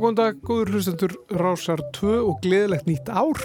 [0.00, 3.40] góðan dag, góður hlustendur Rásar 2 og gleðilegt nýtt ár.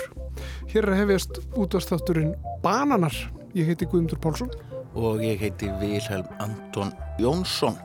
[0.71, 3.15] Hér er hefjast útastátturinn Bananar.
[3.55, 4.49] Ég heiti Guðmundur Pálsson.
[4.95, 7.75] og ég heiti Vilhelm Anton Jónsson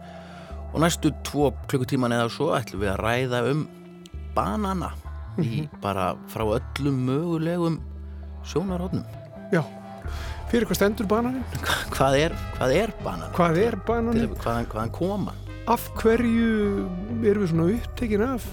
[0.72, 3.64] og næstu tvo klukkutíman eða svo ætlum við að ræða um
[4.36, 4.92] banana
[5.42, 7.80] í bara frá öllum mögulegum
[8.46, 9.02] sjónarhóttnum
[9.50, 9.64] Já,
[10.52, 11.42] fyrir hvað stendur bananinn?
[11.90, 13.32] hvað er, hvað er banana?
[13.34, 14.34] Hvað er Til, bananinn?
[14.38, 15.34] hvaðan, hvaðan koma?
[15.70, 16.88] Af hverju
[17.22, 18.46] erum við svona upptekin af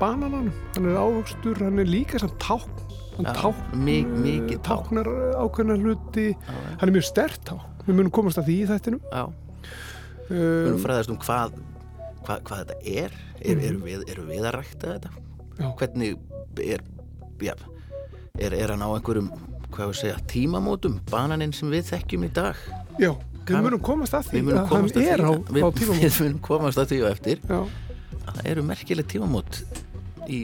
[0.00, 0.50] banananum?
[0.76, 2.84] Hann er ávöxtur, hann er líka samt tákn.
[3.16, 4.90] Hann Já, tákn, mi- mikið tákn.
[4.92, 5.08] táknar
[5.40, 6.26] ákveðna hluti.
[6.78, 7.64] Hann er mjög stert tákn.
[7.86, 9.00] Við munum komast að því í þættinum.
[9.12, 9.24] Já,
[10.28, 11.52] við erum Um, fræðast um hvað,
[12.26, 13.64] hvað, hvað þetta er er, Mhm.
[13.64, 15.10] erum, við, erum við að rækta þetta?
[15.58, 15.74] Já.
[15.78, 16.18] Hvernig
[16.60, 16.80] er,
[18.38, 19.30] er, er hann á einhverjum
[19.72, 22.56] hvað við segja, tímamótum bananinn sem við þekkjum í dag
[22.98, 23.14] já,
[23.48, 26.00] við munum komast að því að hann er á, við, á tímum.
[26.02, 27.60] við munum komast að því og eftir Já,
[28.18, 29.62] að það eru merkileg tímamót
[30.28, 30.42] í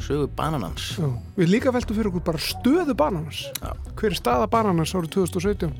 [0.00, 1.08] sögu bananans já.
[1.36, 3.42] Við líka veltum fyrir okkur bara stöðu bananans.
[3.60, 3.74] Já.
[3.98, 5.74] Hver er staða bananans árið 2017?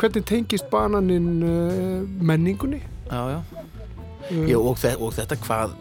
[0.00, 2.80] Hvernig tengist bananinn uh, menningunni?
[3.12, 3.40] já, já.
[4.30, 5.74] Uh, Já, og, þe og þetta hvað,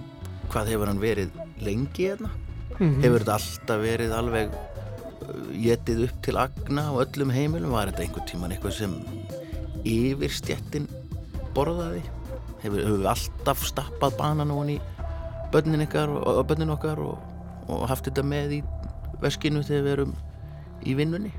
[0.51, 2.31] hvað hefur hann verið lengi hérna
[2.79, 2.99] mhm.
[3.03, 8.07] hefur þetta alltaf verið alveg uh, getið upp til agna á öllum heimilum var þetta
[8.07, 8.97] einhvern tíman eitthvað sem
[9.87, 10.87] yfirstjettin
[11.55, 12.01] borðaði
[12.61, 14.77] hefur, hefur við alltaf stappað banan og í
[15.51, 17.17] börnin ykkar og, börnin okkar og,
[17.67, 18.61] og haft þetta með í
[19.21, 20.15] veskinu þegar við erum
[20.81, 21.33] í vinnunni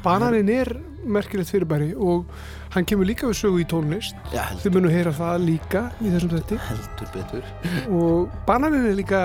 [0.00, 0.70] Bananinn er
[1.04, 2.28] merkilegt fyrirbæri og
[2.72, 4.16] hann kemur líka við sögu í tónlist.
[4.32, 6.58] Já, heldur, munum heyra það líka í þessum þetti.
[6.68, 7.48] heldur betur
[7.92, 9.20] Og bananinn er líka,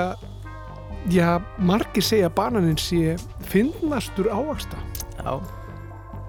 [1.11, 3.15] já, margir segja að bananinn sé
[3.47, 4.79] finnastur ávaksta.
[5.15, 5.39] Já,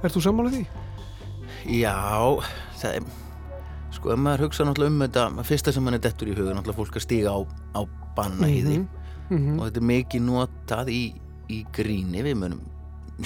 [0.05, 0.65] Er þú sammálað því?
[1.67, 1.97] Já,
[2.81, 3.07] það er
[3.97, 6.79] sko, ef maður hugsa náttúrulega um þetta fyrsta sem mann er dettur í huga, náttúrulega
[6.79, 7.39] fólk að stíga á,
[7.75, 7.81] á
[8.17, 8.87] bannahýði
[9.27, 9.59] Mhm.
[9.59, 11.01] og þetta er mikið notað í,
[11.51, 12.61] í gríni, við munum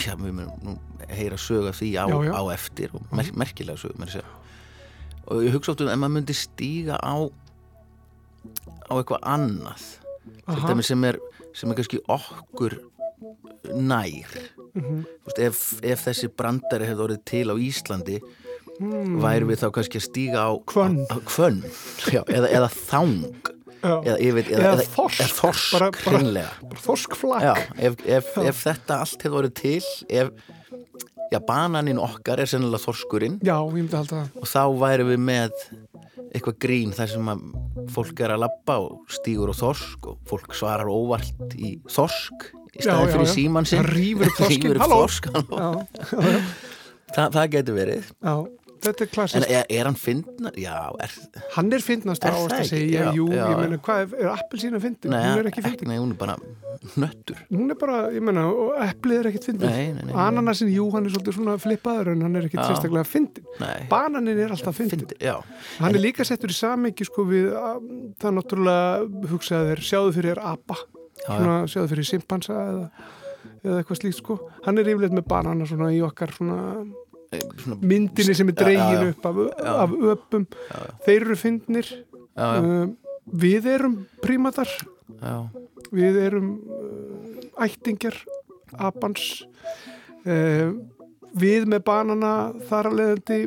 [0.01, 0.79] já, við munum
[1.11, 2.33] heyra söga því á, Já, já.
[2.33, 4.25] á eftir og mer merkilega sög
[5.31, 7.29] og ég hugsa oft um ef maður myndi stíga á
[8.89, 11.19] á eitthvað annað sem er,
[11.53, 12.79] sem er kannski okkur
[13.75, 14.31] nær
[14.75, 15.01] Mhm.
[15.05, 18.21] Þú veist, ef, ef þessi brandari hefði orðið til á Íslandi
[18.81, 19.19] Mm.
[19.21, 21.05] væri við þá kannski að stíga á Hvönn.
[21.11, 21.59] á, á hvönn
[22.15, 23.25] já, eða, eða þang
[23.83, 25.21] eða, veit, eða, Eða þorsk.
[25.21, 26.51] eða þorsk Bara- bara-.
[26.63, 27.43] Bara þorskflak.
[27.43, 30.31] já, ef, ef, ef þetta allt hefði orðið til ef
[31.33, 35.51] já, bananinn okkar er sennilega þorskurinn Já, og þá væri við með
[36.33, 40.55] eitthvað grín þar sem að fólk er að labba og stígur á þorsk og fólk
[40.55, 43.85] svarar óvart í þorsk í já, fyrir síman sinn
[44.81, 45.03] halló.
[45.11, 45.69] Já,
[47.11, 48.35] Þa, það getur verið já,
[48.85, 49.51] þetta er en klassist.
[49.51, 50.57] er, er hann fyndnar?
[50.61, 51.15] Já, er,
[51.57, 54.31] Hann er Er ávaksta það að segja, Já, jú, já, ég meina, hvað er, er
[54.37, 55.17] appelsína fyndin?
[55.17, 55.91] Hún er ekki fyndin.
[55.91, 56.37] nei, hún er bara
[56.95, 60.15] hnöttur Hún er bara, ég meina, og eplið er ekkit fyndin.
[60.15, 63.51] Ananasin, jú, hann er svolítið svona flippaður en hann er ekkit sérstaklega fyndin.
[63.61, 65.05] Nei, Bananinn er alltaf fyndin.
[65.81, 67.91] Hann er líka settur í samengi sko við að,
[68.23, 70.79] það náttúrulega hugsaði þér, sjáðu fyrir apa,
[71.37, 72.89] svona, sjáðu fyrir simpansa eða,
[73.63, 74.41] eða eitthvað slíkt sko.
[74.67, 76.61] Hann er yfirleitt með banana svona í okkar svona
[77.31, 79.09] Eh, svona, myndinni sem er já.
[79.09, 80.47] upp af, af öpum.
[81.07, 81.91] Þeir eru fyndnir.
[82.41, 82.91] Uh,
[83.43, 84.71] við erum prímatar,
[85.93, 88.17] við erum uh, ættingjar,
[88.79, 89.45] apans.
[90.25, 90.75] Uh,
[91.39, 92.33] við með banana
[92.67, 93.41] þar að leiðandi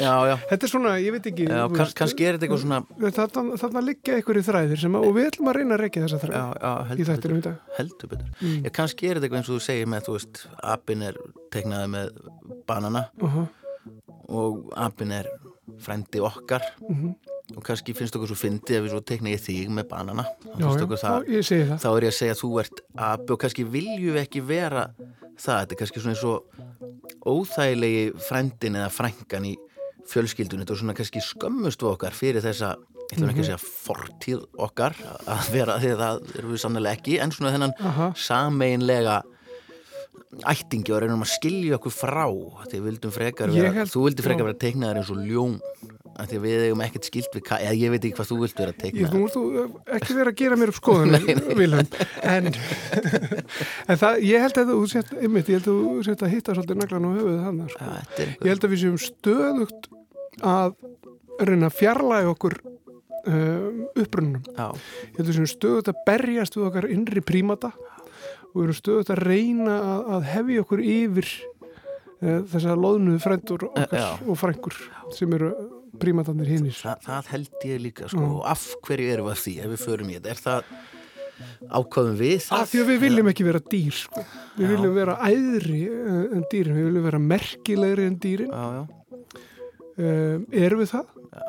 [0.00, 1.46] Já, Þetta er svona, ég veit ekki.
[1.48, 2.78] já, kann, kannski er þetta eitthvað svona
[3.16, 6.20] Þarna, þarna liggja einhverju þræðir sem að, og við ætlum að reyna að rekja þessa
[6.22, 7.56] þræðir í þættinum í dag.
[7.78, 8.64] heldur betur Mm.
[8.64, 11.14] já, kannski er þetta eitthvað eins og þú segir með þú veist, apinn er
[11.50, 12.10] teiknaði með
[12.66, 13.48] banana Uh -huh.
[14.28, 15.26] og apinn er
[15.78, 17.14] frendi okkar Mhm.
[17.54, 20.24] Og kannski finnst okkur svo fyndið að við svo tekna ég þig með banana.
[20.56, 21.76] Já, já, það, það.
[21.82, 24.88] þá er ég að segja að þú ert api og kannski viljum við ekki vera
[25.36, 26.66] það, þetta er kannski svona eins og
[27.26, 29.54] óþægilegi frendin eða frængan í
[30.10, 32.74] fjölskyldun þetta er svona kannski skömmust við okkar fyrir þessa
[33.06, 34.96] ég ætlum ekki að segja fortíð okkar
[35.30, 37.74] að vera því að það erum við sannlega ekki en svona þennan
[38.18, 39.20] sameinlega
[40.44, 44.48] ættingi og reynum að skilja okkur frá því við vildum frekar vera, þú vildi frekar
[44.50, 45.60] vera teiknaðar eins og ljón
[46.16, 49.12] því við eigum ekkert skilt við eða ég veit ekki hvað þú vilt vera teiknaðar
[49.12, 49.42] þú múst þú
[49.98, 51.26] ekki vera að gera mér upp skoðunum,
[52.34, 52.48] en,
[53.90, 56.56] en það, ég held að þú sett, einmitt, ég held að þú sett að hitta
[56.56, 57.90] svolítið naglan á höfuðið hann, sko.
[57.90, 59.90] Ja, Ég held að við séum stöðugt
[60.46, 60.74] að
[61.50, 64.48] reyna að fjarlæga okkur um, upprununum.
[64.56, 67.74] já, Ég held að við séum stöðugt að berjast við okkar innri prímata
[68.56, 71.30] og við erum stöðugt að reyna að, að hefja okkur yfir
[72.24, 74.08] uh, þessar loðnuðu frændur okkar Já.
[74.24, 74.76] og frængur
[75.12, 75.50] sem eru
[76.00, 76.76] prímatanir hinnir.
[76.76, 78.40] það, það held ég líka sko, Mm.
[78.52, 80.62] af hverju erum við að því ef við förum í þetta, er það
[81.76, 84.22] ákvaðum við það Af því að við viljum ekki vera dýr sko.
[84.56, 84.70] Við Já.
[84.72, 88.84] viljum vera æðri eh, en dýrin, við viljum vera merkilegri en dýrin já, já.
[90.00, 91.10] um, Erum við það?
[91.26, 91.44] Já,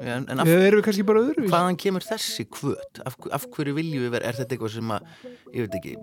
[0.00, 1.46] en, en af, erum við kannski bara öðru?
[1.50, 3.00] hvaðan kemur þessi kvöt?
[3.08, 5.08] Af, af hverju viljum við vera, er þetta eitthvað sem að
[5.54, 5.94] ég veit ekki,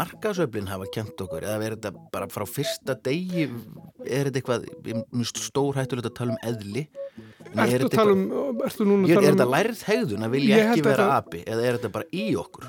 [0.00, 3.48] markasöflin hafa kent okkur, eða er þetta bara frá fyrsta degi,
[4.06, 6.86] er þetta eitthvað stór hættulegt að tala um eðli?
[7.48, 8.28] En er þetta eitthvað- um,
[9.08, 11.44] Ég, er tala þetta um lærið hegðun að vilja ekki vera api?
[11.46, 12.68] Eða er þetta bara í okkur?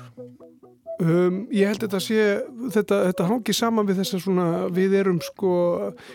[1.00, 2.24] Um, Ég held að þetta sé
[2.74, 4.46] þetta, þetta hangi saman við þess að svona
[4.76, 5.52] við erum sko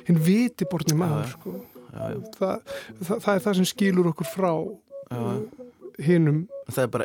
[0.05, 1.53] hinn vitiborni maður sko
[1.95, 2.17] já.
[2.39, 2.73] það,
[3.09, 4.51] það, er það sem skilur okkur frá
[5.05, 5.21] Já,
[6.01, 6.45] hinnum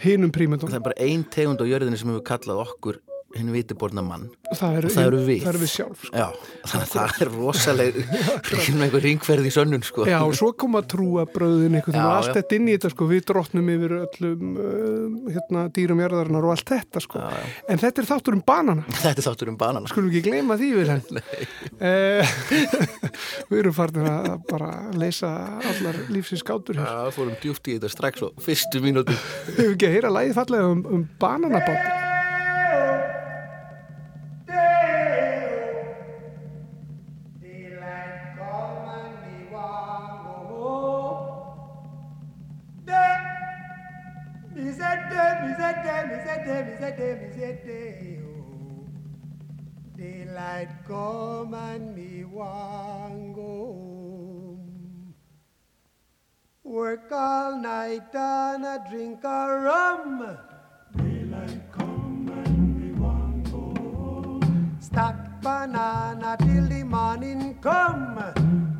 [0.03, 3.01] hinnum prímatum það er bara ein tegund á jörðinni sem hefur kallað okkur
[3.37, 4.25] hinn vitiborna mann
[4.59, 5.43] það, eru- og það eru við.
[5.45, 6.17] það eru við sjálf sko.
[6.19, 6.27] Já,
[6.67, 7.99] þannig að það er rosaleg
[8.91, 10.07] einhver ringferð í sönnun sko.
[10.11, 13.09] Já, og svo kom að trúa bröðin Já, og allt þetta inn í þetta sko,
[13.11, 17.23] við drottnum yfir öllum uh, hérna, dýrum jarðarinnar og allt þetta sko.
[17.23, 17.55] Já, já.
[17.71, 20.73] En þetta er þáttur um banana, Þetta er þáttur um banana skulum ekki gleyma því
[20.81, 20.93] við.
[21.79, 22.35] Uh,
[23.53, 25.33] við erum farin að bara leysa
[25.71, 26.83] allar lífsins gátur.
[26.83, 30.39] Já, fórum djúpt í þetta strax og fyrstu mínútu Við hefum ekki að heyra lægið
[30.43, 32.10] fallega um, um bananabátt.
[50.01, 55.15] Daylight come and me want go home.
[56.65, 60.39] Work all night and a drink a rum.
[60.97, 64.77] Daylight come and me want go home.
[64.81, 68.17] Stack banana till the morning come.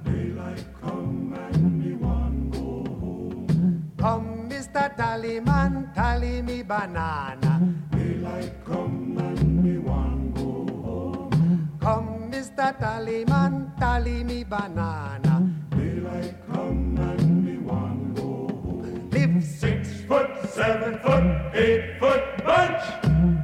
[0.05, 3.93] Daylight come and me want go home.
[3.99, 4.30] Come,
[4.71, 4.97] Mr.
[4.97, 7.75] Tallyman, tally me banana.
[7.91, 11.79] Daylight come and me want go home.
[11.81, 12.79] Come, Mr.
[12.79, 15.51] Tallyman, tally me banana.
[15.71, 19.11] Daylight come and me want go home.
[19.11, 22.85] Live Six foot, seven foot, eight foot bunch.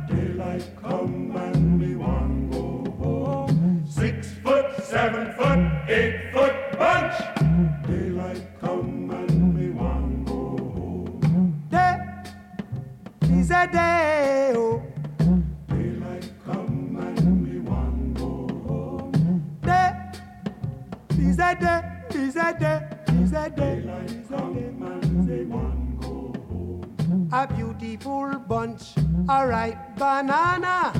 [0.08, 3.84] Daylight come and me one go home.
[3.84, 5.58] Six foot, seven foot,
[5.88, 6.25] eight
[13.46, 14.52] is a day.
[14.56, 14.82] Oh.
[15.68, 18.30] Daylight come and me one go
[18.66, 19.58] home.
[19.62, 19.92] day
[21.16, 22.80] is a day, is a day,
[23.22, 27.30] is a day, Daylight come and me one go home.
[27.32, 28.96] A beautiful bunch,
[29.28, 30.92] a ripe banana.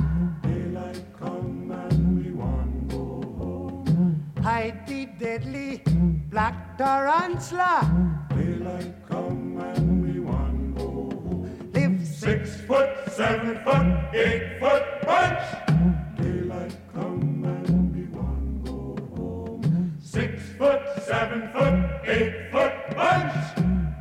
[0.44, 3.06] Daylight come and me one go
[3.38, 4.32] home.
[4.40, 4.86] Hide
[5.18, 5.82] deadly
[6.30, 7.74] black tarantula.
[8.30, 9.05] Daylight
[13.16, 15.40] seven foot, eight foot bunch.
[16.18, 19.96] Daylight come and be one go home.
[19.98, 23.32] Six foot, seven foot, eight foot bunch.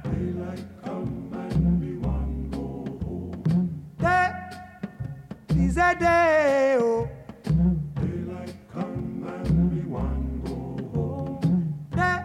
[0.03, 2.67] Daylight come and be one go
[3.05, 3.87] home.
[3.99, 4.31] day
[5.63, 6.75] is a day.
[6.77, 7.07] Oh.
[7.45, 10.55] Daylight come and be one go
[10.93, 11.87] home.
[11.95, 12.19] day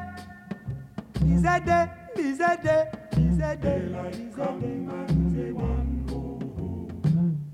[1.32, 5.09] is a day, is a day, is a day, Daylight is a day.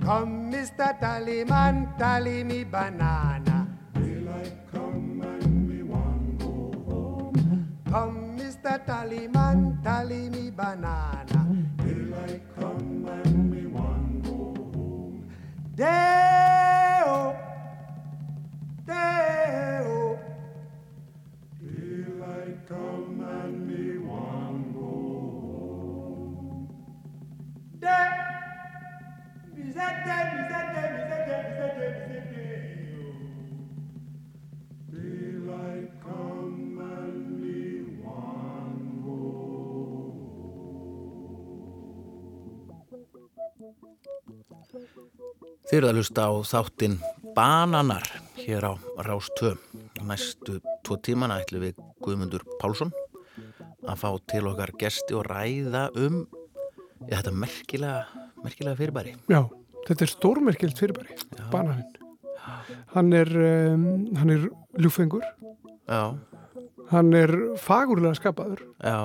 [0.07, 0.95] Come, Mr.
[1.01, 3.67] Tallyman, tally me banana.
[3.93, 7.67] Daylight come and we want go home.
[7.91, 8.87] Come, Mr.
[8.87, 11.67] Tallyman, tally me banana.
[11.83, 15.27] Daylight come and we want go home.
[15.75, 17.35] Day-o,
[18.87, 20.19] day-o.
[21.61, 24.87] Daylight come and we want go
[26.07, 26.71] home.
[27.81, 28.15] Day-o.
[45.66, 46.95] Þeir eru að hlusta á þáttinn
[47.37, 48.06] Bananar
[48.38, 48.73] hér á
[49.04, 49.56] Rástöö.
[50.06, 52.95] Næstu tvo tímana ætlum við Guðmundur Pálsson
[53.85, 56.23] að fá til okkar gesti og ræða um
[57.11, 58.06] þetta merkilega,
[58.40, 59.16] merkilega fyrirbæri.
[59.28, 59.45] Já
[59.87, 61.16] þetta er stórmerkilt fyrirbæri,
[61.52, 61.93] bananinn.
[62.95, 63.31] Hann er,
[63.75, 64.47] um, hann er
[64.81, 65.25] ljúfengur,
[65.87, 66.14] Já,
[66.90, 68.99] hann er fagurlega skapaður, já,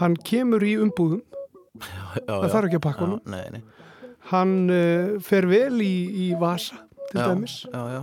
[0.00, 1.22] hann kemur í umbúðum,
[1.80, 2.24] já.
[2.26, 2.50] það já.
[2.54, 3.62] þarf ekki að pakka Já, nei, nei.
[4.32, 5.94] hann uh, fer vel í,
[6.28, 8.00] í vasa til dæmis Já, já.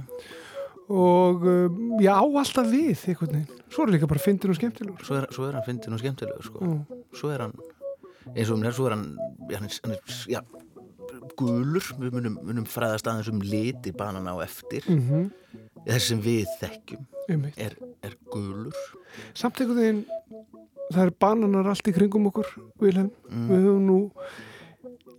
[0.89, 3.63] og um, já, alltaf við einhvern veginn.
[3.69, 5.05] Svo er líka bara fyndin og skemmtilegur.
[5.05, 6.61] Svo er, svo er hann fyndin og skemmtilegur, sko.
[6.61, 7.01] Mm.
[7.17, 7.55] Svo er hann,
[8.33, 9.07] eins og um þér, svo er hann,
[9.49, 10.41] já, hann hann er, já,
[11.39, 11.85] gulur.
[11.99, 14.83] Við munum, munum fræðast aðeins um liti banana á eftir.
[14.89, 15.31] Mm -hmm.
[15.85, 17.57] Þess sem við þekkjum Einmitt.
[17.57, 18.75] er, er gulur.
[19.33, 20.05] Samt einhvern veginn,
[20.93, 22.47] það er bananar allt í kringum okkur,
[22.81, 23.11] Vilhelm.
[23.29, 23.47] Mm.
[23.49, 23.99] Við höfum nú,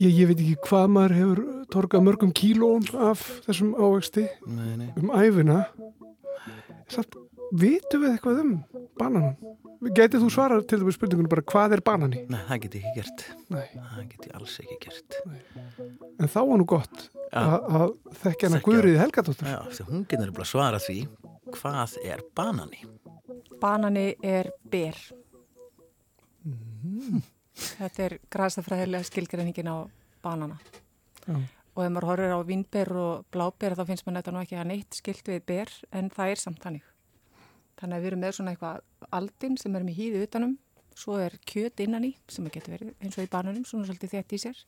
[0.00, 5.66] ég, ég veit ekki hvað maður hefur torkað mörgum kílóum af þessum ávexti um æfina.
[6.88, 7.16] Samt,
[7.54, 8.52] vitum við eitthvað um
[8.98, 9.36] bananan?
[9.96, 12.22] Gætið þú svarað til þessum spurningunum bara hvað er banani?
[12.32, 13.24] Nei, það get ég ekki gert.
[13.52, 15.18] Nei, Það get ég alls ekki gert.
[16.18, 17.42] en þá var nú gott Já.
[17.42, 18.62] að, að þekkja hana.
[18.66, 19.50] Guðriði Helgadóttur.
[19.52, 20.98] Já, því hún getur bara svara því
[21.58, 22.82] hvað er banani.
[23.60, 24.96] Banani er ber.
[27.56, 29.76] Þetta er græsafræðilega skilgreiningin á
[30.24, 30.58] banana.
[31.26, 31.36] Já.
[31.76, 34.68] Og ef maður horfir á vínber og bláber þá finnst maður þetta nú ekki að
[34.70, 36.84] neitt skilt við ber en það er samt þannig.
[37.76, 40.54] Þannig að við erum með svona eitthvað aldin sem er með hýði utanum,
[40.96, 44.32] svo er kjöt innan í sem getur verið eins og í bananum, svona svolítið þett
[44.32, 44.62] í sér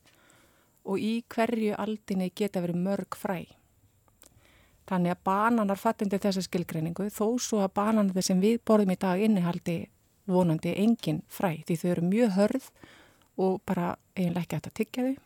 [0.88, 3.42] og í hverju aldinni geta verið mörg fræ.
[4.88, 9.20] Þannig að bananar fattundi þessa skilgreiningu þó svo að bananar sem við borðum í dag
[9.20, 9.78] innihaldi
[10.28, 12.70] vonandi engin fræ því þau eru mjög hörð
[13.38, 15.16] og bara eiginlega ekki hægt að tyggja þau.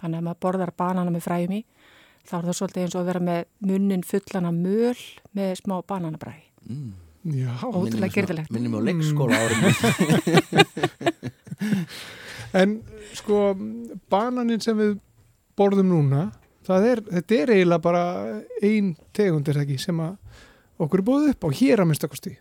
[0.00, 1.62] Þannig að maður borðar banana með fræjum í
[2.26, 3.40] þá er það svolítið eins og að vera með
[3.70, 5.04] munnin fullan af möl
[5.38, 6.44] með smá bananabræði.
[6.68, 6.92] Mm.
[7.26, 8.50] Já, Ótrúlega gerðilegt.
[8.54, 9.62] Minnum á leikskóla árum.
[12.54, 12.76] en
[13.16, 13.40] sko
[14.12, 14.96] bananin sem við
[15.58, 16.28] borðum núna,
[16.66, 18.04] það er, þetta er eiginlega bara
[18.62, 20.14] ein tegund er það ekki sem að
[20.84, 22.34] okkur er búið upp á hér að minnstakosti.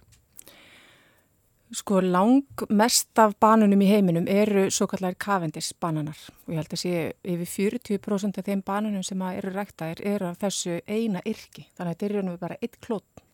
[1.75, 6.75] Sko lang mest af banunum í heiminum eru svo kallar kavendis bananar og ég held
[6.77, 7.49] að sé yfir
[7.97, 11.95] 40% af þeim banunum sem að eru ræktaðir eru af þessu eina yrki þannig að
[11.95, 13.24] þetta er raunum bara eitt klót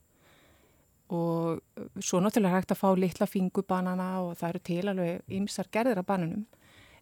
[1.12, 1.60] og
[2.00, 6.08] svo náttúrulega hægt að fá litla fingubanana og það eru til alveg ymsar gerðir af
[6.08, 6.46] banunum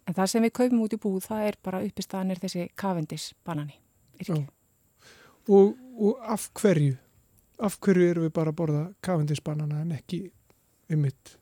[0.07, 3.77] en það sem við kaupum út í búð það er bara uppistaðanir þessi kavendis banani.
[5.49, 6.97] Og, og af hverju?
[7.59, 10.23] Af hverju erum við bara að borða kavendisbanana en ekki
[10.89, 11.35] einmitt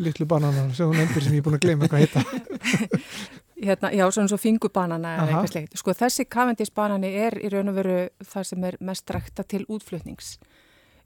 [0.00, 2.24] litlu banana sem hún endur sem ég er búin að gleyma hvað heita.
[3.64, 5.76] Hérna, já, svona svo fingubanana eða eitthvað sleikt.
[5.78, 10.34] Sko þessi kavendisbanani er í raun og veru það sem er mest rækta til útflutnings.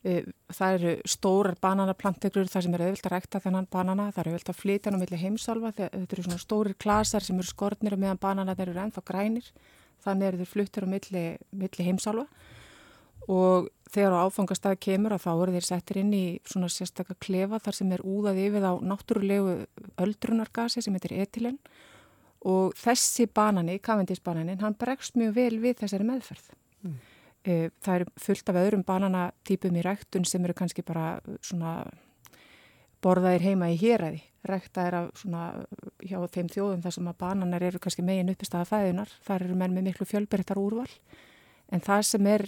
[0.07, 4.31] Eh, Það eru stórar bananaplantegrur þar sem er auðvilt að rækta þennan banana, það eru
[4.33, 7.97] auðvilt að flytja hann á milli heimsálfa, þetta eru svona stórir klasar sem eru skornir
[7.97, 9.51] og meðan bananarnir eru ennþá grænir,
[10.07, 12.25] þannig eru þeir fluttir á milli, milli heimsálfa.
[13.29, 17.61] Og þegar á áfangastað kemur að þá eru þeir settir inn í svona sérstakka klefa
[17.61, 19.59] þar sem er úðað yfir á náttúrulegu
[20.01, 21.59] öldrunargasi sem heitir etilen
[22.49, 26.53] og þessi banani, kavendisbananin, hann bregst mjög vel við þessari meðferð.
[26.87, 26.99] Mm.
[27.49, 31.81] Það er fullt af öðrum bananatýpum í ræktun sem eru kannski bara svona
[33.05, 34.21] borðaðir heima í héræði.
[34.49, 35.49] Rækta er af svona
[36.03, 39.13] hjá þeim þjóðum þar sem að bananar eru kannski megin uppistaða fæðunar.
[39.27, 40.89] Þar eru menn með miklu fjölbyrtar úrval.
[41.73, 42.47] En það sem er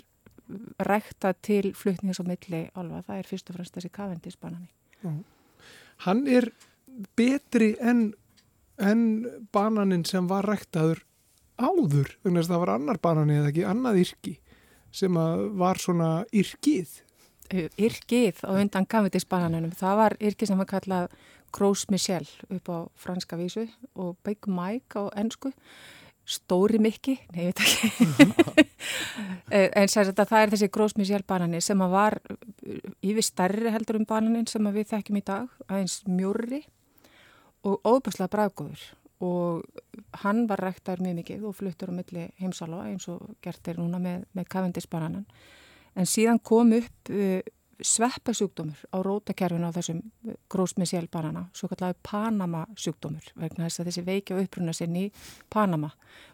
[0.90, 4.71] rækta til flutnings á milli alva, það er fyrst og fremst þessi kavendisbanani.
[6.07, 6.50] Hann er
[7.16, 8.11] betri en,
[8.76, 9.02] en
[9.54, 11.04] bananin sem var ræktaður
[11.61, 14.35] áður, þannig að það var annar banani eða ekki annað yrki
[14.92, 15.20] sem
[15.59, 17.00] var svona yrkið.
[17.50, 21.14] Yrkið á undan kavendisbananunum, það var yrkið sem var kallað
[21.50, 25.50] Gros Michel upp á franska vísu og Big Mike á ennsku.
[26.30, 28.66] Stóri mikki, nei, ég veit ekki.
[29.80, 32.20] en sér þetta það er þessi Gros Michel banani sem var
[33.02, 36.62] yfir stærri heldur um bananin sem við þekkjum í dag, aðeins mjórri
[37.66, 38.85] og óbúslega bræðgóður
[39.20, 39.64] og
[40.24, 44.00] hann var ræktaður mjög mikið og fluttur á milli heimsálfa eins og gert er núna
[44.00, 45.26] með, með kavendisbananan.
[45.98, 47.40] En síðan kom upp uh,
[47.84, 50.00] sveppasjúkdómur á rótakerfinu á þessum
[50.52, 55.12] grósmissjál banana, svo kallar Panama sjúkdómur, vegna þess að þessi veiki á uppruna sinni í
[55.52, 55.90] Panama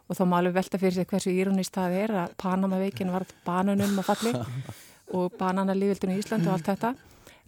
[0.07, 3.27] og þá má alveg velta fyrir sig hversu írónist það er að Panama veikin var
[3.47, 4.35] bananum að falli
[5.17, 6.95] og bananalífildinu í Ísland og allt þetta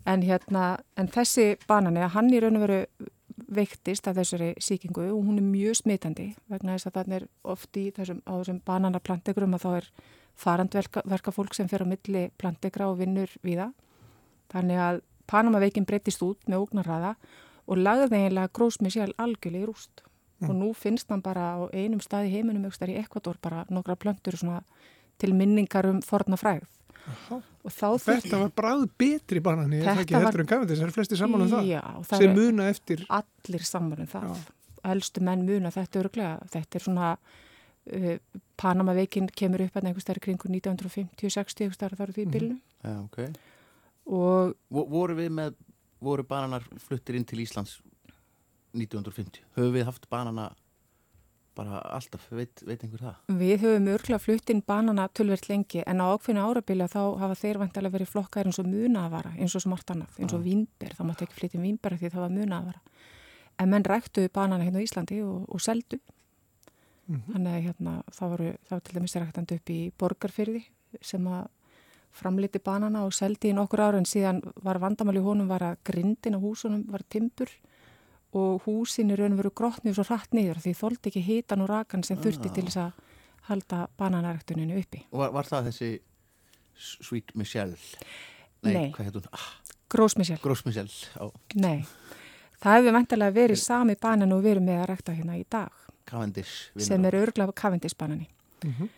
[0.06, 0.64] en, hérna,
[0.96, 2.80] en þessi banani, hann í raun og veru
[3.48, 7.76] veiktist af þessari síkingu og hún er mjög smitandi vegna þess að það er oft
[7.80, 9.90] í þessum, þessum bananaplantegrum að þá er
[10.38, 13.72] farandverka fólk sem fer á milli plantegra og vinnur við það.
[14.52, 17.14] Þannig að Panamaveikin breytist út með ógnarraða
[17.68, 20.04] og lagði eiginlega grósmið sér algjörlega í rúst.
[20.38, 20.48] Mm.
[20.48, 23.98] Og nú finnst hann bara á einum stað í heiminum, aukstar í Ekvator, bara nokkra
[23.98, 24.38] plöntur
[25.18, 26.64] til minningar um forna fræð.
[27.72, 31.44] Þetta var bræð betri banani, þetta ekki heldur en gafið þess, það er flesti saman
[31.44, 33.04] um það, já, það sem muna eftir.
[33.18, 34.80] Allir saman um það, já.
[34.94, 37.10] elstu menn muna þetta öruglega, þetta er svona,
[37.92, 38.14] uh,
[38.58, 42.36] Panamaveikin kemur upp að einhver stærri kringu 1950-60, einhver stærri þar á því mm.
[42.36, 42.60] bylnum.
[42.82, 43.20] Já, ok.
[44.18, 45.58] Og, voru við með,
[46.02, 47.78] voru bananar fluttir inn til Íslands
[48.74, 49.44] 1950?
[49.58, 50.50] Höfum við haft banana
[51.58, 53.16] bara alltaf, veit, veit einhver það?
[53.42, 57.58] Við höfum örgla flutt inn banana tölvert lengi en á ákveðinu árabila þá hafa þeir
[57.64, 60.94] vantilega verið flokkar eins og munavara eins og smart annað, eins og vínber.
[60.94, 62.80] Þá máttu ekki flytja vínber því það var munavara
[63.58, 65.98] en menn ræktuðu banana hérna á Íslandi og, og seldu.
[67.08, 67.32] Mm -hmm.
[67.32, 70.62] þannig að hérna, það voru, það var til dæmis ræktandi upp í borgarfyrði
[71.00, 71.46] sem að
[72.12, 76.36] framliti banana og seldi í nokkur ára en síðan var vandamáli honum var að grindin
[76.36, 77.48] á húsunum var timpur
[78.38, 81.70] og húsin er raun og veru grotnið svo hratt niður því þóldi ekki hitan og
[81.72, 82.54] rakan sem þurfti ah.
[82.56, 82.92] til þess að
[83.48, 85.04] halda bananaræktuninu uppi.
[85.10, 85.90] Var, var það þessi
[86.78, 87.78] Sweet Michelle?
[88.62, 88.86] Nei, Nei.
[88.94, 89.28] hvað heit hún?
[89.32, 89.48] Ah.
[89.88, 90.40] Grós Michelle.
[90.44, 91.30] Grós Michelle, já.
[91.56, 91.78] Nei,
[92.60, 95.84] það hefur vantilega verið sami banan og verið með að rækta hérna í dag.
[96.08, 96.70] Cavendish.
[96.80, 98.28] Sem er örgla Cavendish banani.
[98.64, 98.88] Mm -hmm.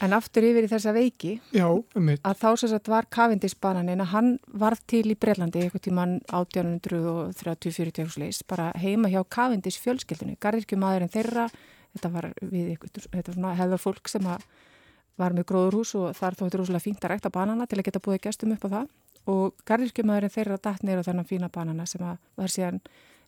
[0.00, 4.12] En aftur yfir í þessa veiki Já, um að þá sem sagt var Cavendish-bananin að
[4.14, 11.12] hann var til í Breilandi eitthvað tíman 1830-40 sleis bara heima hjá Cavendish fjölskyldinu garðirkjumadurinn
[11.12, 11.50] þeirra.
[11.92, 12.72] Þetta var við
[13.28, 17.68] svona hefðar fólk sem var með gróðurhús og þar þóttur rosalega fínt að rækta banana
[17.68, 18.90] til að geta búið gestum upp á það.
[19.28, 22.80] Og garðirkjumadurinn þeirra dætt neyru þennan fína banana sem var síðan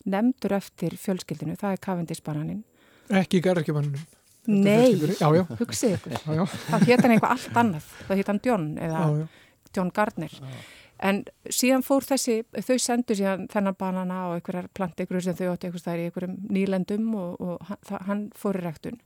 [0.09, 2.65] nefndur eftir fjölskyldinu, það er Cavendish-bananin
[3.13, 4.95] Ekki garðirkjumadurinn Nei,
[5.59, 6.17] hugsið ykkur.
[6.25, 7.91] Það hétt hann eitthvað allt annað.
[8.09, 9.45] Það hétt hann John eða já, já.
[9.75, 10.35] John Gardner.
[10.41, 10.57] Já.
[11.05, 15.69] En síðan fór þessi, þau sendu síðan þennan banana og einhverjar plantegrur sem þau átti
[15.69, 19.01] eitthvað stær í einhverjum nýlendum og, og hann fór í rektun.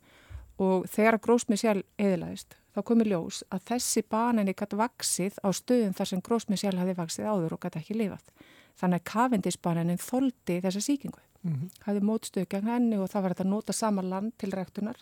[0.62, 1.64] Og þegar grósmið
[2.03, 6.83] eðilaðist, þá komið ljós að þessi banani gæti vaksið á stöðum þar sem grósmið sjálf
[6.83, 8.33] hafi vaksið áður og gæti ekki lifað.
[8.79, 11.22] Þannig að kavendisbananin þóldi þessa síkingu.
[11.42, 11.70] Mm -hmm.
[11.87, 14.98] Hafið mótstöðu gegn henni og það var að nota sama land til rektunar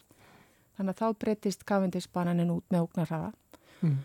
[0.77, 3.33] Þannig að þá breytist kavindisbananin út með ógnarraða.
[3.81, 3.97] Mm.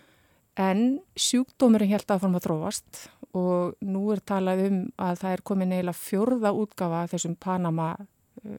[0.62, 0.86] En
[1.20, 3.02] sjúkdómurinn held áfram að þróast
[3.38, 8.58] og nú er talað um að það er komin neila fjörða útgafa þessum Panama uh,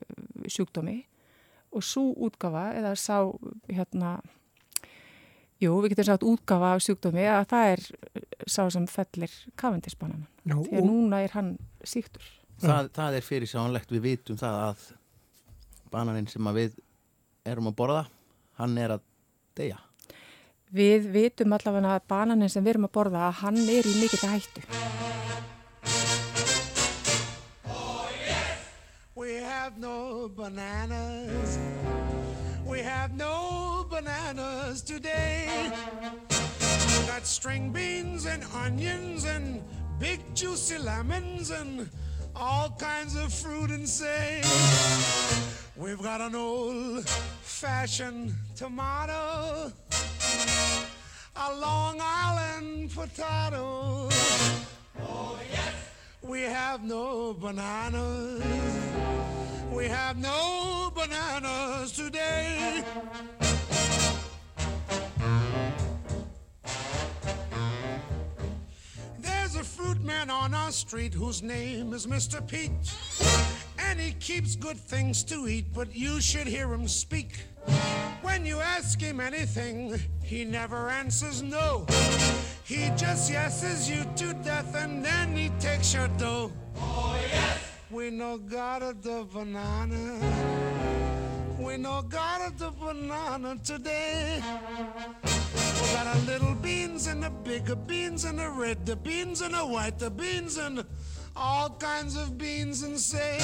[0.48, 1.02] sjúkdómi
[1.72, 3.18] og svo útgafa eða sá
[3.68, 4.16] hérna,
[5.60, 7.84] jú við getum sagt útgafa af sjúkdómi að það er
[8.48, 10.28] sá sem fellir kavindisbananin.
[10.44, 12.24] Því að núna er hann síktur.
[12.62, 14.88] Það, það er fyrir sánlegt við vitum það að
[15.92, 16.80] bananinn sem að við
[17.48, 18.02] erum að borða,
[18.60, 19.02] hann er að
[19.58, 19.78] deyja.
[20.72, 24.22] Við vitum allavega að bananin sem við erum að borða að hann er í mikill
[24.24, 24.62] að hættu.
[27.68, 28.68] Oh yes,
[29.14, 31.58] we have no bananas
[32.72, 35.46] We have no bananas today
[37.06, 39.60] got string beans and onions and
[39.98, 41.90] big juicy lemons and
[42.34, 44.40] all kinds of fruit and say
[45.74, 49.72] We've got an old fashioned tomato,
[51.34, 54.10] a Long Island potato.
[55.00, 55.74] Oh, yes.
[56.20, 58.44] We have no bananas.
[59.72, 62.84] We have no bananas today.
[69.18, 72.46] There's a fruit man on our street whose name is Mr.
[72.46, 72.70] Pete
[73.78, 77.44] and he keeps good things to eat, but you should hear him speak.
[78.22, 81.86] When you ask him anything, he never answers no.
[82.64, 86.52] He just yeses you to death and then he takes your dough.
[86.76, 87.58] Oh, yes!
[87.90, 90.18] We no got the banana.
[91.58, 94.42] We no got the banana today.
[95.22, 99.54] We got a little beans and the bigger beans and the red, the beans and
[99.54, 100.84] the white, the beans and
[101.36, 103.38] all kinds of beans and say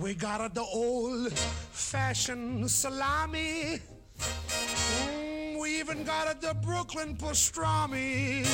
[0.00, 3.78] we got a, the old fashioned salami.
[4.18, 8.46] Mm, we even got a, the Brooklyn pastrami.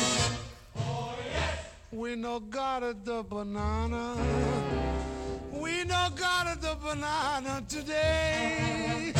[0.76, 1.58] Oh, yes.
[1.90, 4.16] We no got a, the banana.
[5.52, 9.12] We no got a, the banana today.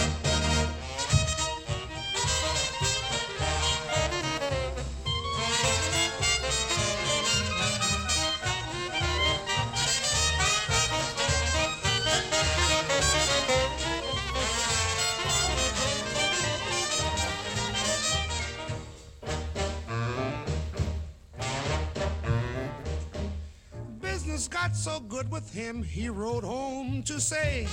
[24.83, 27.69] So good with him, he rode home to say,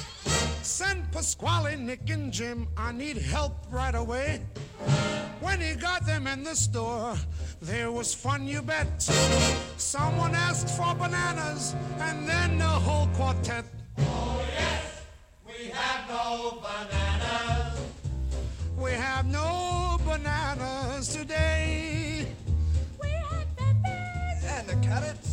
[0.61, 4.41] Send Pasquale, Nick, and Jim, I need help right away.
[5.39, 7.15] When he got them in the store,
[7.61, 9.01] there was fun, you bet.
[9.77, 13.65] Someone asked for bananas, and then the whole quartet.
[13.97, 15.01] Oh, yes,
[15.47, 17.79] we have no bananas.
[18.77, 22.27] We have no bananas today.
[23.01, 24.45] We have bananas.
[24.45, 25.28] And the carrots.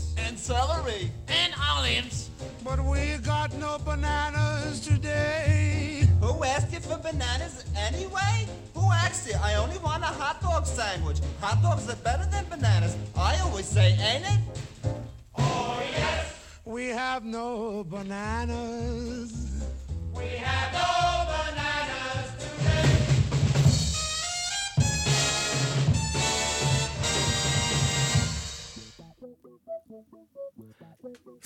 [0.49, 1.11] And celery.
[1.27, 2.31] And olives.
[2.63, 6.07] But we got no bananas today.
[6.21, 8.47] Who asked you for bananas anyway?
[8.75, 9.35] Who asked you?
[9.43, 11.19] I only want a hot dog sandwich.
[11.41, 12.97] Hot dogs are better than bananas.
[13.17, 14.39] I always say, ain't it?
[15.37, 16.35] Oh, yes.
[16.65, 19.65] We have no bananas.
[20.15, 23.07] We have no bananas today.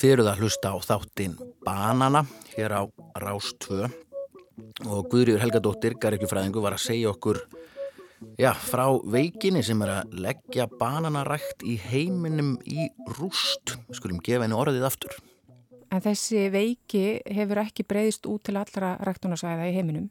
[0.00, 2.82] Þið eruð að hlusta á þáttinn Banana hér á
[3.20, 3.88] Rás 2
[4.88, 7.40] og Guðrýður Helgadóttir, garrikjufræðingu, var að segja okkur
[8.40, 13.76] já, frá veikinni sem er að leggja bananarækt í heiminum í rúst.
[13.96, 15.16] Skulum gefa henni orðið aftur.
[15.90, 20.10] En þessi veiki hefur ekki breyðist út til allra ræktunarsvæða í heiminum.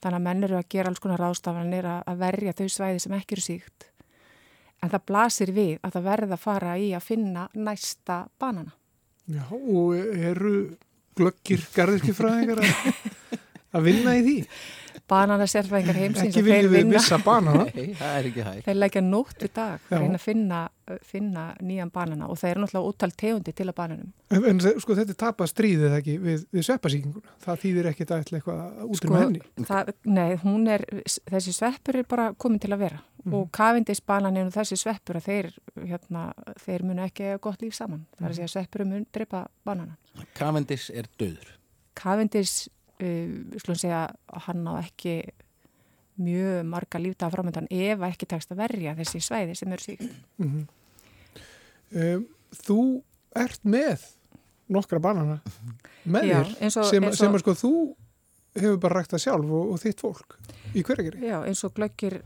[0.00, 3.36] Þannig að menn eru að gera alls konar ráðstafanir að verja þau svæði sem ekki
[3.36, 3.90] eru síkt.
[4.80, 8.72] En það blasir við að það verða að fara í að finna næsta banana.
[9.28, 10.54] Já, og eru
[11.18, 14.36] glöggir garðirkifræðingar að, vinna í því?
[15.10, 17.66] Banana sérfæðingar heimsins Ekki viljum við missa banana.
[17.74, 18.62] Nei, það er ekki hægt.
[18.68, 20.60] Þeir leggja nótt við dag reyna að finna,
[21.06, 24.12] finna nýjan banana og það eru náttúrulega úttalt tegundi til að bananum.
[24.30, 27.36] En, en sko þetta er tapað stríðið ekki við, við sveppasíkinguna.
[27.44, 29.44] Það þýðir ekki að ætla eitthvað út um henni.
[29.68, 30.86] það, nei, hún er,
[31.30, 35.26] þessi sveppur er bara komin til að vera og kavindis bananin og þessi sveppur að
[35.28, 35.48] þeir,
[35.84, 36.26] hérna,
[36.62, 38.06] þeir munu ekki eiga gott líf saman.
[38.16, 39.96] Það er að segja sveppur mun drepa bananan.
[40.36, 41.56] Cavendish er döður.
[42.00, 42.68] Kavindis,
[43.00, 44.02] uh, slúin segja,
[44.46, 45.14] hann á ekki
[46.20, 50.02] mjög marga lífdaga framöndan ef ekki tekst að verja þessi svæði sem eru sík.
[51.90, 52.26] Um,
[52.66, 52.78] þú
[53.40, 54.04] ert með
[54.70, 55.40] nokkra banana
[56.06, 57.72] með Já, þér og- sem, sem að sko þú
[58.60, 60.36] hefur bara ræktað sjálf og, og þitt fólk
[60.74, 61.20] í hverjageri.
[61.26, 62.16] Já, eins og glöggir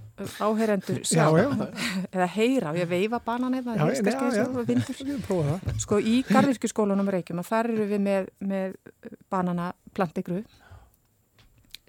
[0.41, 1.49] áheyrendur Já, sjá, já.
[2.17, 5.17] eða heyra, ég veifa banan eða Já, já, já.
[5.25, 5.79] prófa það.
[5.85, 8.77] Sko í garðirkjuskólanum Reykjum að þar eru við með, með
[9.33, 10.43] banana plantigru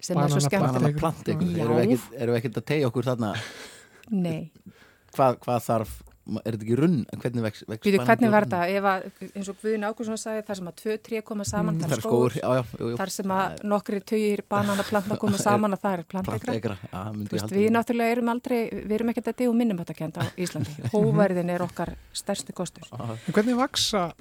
[0.00, 0.88] sem er svo Banana skemmt Banana.
[1.56, 1.62] Já.
[1.64, 3.34] Erum við ekkert- erum við ekkert að tegja okkur þarna
[4.10, 4.52] Nei,
[5.16, 5.94] hvað, hvað þarf,
[6.44, 6.98] er þetta ekki runn?
[7.22, 10.58] Hvernig vex, vex Býtu, hvernig var þetta ef að, eins og Guðin Ágúrsson sagði þar
[10.60, 12.96] sem að tvö tré koma saman, Mm, er skóur, já, já, jú, jú.
[13.00, 16.76] þar sem að nokkri tugir bananaplantna koma saman að það er plantegra
[17.50, 20.76] við náttúrulega erum aldrei, við erum ekkert að degu minnum þetta kenda á Íslandi.
[20.94, 22.82] Hóverðin er okkar stærsti kostur.
[23.32, 24.12] Hvernig vaksa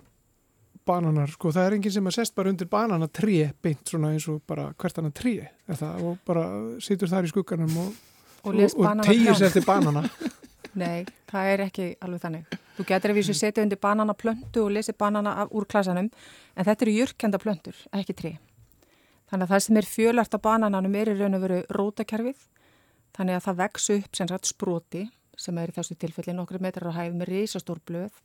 [0.87, 1.31] bananar?
[1.35, 4.41] Sko það er enginn sem að sest bara undir banana tré beint svona eins og
[4.47, 6.45] bara hvert er það, og bara
[6.83, 7.93] situr þar í skugganum og,
[8.45, 10.03] Og og, og tegir sér eftir banana.
[10.81, 12.57] Nei, það er ekki alveg þannig.
[12.75, 16.11] Þú getur að vísu setja undir banana plöntu og lesi banana af, úr klasanum,
[16.53, 18.31] en þetta eru jörkenda plöntur, ekki tré.
[19.31, 22.43] Þannig að það sem er fjölart á banananum er í raun og veru rótakerfið,
[23.17, 25.05] þannig að það vex upp sem sagt sproti,
[25.39, 28.21] sem er í þessu tilfelli nokkru metrar á hæð með risastór blöð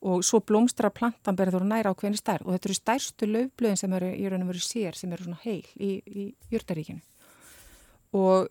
[0.00, 3.92] og svo blómstra plantan berður næra á hvernig stærð og þetta eru stærstu löfblöðin sem
[3.98, 7.02] eru í raun og veru sér, sem eru svona heil í, í jörtaríkinu.
[8.16, 8.48] Og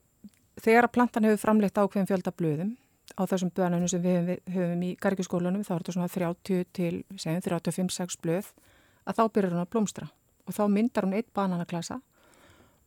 [0.61, 2.75] þegar að plantan hefur framleitt ákveðin fjölda blöðum
[3.17, 7.41] á þessum bönunum sem við höfum, í gargiskólanum, þá er þetta svona 30 til, segjum
[7.47, 8.51] 35-6 blöð,
[9.09, 10.09] að þá byrjar hún að blómstra
[10.45, 11.99] og þá myndar hún eitt bananaklasa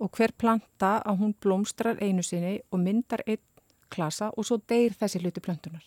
[0.02, 3.44] og hver planta að hún blómstrar einu sinni og myndar eitt
[3.92, 5.84] klasa og svo deyr þessi hluti plöntunar.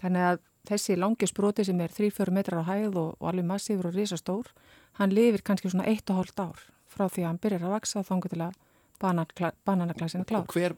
[0.00, 3.90] Þannig að þessi langi sproti sem er 3-4 metrar á hæð og, og alveg massífur
[3.90, 4.52] og risastór,
[5.00, 8.32] hann lifir kannski svona 1,5 ár frá því að hann byrjar að vaksa og þangu
[8.32, 8.56] til að
[9.00, 10.46] bananakla, bananaklasin er klár.
[10.46, 10.74] Og hver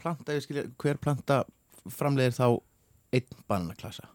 [0.00, 1.42] planta, skilja, hver planta
[1.88, 2.46] framleiðir þá
[3.18, 4.08] einn bananaklasa?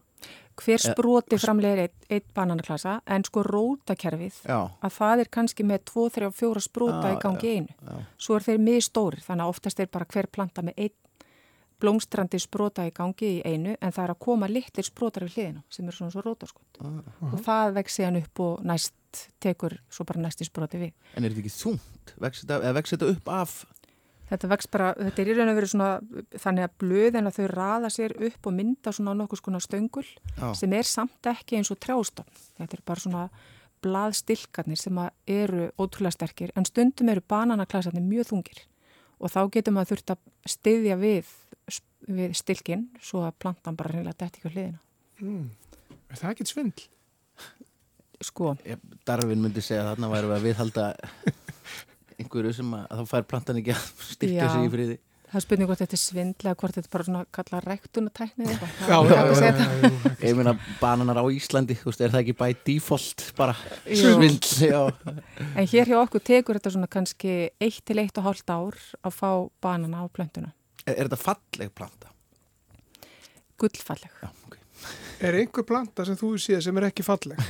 [0.54, 5.66] hver Eh, sproti framlegir eitt, eitt bananaklasa en sko rótakerfið Já, að það er kannski
[5.66, 7.74] með 2, 3 og 4 sprota Já, í gangi í einu.
[7.74, 7.96] já.
[8.18, 10.96] Svo er þeir mistórir þannig að oftast er bara hver planta með einn
[11.82, 15.64] blómstrandi sprota í gangi í einu en það er að koma litlir sprotar við hliðina
[15.72, 18.94] sem eru svona svo rótaskott og það vex síðan upp og næst
[19.42, 20.92] tekur svo bara næsti sproti við.
[21.14, 22.14] En er þetta ekki þungt?
[22.20, 23.56] Vex þetta, upp af?
[24.24, 25.90] Þetta vex bara, þetta er í raun og verið svona
[26.40, 30.46] þannig að blöðin að þau raða sér upp og mynda svona nokkuð skona stöngul Já.
[30.56, 32.40] sem er samt ekki eins og trjástofn.
[32.58, 33.24] Þetta er bara svona
[33.84, 38.62] blaðstilkarnir sem að eru ótrúlega sterkir en stundum eru bananaklasarnir mjög þungir
[39.20, 40.22] og þá getur maður þurft að
[40.54, 41.28] styðja við,
[42.08, 44.80] við stilkin svo að plantan bara reynilega detti ekki á hliðina.
[46.10, 46.84] Er það ekkert svindl?
[48.24, 50.84] Sko, Ef Darvin myndi segja að þarna væri við að viðhalda
[52.20, 54.52] einhverju sem að, að þá fær plantan ekki að styrkja Já.
[54.54, 54.96] sig í friði.
[55.34, 58.74] það er spurning hvort þetta er svindla eða hvort þetta er bara svona kalla eitthvað.
[58.86, 59.60] Já, já, já, já, það.
[59.60, 60.14] já, já.
[60.28, 64.82] Ég meina bananar á Íslandi, þú veist, er það ekki by default bara svindl, já.
[65.58, 69.18] En hér hjá okkur tekur þetta svona kannski eitt til eitt og hálft ár að
[69.18, 69.30] fá
[69.64, 70.54] banana á plöntuna.
[70.84, 72.10] Er, er þetta falleg planta?
[73.60, 74.12] Gullfalleg.
[74.20, 74.58] Já, ok.
[75.24, 77.40] Er einhver planta sem þú séð sem er ekki falleg?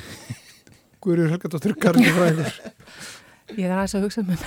[1.04, 2.58] Guður Helgadóttir Garni fræður.
[3.58, 4.46] Ég er aðeins að hugsa um þetta.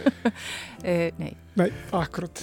[0.90, 2.42] e, nei, Nei, akkurat.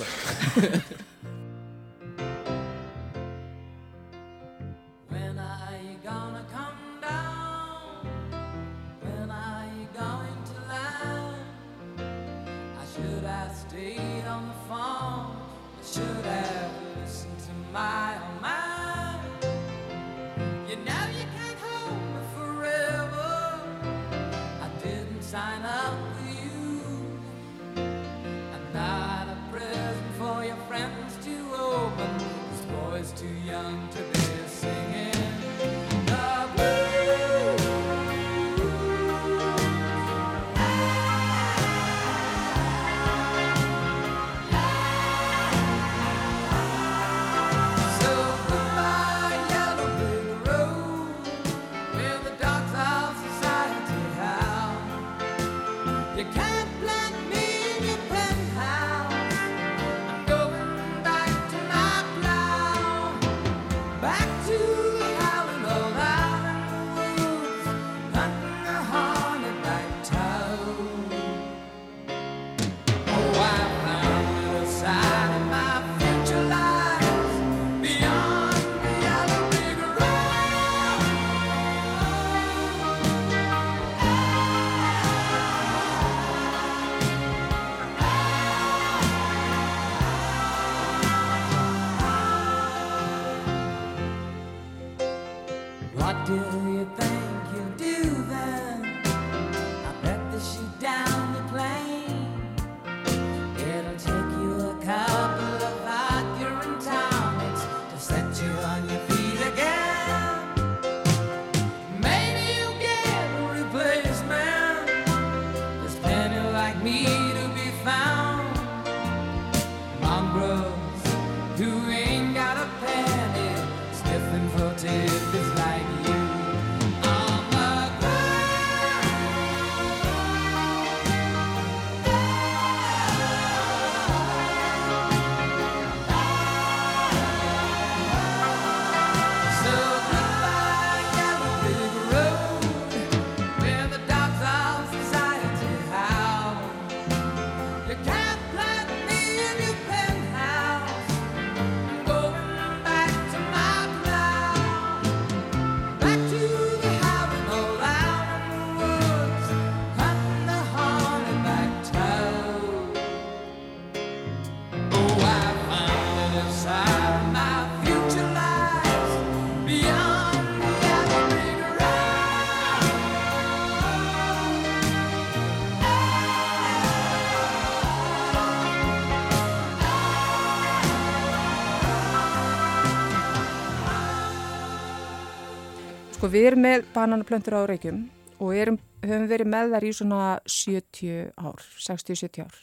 [186.28, 188.00] Sko við erum með bananaplöntur á Reykjum
[188.44, 192.58] og erum, höfum verið með þar í svona 70 ár, 60-70 ár.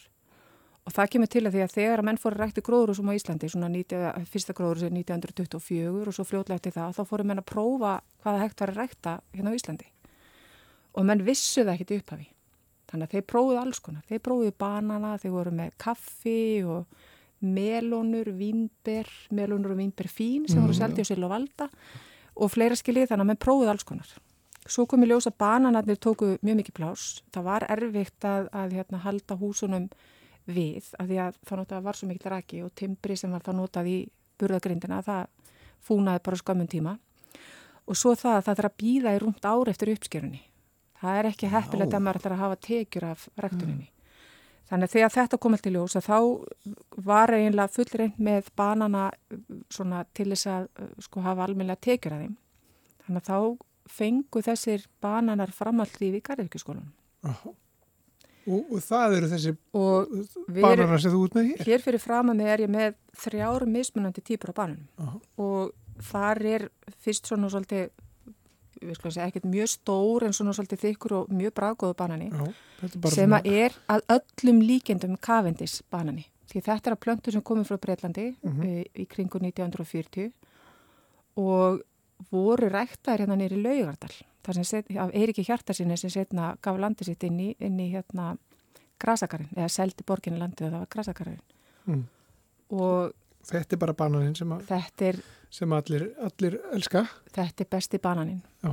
[0.85, 3.49] Og það kemur til að því að þegar að menn fóru rækti gróðurúsum á Íslandi,
[3.49, 7.97] svona 90, fyrsta gróðurúsum 1924 og svo fljótlega eftir það, þá fóru menn að prófa
[8.21, 9.91] hvaða hægt var að rækta hérna á Íslandi.
[10.93, 12.31] Og menn vissu það ekkert í upphafi.
[12.93, 14.09] Þannig að þeir prófuðu alls konar.
[14.11, 17.07] Þeir prófuðu banana, þeir voru með kaffi og
[17.41, 21.73] melónur, vínber, melónur og vínber fín sem voru seldi á Sill og Valda
[22.35, 24.11] og fleira skiljið þannig að menn prófuðu alls konar.
[24.65, 27.07] Svo kom í ljós að bananarnir tóku mjög mikið plás.
[27.35, 29.89] Það var erfitt að, að hérna, halda húsunum
[30.49, 33.59] við af því að það notað var svo mikið raki og timbri sem var það
[33.61, 33.99] notað í
[34.41, 35.27] burðagrindina það
[35.85, 36.97] fúnaði bara skömmun tíma
[37.85, 40.43] og svo það að það þarf að býða í rúmt ár eftir uppskerunni.
[41.01, 43.89] Það er ekki heppilegt að maður ætlar að hafa tekjur af ræktuninni.
[44.65, 46.19] Þannig að þegar þetta kom alltaf í ljós að þá
[47.05, 49.03] var eiginlega fullreint með banana
[49.73, 50.71] svona til þess að
[51.05, 52.39] sko hafa almennilega tekjur af þeim.
[53.05, 56.89] Þannig að þá fengu þessir bananar framallífi í garðirkjuskólanum.
[58.45, 61.63] Og, og það eru þessi við bananar sem þú út með hér.
[61.69, 65.21] hér fyrir fram að mig er ég með þrjár mismunandi típur af bananum Aha.
[65.41, 66.67] og þar er
[67.05, 67.93] fyrst svona svolítið við
[68.93, 73.47] segja, ekkert mjög stór en svona svolítið þykkur og mjög braggóðu banani Já, sem að
[73.53, 76.27] er að öllum líkendum kavendis banani.
[76.51, 78.63] Því þetta er að plöntu sem komið frá Breitlandi Mhm.
[78.63, 80.33] í, í kringu 1940
[81.37, 81.81] og
[82.31, 84.13] voru ræktaðir hérna nýri Laugardal
[84.45, 87.91] þar sem set, af Eiríki Hjartarsinni sem setna gaf landi sitt inn í, inn í
[87.95, 88.37] hérna
[89.01, 91.41] grasakarinn, eða seldi borginni landið og það var grasakarinn
[91.87, 92.05] Mm.
[92.71, 93.13] og
[93.45, 95.17] Þetta er bara bananinn sem, að, þetta er,
[95.55, 97.05] sem allir, allir elska.
[97.35, 98.73] þetta er besti bananinn Já,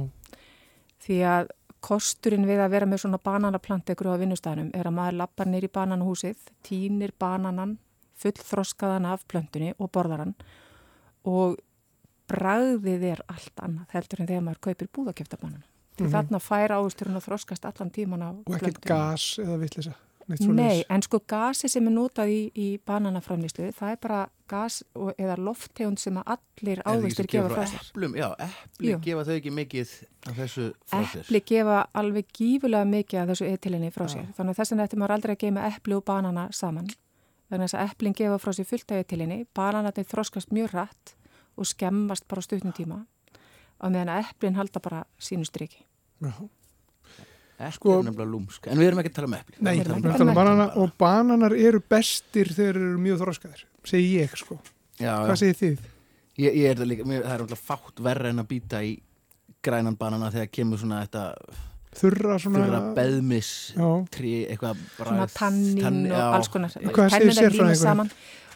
[1.06, 1.50] því að
[1.82, 5.72] kosturinn við að vera með svona bananaplantekur á vinnustæðanum er að maður lappar nýr í
[5.74, 7.78] bananahúsið, tínir bananan,
[8.22, 10.36] fullþroskaðan af plöntunni og borðar hann
[11.26, 11.58] og
[12.32, 15.66] bragðið er allt annað heldur en þegar maður kaupir búðakjöfta banana.
[15.98, 16.14] Því Mhm.
[16.16, 18.88] þarna fær ávisturinn að þroskast allan tíman á og ekkert plöntunni.
[18.88, 19.94] gas eða vitlisa.
[20.40, 25.12] Nei, en sko gasi sem er notað í, í bananaframlýslu, það er bara gas og,
[25.20, 26.82] eða lofttegund sem að allir
[27.16, 27.86] sem gefa frá sér.
[27.92, 29.00] Eplum, já, epli Jú.
[29.06, 29.94] gefa þau ekki mikið
[30.28, 31.24] af þessu frá sér.
[31.26, 34.14] Epli gefa alveg gífulega mikið af þessu etilinni frá Já.
[34.16, 34.28] sér.
[34.38, 36.92] Þannig að þess vegna ætti maður aldrei að geima epli og banana saman.
[37.52, 41.16] Þannig að þess að eplin gefa frá sér fullt af etilinni, bananatni þroskast mjög hratt
[41.60, 43.04] og skemmast bara stutnum tíma
[43.82, 45.86] og meðan að eplin halda bara sínu striki.
[46.22, 46.32] Já.
[47.62, 48.68] Epli Sko- er nefnilega lúmsk.
[48.72, 49.56] En við erum ekki að tala um epli.
[49.60, 53.02] Nei, Við erum ekki að tala um banana og bananar eru bestir þegar þeir eru
[53.06, 53.64] mjög þroskaðir.
[53.92, 54.60] Segi ég, sko.
[55.02, 55.90] Já, Hvað segir þið?
[56.42, 58.96] Ég, ég er það líka, mér, það er náttúrulega fátt verra en að býta í
[59.62, 61.26] grænan banana þegar kemur svona þetta
[61.92, 62.62] Þurra svona...
[62.64, 63.48] fyrra beðmis
[64.14, 66.78] trí, eitthvað Svona tannín og alls konar.
[67.80, 68.12] Saman.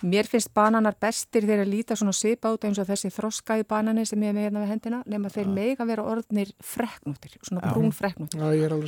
[0.06, 4.04] Mér finnst bananar bestir þegar að líta svona svipa út eins og þessi þroskaði banani
[4.06, 7.89] sem ég er með hérna við hendina nema þeir mega vera orðnir freknóttir, svona brún
[7.89, 8.13] er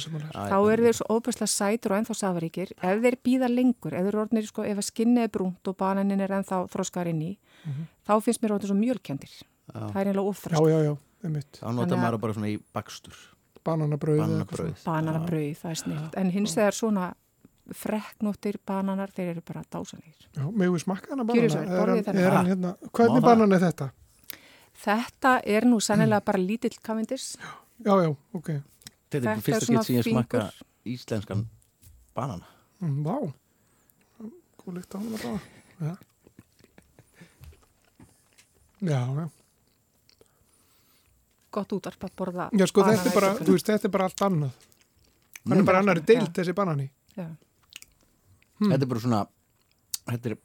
[0.04, 0.44] samanlega.
[0.52, 4.20] þá eru þeir svo óbærslega sætur og ennþá safaríkir ef þeir býða lengur, ef þeir
[4.26, 7.34] orðnir sko, ef að skinni er brúnt og bananin er ennþá þroskar inn í,
[8.06, 9.40] þá finnst mér orðin svo mjölkendir
[9.74, 11.60] það er einlega einmitt.
[11.60, 13.16] Þá notar að- maður bara svona í bakstur.
[13.68, 14.84] Eitthvað Bananabrauð.
[14.86, 17.08] bananabrauð, það er snilt en hins vegar svona
[17.76, 20.16] freknóttir bananar, þeir eru bara dásanir.
[20.38, 22.44] Já, megum við smakka hana Gjörðu banana?
[22.48, 23.90] hérna, hvernig banan er þetta?
[24.78, 27.36] þetta er nú sennilega bara lítill kavindis
[27.84, 28.48] Já, já, ok.
[28.48, 30.52] Þetta er Þetta er fyrsta skipt sem ég smakka
[30.86, 31.44] íslenskan
[32.16, 32.48] banana.
[32.82, 33.34] Mm, Vá.
[34.64, 35.40] Góð lykt á hann að báða.
[35.82, 35.98] Já.
[38.82, 39.30] Já, já.
[41.58, 44.68] Gott útarp að borða Já, sko, þetta er bara, veist, þetta er bara allt annað.
[45.48, 46.88] Hann er bara annari deilt, þessi banani.
[47.18, 47.28] Já.
[48.62, 49.20] Þetta er bara svona,
[50.08, 50.38] þetta er,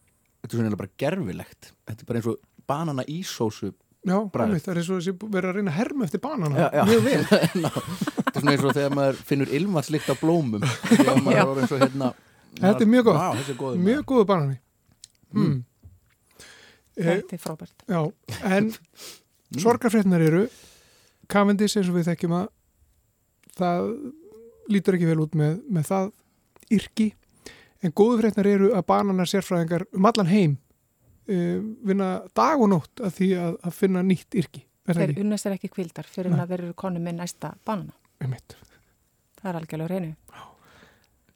[0.43, 1.73] þetta er svona bara gerfilegt.
[1.89, 3.73] Þetta er bara eins og banana í sósu.
[4.03, 6.59] Já, einmitt, það er svo þessi verið að reyna að herma eftir banana.
[6.59, 6.85] Já, já.
[6.89, 7.21] Mjög vel.
[8.33, 10.65] Þetta er svona eins og þegar maður finnur ilmatslikt á blómum.
[10.89, 12.09] Þegar maður er orðinn svo hérna.
[12.59, 13.21] Þetta er mjög gott.
[13.21, 13.85] Vá, er góður.
[13.87, 14.57] Mjög góðu banani.
[15.37, 15.61] Mm.
[16.93, 18.01] Eh, þetta er frábært já,
[18.45, 18.67] en
[19.65, 20.43] sorgarfrétnar eru
[21.33, 22.51] Cavendish eins og við þekkjum að
[23.57, 23.89] það
[24.73, 26.11] lítur ekki vel út með, með það
[26.79, 27.09] yrki.
[27.83, 30.59] En góðu frétnar eru að bananar sérfræðingar um allan heim
[31.27, 34.65] uh, vinna dag og nótt að því að, að finna nýtt yrki.
[34.93, 37.95] Þeir unnast er ekki kvildar fyrir að þeir eru konu með næsta banana.
[38.23, 40.15] Það er algjörlega reynu,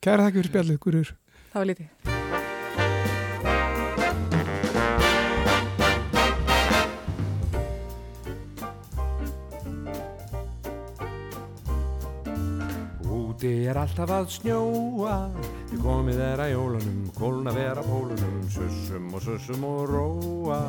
[0.02, 1.14] Kæra þakki fyrir spjallið, Guður
[1.50, 2.35] það var lítið
[13.36, 15.14] Úti er alltaf að snjóa.
[15.68, 20.60] Við komið er að jólunum Kólna vera pólunum Sussum og sussum og róa.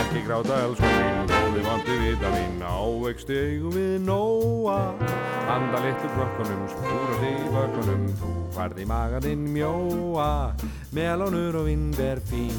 [0.00, 4.80] Ekki gráta elskan mín Góði vandi vita mín Ávegsti eigum við nóa.
[5.54, 10.30] Anda litlu krokkunum Spúra þig í bökunum Þú farði maganinn mjóa.
[10.98, 12.58] Melónur og vindber fín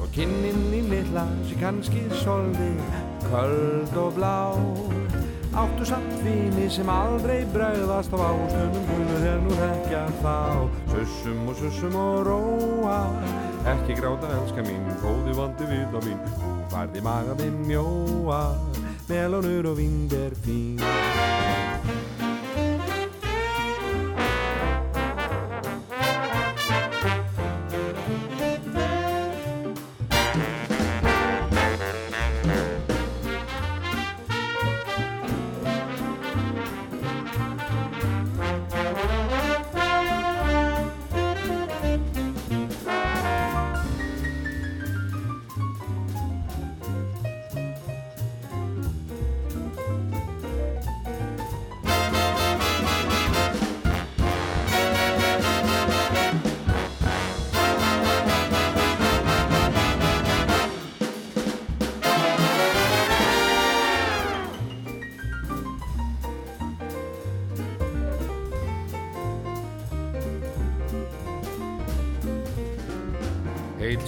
[0.00, 2.72] Og kinninn í litla Sér kannski soldi
[3.28, 4.38] Köld og blá
[5.56, 10.34] Áttu samt vini sem aldrei bregðast á ástunum Guður er nú rekja þá.
[10.92, 12.98] Sussum og sussum og róa
[13.72, 16.20] Ekki gráta elska mín Góði vandi vita mín.
[16.36, 18.42] Þú færði maga minn mjóa
[19.08, 20.76] Melónur og vind er fín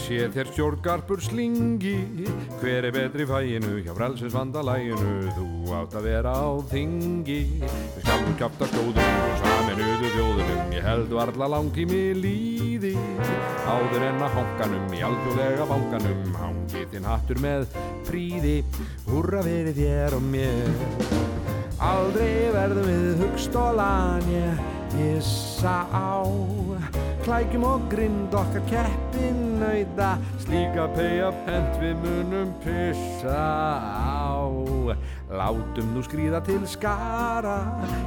[0.08, 1.96] sé þér stjórngarpur slingi.
[2.62, 7.40] Hver er betri í fæinu hjá frelsins vandalæginu Þú átt að vera á þingi.
[7.60, 12.94] Við skalum kjafta skóðunum og saminuðu þjóðunum Ég held varla langtími líði.
[13.68, 17.68] Áður en að hankanum í algjörlega bankanum Hangi þinn hattur með
[18.08, 18.56] fríði.
[19.10, 20.72] Húrra verið þér og mér.
[21.84, 24.64] Aldrei verðum við hugstólan ég
[24.96, 26.24] hissa á
[27.28, 33.42] Klækjum og grind okkar keppin nöyda Slíka pegja pent við munum pissa
[33.84, 34.48] á.
[35.28, 37.58] Látum nú skrýða til skara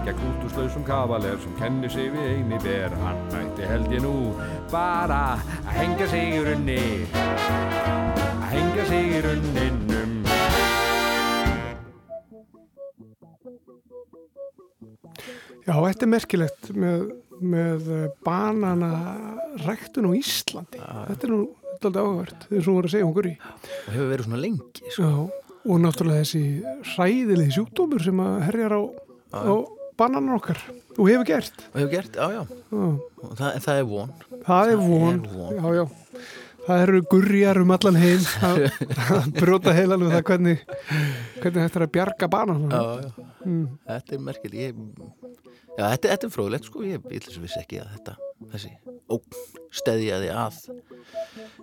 [0.08, 2.98] Gegn útúslausum kavaler sem kennir sig við eini ber.
[3.04, 4.34] Hann ætti held ég nú
[4.74, 6.82] bara að hengja sig í runni
[7.14, 10.22] Að hengja sig í runninum.
[15.62, 17.12] Já, þetta er merkilegt með,
[17.42, 17.90] með
[18.26, 20.82] bananaræktun á Íslandi.
[20.82, 21.42] Þetta er nú
[21.82, 23.36] alltaf áhvert, þegar svo voru að segja okkur í.
[23.42, 25.02] og hefur verið svona lengi sko.
[25.02, 25.14] Já,
[25.72, 26.44] og náttúrulega þessi
[26.94, 28.82] hræðilegi sjúkdómur sem að herjar á,
[29.34, 29.54] á
[29.98, 30.62] bananan okkar
[30.98, 31.66] og hefur gert.
[31.74, 34.14] og hefur gert, já já og það, en það er von
[34.46, 35.20] það er von.
[35.34, 35.58] von.
[35.58, 35.86] Já, já.
[36.62, 38.60] Það eru gurjar um allan heim að
[39.42, 40.60] brjóta heilan um það hvernig,
[41.42, 42.70] hvernig þetta er að bjarga bananan.
[42.70, 43.30] já, já.
[43.42, 43.64] Mm.
[43.90, 44.76] þetta er merkileg ég,
[45.78, 46.84] já, þetta, þetta er fróðilegt sko.
[46.88, 48.16] Ég, að vissi ekki að þetta
[48.52, 48.72] þessi
[49.12, 49.42] ógn
[49.82, 50.58] steðjaði að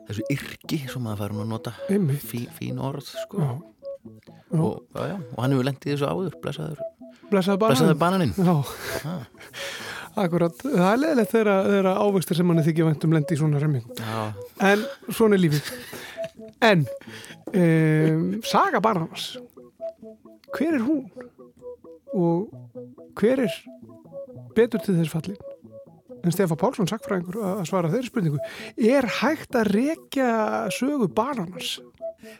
[0.08, 1.74] þessu yrki sem maður fær nú að nota.
[2.22, 3.42] Fí, fín orð sko.
[3.42, 3.50] Já.
[4.48, 4.60] Já.
[4.62, 6.36] og, já, og hann hefur lendið þessu áður.
[6.44, 8.34] Blessaður, blessaður bananinn.
[8.38, 8.54] Já,
[10.22, 10.62] akkurat.
[10.64, 13.60] Það er leðilegt þegar ávextir sem manni þykja væntum lendi í svona
[14.00, 14.22] já,
[14.70, 15.72] En svona er lífið.
[16.64, 16.86] En
[17.52, 19.34] um, Saga Barnabas
[20.54, 21.04] hver er hún?
[22.16, 22.48] Og
[23.18, 23.60] hver er
[24.56, 25.38] betur til þess fallin?
[26.24, 28.40] En Stefán Pálsson sagfræðingur að svara þeirri spurningu.
[28.76, 30.30] Er hægt að rekja
[30.74, 31.76] sögu Barnabas?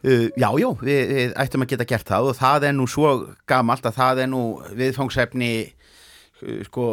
[0.03, 3.13] Uh, já, já, við, við ættum að geta gert það og það er nú svo
[3.49, 4.43] gamalt að það er nú
[4.75, 6.87] viðfangsefni uh, sko,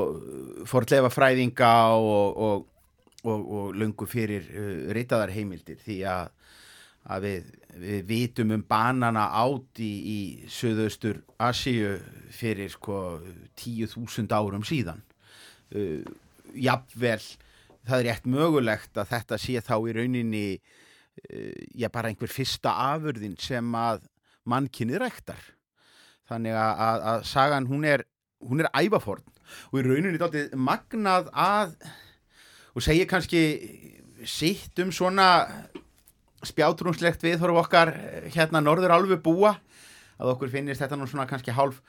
[0.70, 2.68] forlefa fræðinga og, og,
[3.26, 6.30] og, og löngu fyrir uh, reytaðar heimildir því að,
[7.12, 7.50] að við,
[7.82, 10.20] við vitum um banana átt í, í
[10.52, 11.98] söðaustur Asíu
[12.34, 13.20] fyrir sko
[13.62, 15.04] 10.000 árum síðan.
[15.74, 16.02] Uh,
[16.56, 17.20] jafnvel
[17.86, 22.74] það er rétt mögulegt að þetta sé þá í rauninni uh, já bara einhver fyrsta
[22.94, 24.06] afurðin sem að
[24.46, 25.42] mannkynið rektar
[26.30, 28.06] þannig að, að, að sagan hún er
[28.46, 29.24] hún er ævaforn.
[29.72, 31.76] Og í rauninni dálítið magnað að
[32.76, 33.42] og segir kannski
[34.28, 35.28] sitt um svona
[36.50, 39.56] spjátrúnslegt viðhorf okkar eh, hérna norður alveg búa
[40.20, 41.82] að okkur finnist þetta nú svona kannski hálf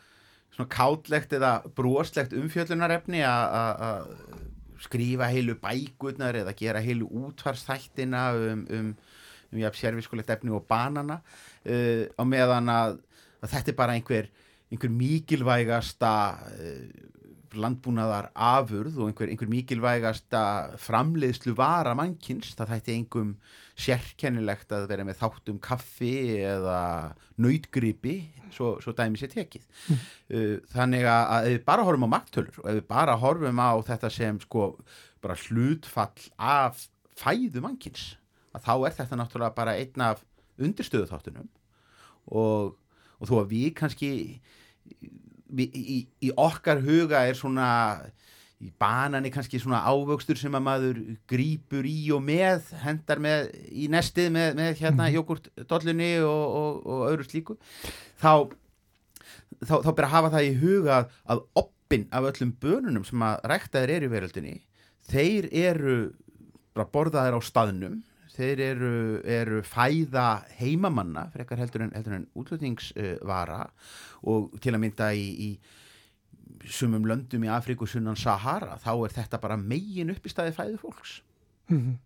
[0.57, 4.09] svona kátlegt eða broslegt umfjöllunarefni að- að að
[4.87, 8.91] skrifa heilu bækurnar eða gera heilu útvarsþættina um, um,
[9.53, 11.21] um jafn sérfiskulegt efni og banana
[11.65, 12.99] uh, á meðan að,
[13.41, 14.29] að þetta er bara einhver,
[14.73, 16.13] einhver mikilvægasta
[16.61, 17.05] uh,
[17.57, 20.43] landbúnaðar afurð og einhver, einhver mikilvægasta
[20.83, 23.31] framleiðslu vara mannkins, það þætti einhverjum
[23.77, 26.81] sérkennilegt að vera með þáttum kaffi eða
[27.43, 28.15] nautgripi,
[28.55, 29.67] svo, svo dæmi sér tekið.
[30.33, 33.61] Uh, þannig að, að ef við bara horfum á magtölur og ef við bara horfum
[33.61, 34.71] á þetta sem sko
[35.25, 38.15] bara hlutfall af fæðu mannkins,
[38.57, 40.25] að þá er þetta náttúrulega bara einn af
[40.57, 41.49] undirstöðu þáttunum
[42.33, 42.77] og,
[43.21, 44.11] og þó að við kannski
[45.47, 47.69] við, í, í okkar huga er svona
[48.65, 53.89] í banani kannski svona ávöxtur sem að maður grípur í og með hendar með í
[53.93, 57.59] nestið með, með hérna jógurtdollunni og, og, og öðru slíku
[58.23, 58.49] þá
[59.61, 60.99] þá, þá ber að hafa það í huga
[61.29, 64.57] að, oppin af öllum bönunum sem að ræktaðir eru í veröldinni
[65.11, 65.97] þeir eru
[66.77, 68.01] bara borðaðir á staðnum
[68.37, 68.95] þeir eru,
[69.25, 70.29] eru fæða
[70.59, 73.67] heimamanna frekar heldur en, en útlutningsvara
[74.29, 75.51] og til að mynda í, í
[76.65, 80.79] sumum löndum í Afríku sunnan Sahara þá er þetta bara megin upp í staði fæðu
[80.83, 81.21] fólks
[81.69, 81.97] Mhm.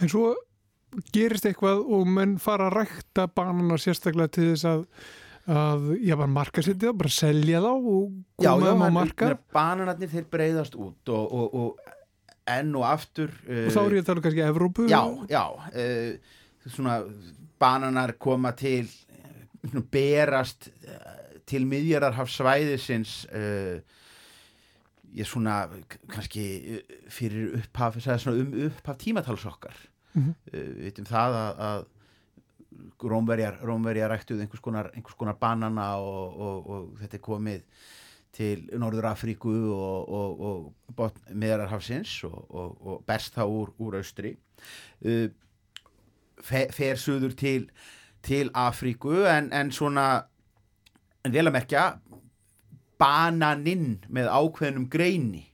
[0.00, 0.34] En svo
[1.14, 4.80] gerist eitthvað og menn fara að rækta banana sérstaklega til þess að,
[5.46, 8.08] að já, bara marka sér það, bara selja þá og
[8.40, 13.70] koma þeim á marka bananarnir þeir breyðast út og, og, og enn og aftur og
[13.70, 16.34] þá er ég að tala kannski Evrópu Já, já uh,
[16.66, 16.98] svona
[17.60, 18.88] bananar koma til
[19.92, 20.70] berast
[21.50, 23.78] til miðjararhafsvæðisins uh,
[25.16, 25.62] ég svona
[26.10, 26.44] kannski
[26.78, 27.98] uh, fyrir upphaf
[28.32, 30.34] um upphaf tímatals okkar Mhm.
[30.50, 31.88] uh, við veitum það að, að
[33.10, 37.62] Rómverjar, Rómverjar ræktuð einhvers konar, einhvers konar banana og, og, og þetta er komið
[38.32, 40.40] til Norður Afríku og, og,
[41.34, 44.36] meðararhafsins og, og, og berst þá úr, úr austri
[45.04, 45.28] uh,
[46.42, 47.68] fe, fer suður til,
[48.22, 50.08] til Afríku en, en svona
[51.24, 51.84] en vel að merkja
[53.00, 55.46] bananinn með ákveðnum greini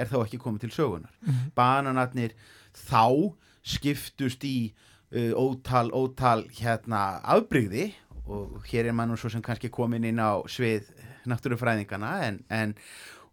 [0.00, 1.50] er þá ekki komið til sögunar Mhm.
[1.56, 2.32] bananarnir
[2.74, 4.72] þá skiptust í
[5.12, 7.92] uh, ótal, ótal hérna afbrygði
[8.30, 10.86] og hér er mann svo sem kannski komin inn á svið
[11.26, 12.74] náttúrufræðingana en, en,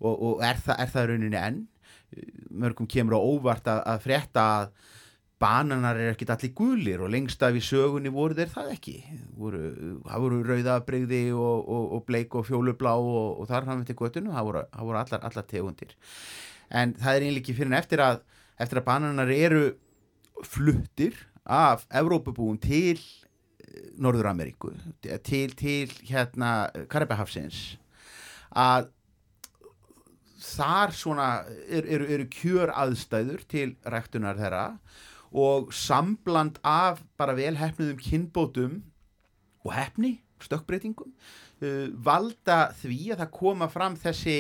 [0.02, 1.60] og, og er, það, er það rauninni enn
[2.52, 4.70] mörgum kemur á óvart að, að frétta að
[5.42, 8.96] bananar er ekkit allir gulir og lengst af í sögunni voru þeir það ekki.
[9.38, 9.62] Voru,
[10.08, 14.34] það voru rauðabrigði og, og, og bleik og fjólublá og, og þar hann til göttinu,
[14.34, 15.94] það voru, það voru allar, allar tegundir.
[16.74, 18.26] En það er ekki fyrir en eftir að
[18.58, 19.64] eftir að bananar eru
[20.46, 21.16] fluttir
[21.48, 27.78] af Evrópubúum til eh, Norður-Ameríku til, til hérna Karabahafsins
[28.58, 28.90] að
[30.42, 31.28] þar svona
[31.68, 34.66] eru er, er kjör aðstæður til ræktunar þeirra
[35.38, 38.80] og sambland af bara velhefnuðum kynbótum
[39.66, 41.14] og hefni, stökkbreytingum
[41.62, 44.38] uh, valda því að það koma fram þessi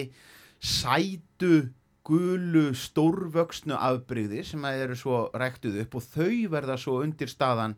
[0.58, 1.70] sætu
[2.08, 7.76] gulu stórvöxnu afbrygði sem að eru svo ræktuð upp og þau verða svo undir staðan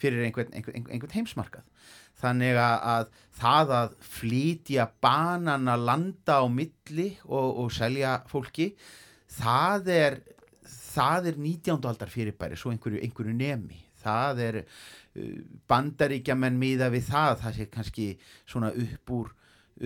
[0.00, 1.64] fyrir einhvern, einhvern, einhvern heimsmarkað.
[2.20, 3.08] Þannig að, að
[3.40, 8.70] það að flytja banana landa á milli og, og selja fólki
[9.34, 10.18] það er
[10.94, 11.88] það er 19.
[11.90, 14.68] aldar fyrirbæri svo einhverju, einhverju nemi það er uh,
[15.70, 18.06] bandaríkjaman miða við það, það sé kannski
[18.44, 19.26] svona upp úr,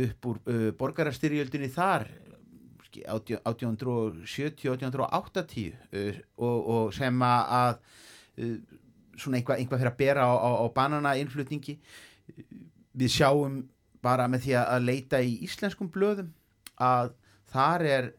[0.06, 2.02] upp úr uh, borgarastyrjöldinni þar
[2.98, 8.56] 1870-1880 uh, og, og sem að uh,
[9.18, 11.74] svona einhvað, einhvað fyrir að bera á, á, á banana innflutningi
[12.98, 13.68] við sjáum
[14.02, 16.30] bara með því að leita í íslenskum blöðum
[16.78, 17.12] að
[17.50, 18.12] þar er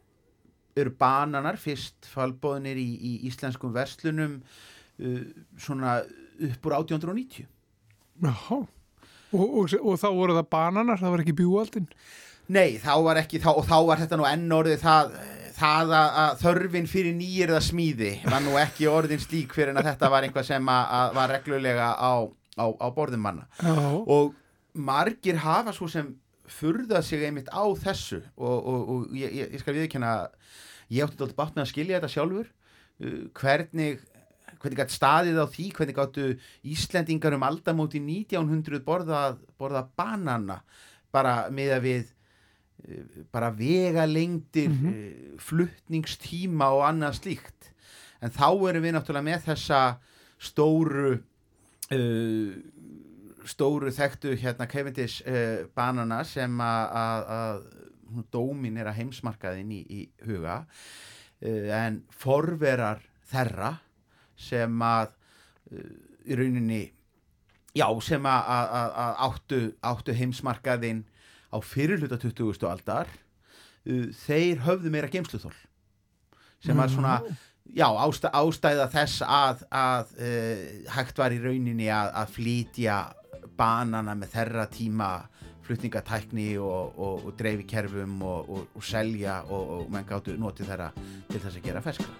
[0.84, 5.22] eru bananar fyrst falbóðinir í, í íslenskum verslunum uh,
[5.60, 6.00] svona
[6.40, 7.48] upp úr 1890
[8.20, 8.58] Jáhá.
[9.30, 11.86] Og, og, og þá voru það bananar, það var ekki bjúaldin.
[12.50, 15.12] Nei, þá var ekki, þá, og þá var þetta nú enn orðið það,
[15.54, 19.92] það að, að þörfin fyrir nýjirða smíði var nú ekki orðin slík fyrir en að
[19.92, 22.12] þetta var einhvað sem að, að var reglulega á,
[22.58, 23.46] á, á borðum manna.
[23.62, 23.78] Já.
[24.02, 24.34] Og
[24.74, 26.10] margir hafa svo sem
[26.50, 30.14] furðað sig einmitt á þessu og, og, og ég, ég, skal viðkjanna
[30.90, 32.48] ég átti alltaf bátt með að skilja þetta sjálfur.
[33.00, 34.00] Uh, hvernig
[34.60, 36.24] hvernig gætt staðið á því, hvernig gáttu
[36.68, 40.58] Íslendingar um aldamóti 1900 borðað, borðað banana?
[41.14, 44.90] Bara með að við uh, bara vega lengdir Mhm.
[44.90, 47.70] uh, fluttningstíma og annað slíkt.
[48.20, 49.80] En þá erum við náttúrulega með þessa
[50.40, 51.14] stóru
[51.92, 52.52] uh,
[53.48, 57.64] stóru þekktu hérna Cavendish uh, banana sem að-
[58.10, 63.76] að að hún dóminera heimsmarkaðin í, í huga uh, en forverar þeirra
[64.40, 65.12] sem að
[65.72, 65.92] uh,
[66.26, 66.82] í rauninni
[67.76, 71.04] já sem að, að, að, að áttu, áttu heimsmarkaðin
[71.50, 72.66] á fyrirluta 20.
[72.68, 75.54] aldar uh, þeir höfðu meira geimsluþól
[76.60, 77.20] sem var svona
[77.70, 80.64] já, ástæ, ástæða þess að, að uh,
[80.96, 82.98] hægt var í rauninni að, að flytja
[83.56, 85.10] banana með þeirra tíma
[85.66, 90.90] flutningatækni og, og, og dreifikerfum og, og, selja og menn gáttu notið þeirra
[91.30, 92.12] til þess að gera ferskra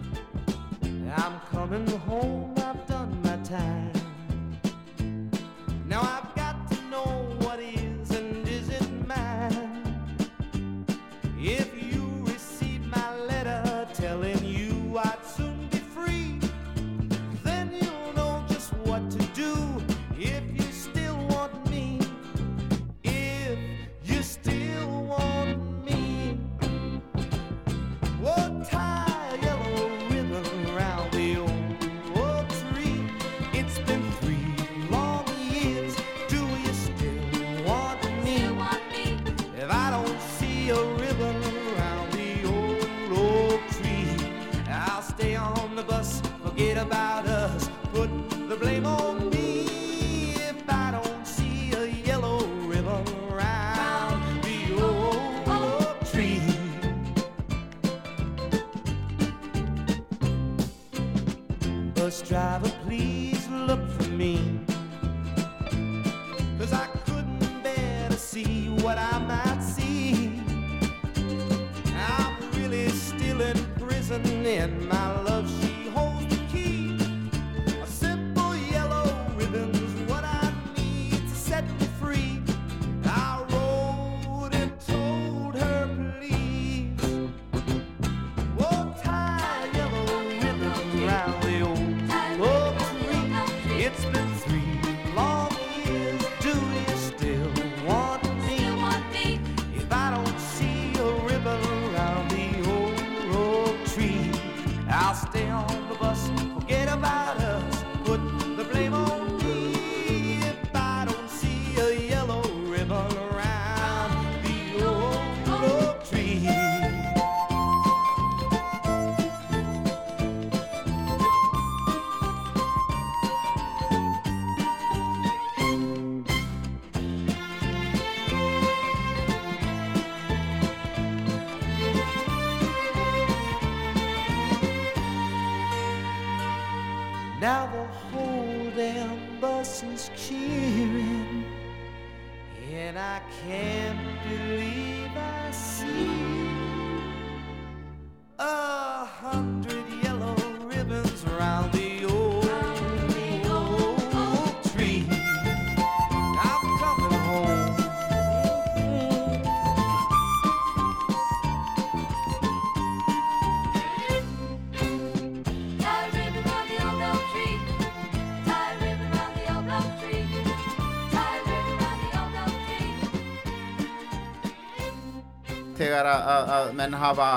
[176.01, 177.29] þegar að, að, að menn hafa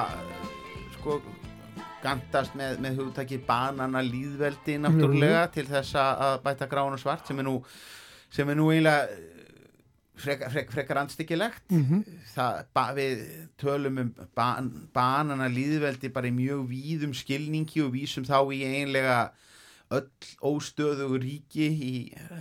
[0.95, 1.19] sko
[2.05, 7.29] gantast með, með hugtaki banana líðveldi náttúrulega til þess að að bæta grán og svart
[7.29, 7.55] sem er nú
[8.33, 9.07] sem er nú eiginlega
[10.21, 11.65] frekar, frek, frekar andstyggilegt.
[12.35, 13.25] Það, ba, við
[13.61, 19.19] tölum um ban, banana líðveldi bara í mjög víðum skilningi og vísum þá í einlega
[19.95, 20.09] öll
[20.41, 21.95] óstöðugur ríki í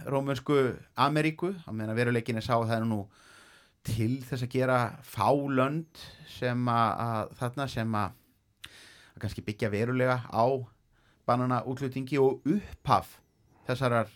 [0.09, 3.01] rómönsku Ameríku, á meðan veruleikin er sá að það er nú
[3.84, 6.03] til þess að gera fálönd
[6.38, 8.13] sem að, að þarna sem að,
[9.15, 10.45] að kannski byggja verulega á
[11.27, 13.17] banana útlutingi og upphaf
[13.67, 14.09] þessarar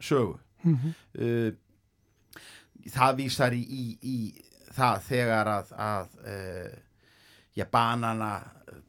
[0.00, 0.90] sögu Mhm.
[1.22, 1.52] uh,
[2.90, 4.16] það vísar í, í, í
[4.74, 6.72] það þegar að, að uh,
[7.54, 8.30] já, banana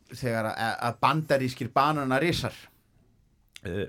[0.09, 2.57] þegar að, að bandarískir bananarisar
[3.69, 3.85] uh,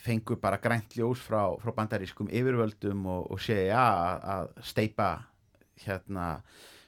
[0.00, 5.10] fengu bara grænt ljós frá, frá bandarískum yfirvöldum og, og segja að, að steipa
[5.84, 6.26] hérna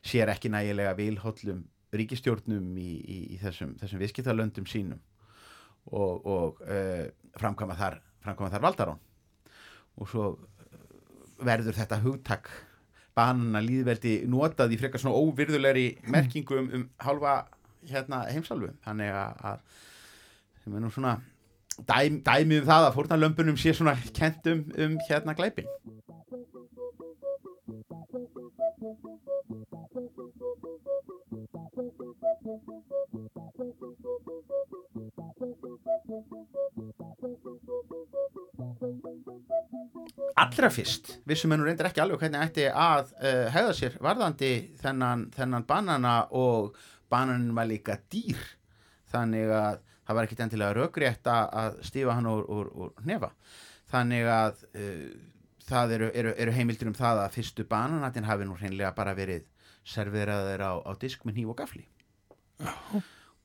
[0.02, 5.00] sér ekki nægilega vilhóllum ríkistjórnum í, í, í þessum, þessum viðskiptalöndum sínum
[5.92, 7.06] og, og uh,
[7.38, 9.00] framkvæma þar þar valdarán.
[10.00, 10.76] Og svo eh,
[11.44, 12.48] verður þetta hugtak
[13.16, 17.34] banana líðveldi notað í frekar svona óvirðulegri merkingu um, um hálfa
[17.90, 18.70] hérna heimsálfu.
[18.86, 19.66] Þannig að
[20.62, 21.16] sem er nú svona
[21.88, 25.68] dæm, dæmi um það að fórnarlömbunum sé svona kent um, um hérna glæpin
[40.42, 44.50] allra fyrst vissum við nú reyndar ekki alveg hvernig ætti að uh, hegða sér varðandi
[44.82, 46.76] þennan, þennan banana og
[47.12, 48.40] bananin var líka dýr.
[49.12, 53.30] Þannig að það var ekkit endilega rökrétt að, stífa hann úr, úr, úr nefa
[53.92, 55.08] þannig að uh,
[55.68, 59.44] það eru, eru, eru heimildir um það að fyrstu bananatin hafi nú hreinlega bara verið
[59.84, 61.84] serveraður á, á disk með hníf og gafli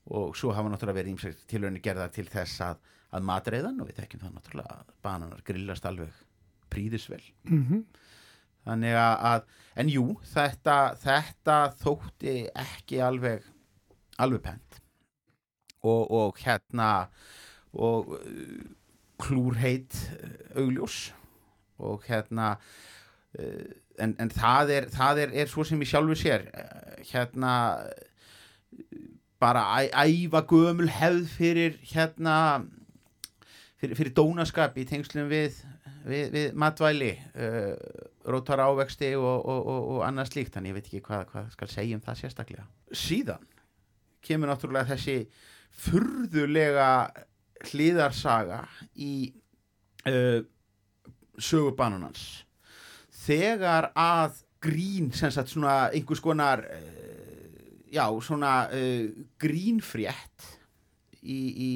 [0.07, 2.77] og svo hafa náttúrulega verið ímsækt tilhörni gerða til þess að,
[3.17, 6.21] að matreiðan og við þekkjum það náttúrulega að bananar grillast alveg
[6.71, 7.83] príðisvel Mhm.
[8.67, 9.41] þannig að, að
[9.83, 12.35] en jú, þetta, þetta þótti
[12.65, 13.45] ekki alveg
[14.19, 14.66] alveg pent
[15.87, 16.91] og, og hérna
[17.73, 18.61] og uh,
[19.21, 20.99] klúrheit uh, augljós
[21.77, 22.55] og hérna
[23.39, 23.67] uh,
[23.99, 26.47] en, en það er það er, er svo sem ég sjálfur sér
[27.11, 27.53] hérna
[29.39, 32.37] bara æ, æfa gömul hefð fyrir hérna
[33.81, 35.59] fyrir, fyrir dónaskap í tengslum við,
[36.07, 37.75] við, við matvæli uh,
[38.27, 41.71] rótar ávexti og, og, og, og annað slíkt, þannig ég veit ekki hvað, hvað skal
[41.71, 42.65] segja um það sérstaklega.
[42.91, 43.45] Síðan
[44.27, 45.19] kemur náttúrulega þessi
[45.77, 46.89] furðulega
[47.67, 48.63] hliðarsaga
[48.97, 49.29] í
[50.09, 50.41] uh,
[51.37, 52.43] sögubanunans
[53.25, 57.57] þegar að grín, sem sagt svona einhvers konar uh,
[57.93, 59.09] já, svona uh,
[59.41, 60.53] grínfrétt
[61.21, 61.71] í, í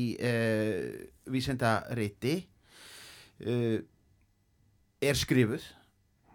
[1.32, 2.38] vísendariti
[3.46, 3.78] uh,
[5.02, 5.66] er skrifuð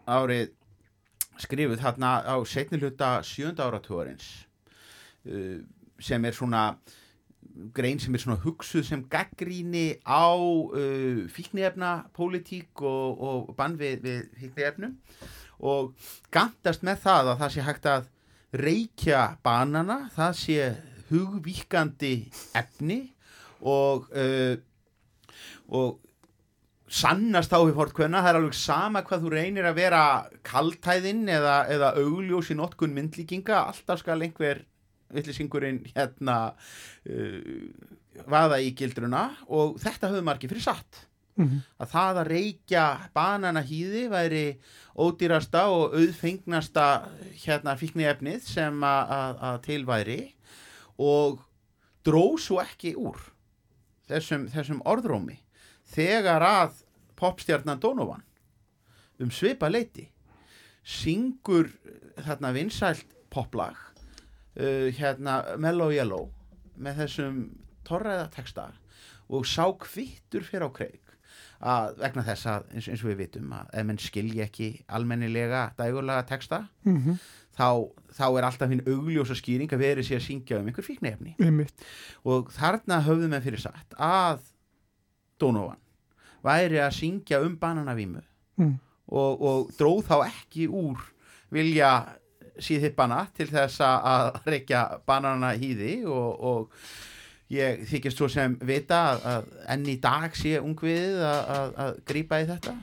[0.07, 0.53] árið
[1.43, 4.27] skrifuð hérna á setni hluta sjönda áratúarins
[6.01, 6.63] sem er svona
[7.77, 14.05] grein sem er svona hugsuð sem gaggríni á uh, fíkniefna pólitík og, og bann við,
[14.05, 14.97] við fíkniefnum.
[15.67, 15.95] Og
[16.35, 18.09] gandast með það að það sé hægt að
[18.57, 20.71] reykja banana, það sé
[21.11, 22.15] hugvíkandi
[22.57, 23.01] efni
[23.65, 24.57] og uh,
[25.67, 26.03] og
[26.87, 30.03] sannast á við hortkvenna, það er alveg sama hvað þú reynir að vera
[30.47, 34.63] kaltæðinn eða, eða augljós í notkun myndlíkinga, alltaf skal einhver
[35.15, 41.59] villisingurinn hérna uh, vaða í gildruna og þetta höfðu margir fyrir satt Mhm.
[41.85, 42.83] að það að reykja
[43.13, 44.45] bananahýði væri
[44.97, 46.87] ódýrasta og auðfengnasta
[47.43, 50.17] hérna fíkniefnið sem að, að, að til væri
[50.97, 51.43] og
[52.09, 53.21] dró svo ekki úr
[54.09, 55.37] þessum, þessum orðrómi
[55.93, 56.81] þegar að
[57.21, 58.25] popstjarnan Donovan
[59.21, 60.09] um svipa leiti
[60.89, 61.69] syngur
[62.17, 63.77] þarna vinsælt poplag
[64.61, 66.29] uh, hérna Mellow Yellow
[66.79, 67.41] með þessum
[67.85, 68.69] torræða texta
[69.29, 71.03] og sá kvittur fyrir á kreik
[71.61, 75.71] að vegna þess að eins, eins og við vitum að ef menn skilji ekki almennilega
[75.79, 77.17] dægulega texta Mhm.
[77.57, 81.35] þá, þá er alltaf hinn augljósa skýring að verið sér að syngja um einhver fíknefni
[81.41, 81.73] Einmitt.
[82.25, 84.41] og þarna höfðum við fyrir satt að
[85.41, 85.81] Donovan
[86.45, 88.23] væri að syngja um bananavímu
[88.59, 88.79] Mm.
[89.13, 90.97] og, og dróð þá ekki úr
[91.53, 91.91] vilja
[92.63, 96.71] síðhippana til þess að- reykja banana hýði og, og
[97.53, 99.45] ég þykist svo sem vita að, að
[99.75, 102.77] enn í dag sé ungviðið að, að, að grípa í þetta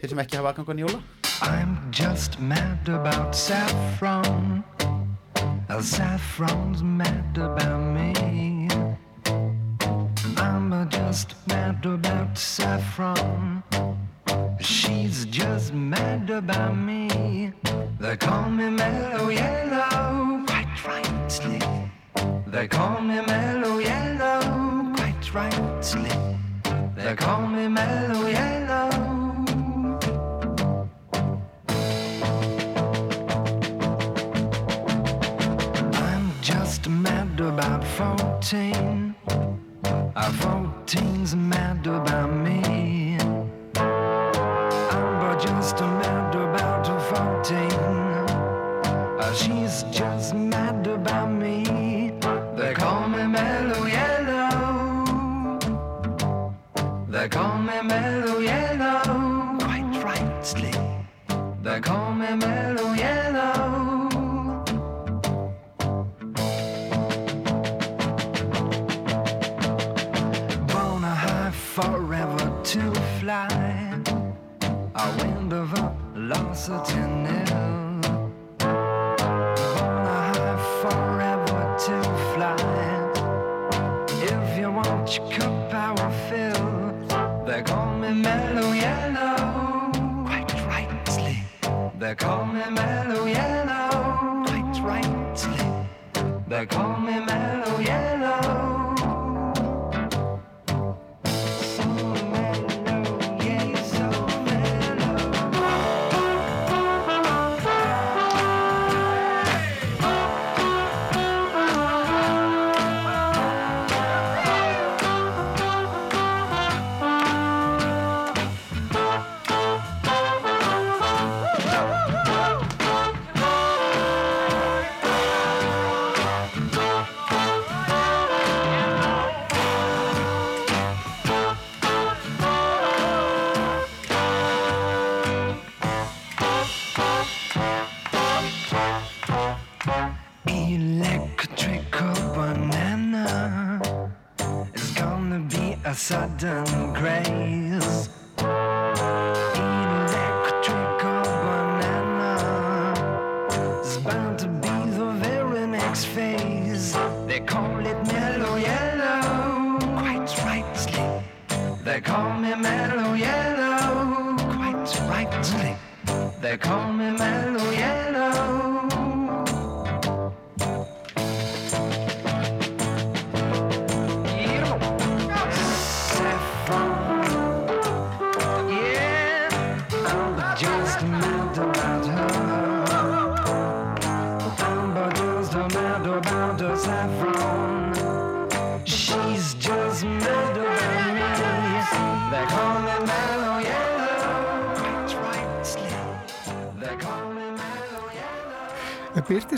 [0.00, 1.02] þeir sem ekki hafa aðgangan jóla
[1.42, 4.64] I'm just mad about saffron.
[5.68, 8.68] Uh, saffron's mad about me.
[10.38, 13.62] I'm just mad about saffron.
[14.60, 17.52] She's just mad about me.
[18.00, 21.60] They call me mellow yellow, quite rightly.
[22.46, 26.10] They call me mellow yellow, quite rightly.
[26.96, 28.90] They call me mellow yellow.
[35.94, 39.14] I'm just mad about 14.
[39.84, 42.65] Uh, 14's mad about me.
[49.36, 51.62] She's just mad about me.
[52.56, 55.58] They call me mellow yellow.
[57.08, 59.58] They call me mellow yellow.
[59.60, 60.74] Quite rightly.
[61.62, 62.85] They call me mellow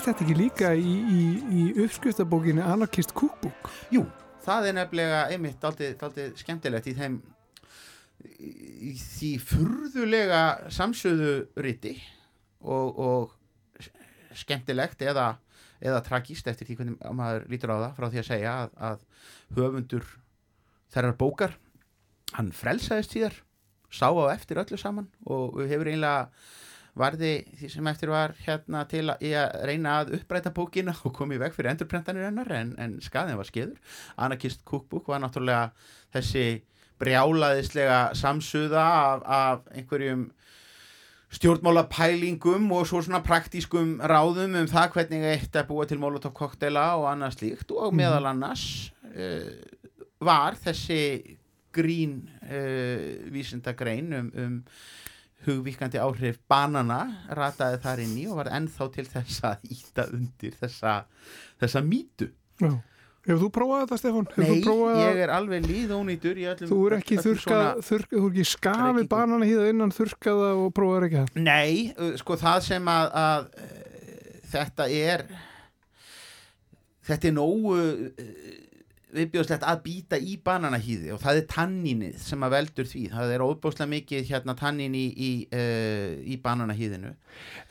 [0.09, 3.68] byrtist þetta ekki líka í, í, í uppskriftabókinni Anarchist Cookbook?
[3.92, 4.06] Jú,
[4.40, 7.18] það er nefnilega einmitt aldrei skemmtilegt í þeim
[8.88, 11.92] í því furðulega samsöðu riti
[12.64, 13.90] og, og
[14.38, 15.34] skemmtilegt eða,
[15.84, 19.04] eða tragíst eftir því hvernig maður lítur á það frá því að segja að, að
[19.61, 20.09] höfundur
[20.94, 21.59] þerrar bókar
[22.38, 23.36] hann frelsaðist síðar
[23.92, 26.30] sá á eftir öllu saman og hefur einlega
[26.99, 31.36] varði því sem eftir var hérna til að, að reyna að uppræta bókina og koma
[31.36, 33.78] í veg fyrir endurprentanir hennar en, en skaðin var skeður.
[34.16, 35.70] Anarchist Cookbook var náttúrulega
[36.14, 36.46] þessi
[36.99, 40.28] brjálaðislega samsuða af, af einhverjum
[41.30, 46.94] stjórnmálapælingum og svo svona praktískum ráðum um það hvernig eitt að búa til molotov koktela
[46.96, 47.74] og annað slíkt.
[47.76, 48.64] Og meðal annars
[49.12, 49.51] uh,
[50.24, 51.36] var þessi
[51.74, 54.57] grín uh, vísindagrein um, um
[55.49, 57.01] hugvíkandi áhrif banana
[57.34, 61.01] rataði þar inn í og var ennþá til þess að íta undir þessa,
[61.62, 62.72] þessa mýtu Já.
[63.28, 64.09] Hefur þú prófað þetta?
[64.09, 68.22] Hefur Nei, ég er alveg líðónýtur í öllum Þú er ekki þurrkað, svona- þurrk, þú
[68.22, 71.42] er ekki skafið banana hýða innan þurrkaða og prófaður ekki það.
[71.44, 75.26] Nei, sko það sem að, að uh, þetta er
[77.09, 78.24] þetta er nógu uh,
[79.14, 83.44] viðbjóðslegt að býta í bananahýði og það er tanninið sem að veldur því það er
[83.44, 87.14] óbúslega mikið hérna tannin í, í, uh, í bananahýðinu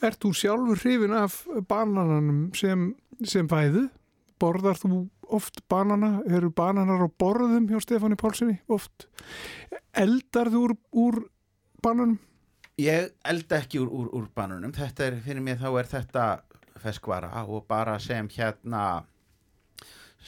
[0.07, 2.89] Ert þú sjálfur hrifin af banananum sem,
[3.25, 3.87] sem fæðu?
[4.41, 6.21] Borðar þú oft banana?
[6.29, 9.07] Eru bananar á borðum hjá Stefáni Pálssoni oft?
[9.97, 11.19] Eldar þú úr, úr
[11.85, 12.17] bananum?
[12.81, 16.25] Ég elda ekki úr, úr, úr bananum þetta er, fyrir mig þá er þetta
[16.81, 19.03] feskvara og bara sem hérna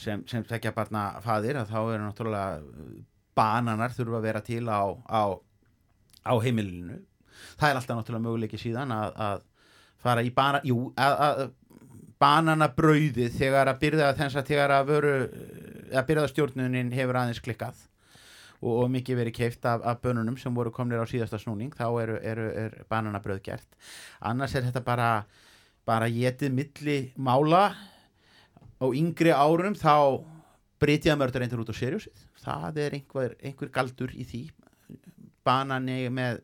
[0.00, 2.48] sem, sem tekja barna faðir að þá eru náttúrulega
[3.36, 5.22] bananar þurfa að vera til á, á,
[6.26, 6.98] á heimilinu.
[7.60, 9.44] Það er alltaf náttúrulega möguleiki síðan að, að
[10.00, 11.42] fara í bana jú, að, að
[12.20, 15.12] bananabrauðið þegar að byrða þess að þegar að vöru
[15.96, 17.78] að byrða stjórnunin hefur aðeins klikkað
[18.60, 21.86] og, og mikið verið keift af, af bönunum sem voru komnir á síðasta snúning þá
[22.02, 23.78] eru, eru, er bananabröð gert.
[24.20, 25.10] Annars er þetta bara
[25.88, 27.70] bara getið milli mála
[28.80, 30.24] á yngri árum þá
[30.80, 34.42] breytiða mörður reyndur út á seriósið það er einhver, einhver galdur í því.
[35.44, 36.42] Banani með,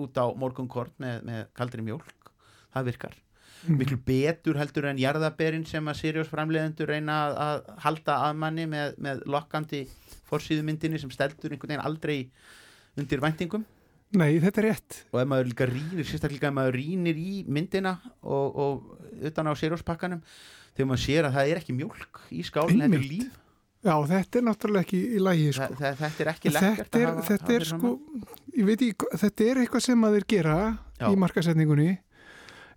[0.00, 2.32] út á morgunkort með, með kaldri mjólk.
[2.74, 3.20] Það virkar.
[3.64, 3.78] Mhm.
[3.80, 8.66] miklu betur heldur en jarðaberin sem að seriós framleiðendur reyna að, að halda að manni
[8.68, 9.80] með, með lokkandi
[10.28, 12.18] forsýðumyndinni sem steldur einhvern veginn aldrei
[13.00, 13.64] undir væntingum.
[14.14, 14.98] Nei, þetta er rétt.
[15.12, 19.52] og ef maður líka rýnir, sérstaklega ef maður rýnir í myndina og, og utan á
[19.56, 20.20] séróspakkanum
[20.74, 23.40] þegar maður sér að það er ekki mjólk í skálinn, þetta er líf.
[23.84, 25.66] Já, þetta er náttúrulega ekki í lægi, sko.
[25.76, 27.90] Þa, þetta er ekki lekkert þetta er, að hafa- þetta hafa er sko,
[28.56, 30.54] ég veit ekki, þetta er eitthvað sem að þeir gera
[31.00, 31.08] Já.
[31.10, 31.90] í markasetningunni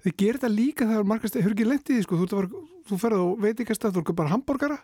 [0.04, 3.00] þeir gera þetta líka þegar markasetningunni hefur ekki lendið, sko, þú, ert að fara- þú
[3.06, 4.78] ferð á veitingastað, þú er bara hambúrgara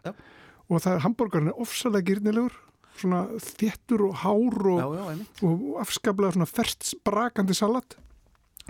[0.70, 2.56] og það er hambúrgarin er ofsalega gyrnilegur
[2.96, 7.96] svona þéttur og hár og, Já, já, og afskaplega svona ferst brakandi salat.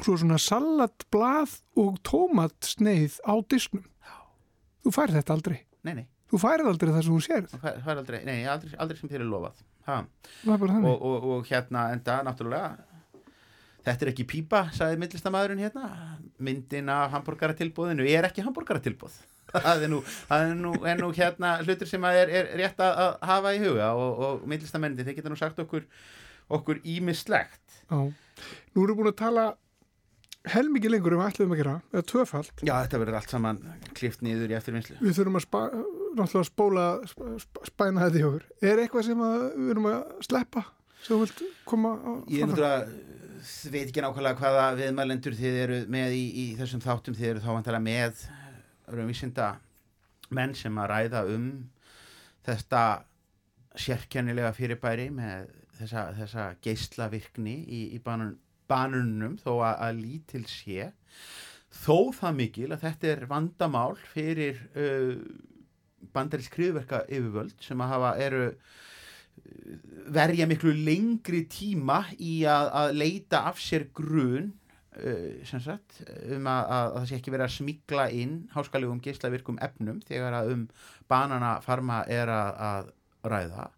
[0.02, 3.84] Svo svona salatblað og tómatsneið á disknum
[4.84, 5.60] þú færð þetta aldrei.
[5.84, 7.52] Nei, nei, þú færð aldrei það sem sérð.
[7.54, 9.62] Það fær- fær aldrei, nei, aldrei, aldrei sem þér er lofað.
[9.84, 10.08] Er
[10.88, 12.78] og, og, og hérna enda náttúrulega
[13.84, 15.90] þetta er ekki pípa, sagði myndlistamæðurinn hérna.
[16.40, 19.18] Myndin af hambúrgaratilbóðinu er ekki hambúrgaratilbóð
[19.54, 19.98] það er nú,
[20.30, 23.90] það er nú, er nú hérna hlutur sem er, er rétt að, hafa í huga
[24.00, 25.84] og, og myndlistamændi, þeir geta nú sagt okkur
[26.54, 27.82] okkur ímislegt.
[27.92, 29.46] Nú erum við búin að tala
[30.52, 32.52] helmikið lengur um við ætlum að gera, eða tvöfald.
[32.68, 33.60] Já, þetta verður allt saman
[33.96, 35.62] klift niður í eftirvinnslu Við þurfum að spa,
[36.18, 38.48] náttúrulega spóla, sp, sp, spæna þetta í okkur.
[38.70, 40.66] Er eitthvað sem að við erum að sleppa
[41.04, 42.12] sem þú vilt koma á?
[42.32, 42.56] Ég
[43.74, 47.50] veit ekki nákvæmlega hvaða viðmælendur þið eru með í, í þessum þáttum þið eru þá
[47.52, 48.22] vantilega með
[48.94, 49.48] raunvísinda
[50.34, 51.50] menn sem að ræða um
[52.48, 52.84] þetta
[53.80, 58.36] sérkennilega fyrirbæri með þessa, þessa geislavirkni í, í banun,
[58.74, 60.92] banunum þó að, að lítil sé.
[61.84, 65.18] Þó það mikil að þetta er vandamál fyrir uh,
[66.14, 68.48] bandarísk skrifverka yfirvöld sem að hafa eru
[70.14, 74.52] verja miklu lengri tíma í að, að leita af sér grun
[75.00, 79.02] uh, sem sagt, um að, að, að það sé ekki verið að smigla inn háskalegum
[79.04, 80.66] geislavirkum efnum þegar að um
[81.12, 82.92] bananafarma er að, að
[83.34, 83.70] ræða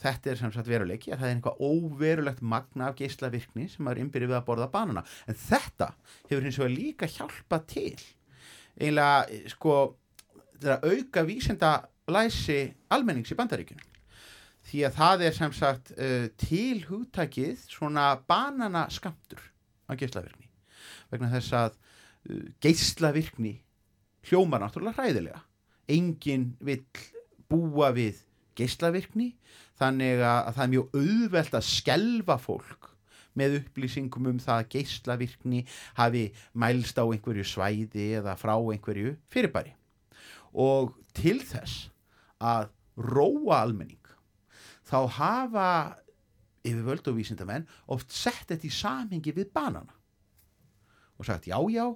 [0.00, 4.00] þetta er sem sagt veruleiki að það er einhvað óverulegt magna af geislavirkni sem er
[4.00, 5.04] innbyrðið við að borða banana.
[5.28, 5.92] En þetta
[6.30, 7.94] hefur hins vegar líka hjálpað til.
[8.80, 9.76] Eiginlega sko
[10.60, 11.72] að auka vísenda
[12.10, 12.60] læsi
[12.92, 13.86] almennings í bandaríkjunum.
[14.70, 19.40] Því að það er sem sagt uh, til hugtakið svona bananaskamtur
[19.88, 20.50] á geislavirkni.
[21.10, 23.54] Vegna þess að uh, geislavirkni
[24.28, 25.40] hljómar náttúrulega hræðilega.
[25.90, 26.84] Enginn vill
[27.50, 28.20] búa við
[28.58, 29.32] geislavirkni
[29.80, 32.90] þannig að, að það er mjög auðvelt að skelfa fólk
[33.38, 35.60] með upplýsingum um það að geislavirkni
[35.98, 36.24] hafi
[36.58, 39.74] mælst á einhverju svæði eða frá einhverju fyrirbæri.
[40.52, 41.88] Og til þess
[42.42, 42.70] að
[43.00, 44.00] róa almenning
[44.90, 45.68] þá hafa
[46.66, 49.94] yfirvöld og vísindamenn oft sett þetta í samhengi við banana.
[51.20, 51.86] Og sagt já já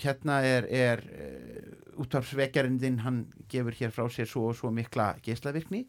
[0.00, 5.84] hérna er, er uh, útvarpsvekjarindin hann gefur hér frá sér svo og svo mikla geislavirkni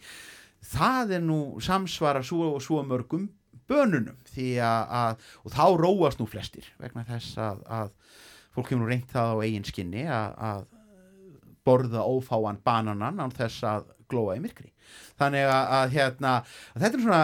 [0.62, 3.30] það er nú samsvara svo og svo mörgum
[3.72, 7.94] bönunum því að, og þá róast nú flestir vegna þess að, að
[8.52, 10.70] fólk hefur nú reynt það á eigin skinni að, að
[11.66, 14.72] borða ófáan bananan án þess að glóa í myrkri.
[15.20, 17.22] Þannig að, að hérna að þetta er svona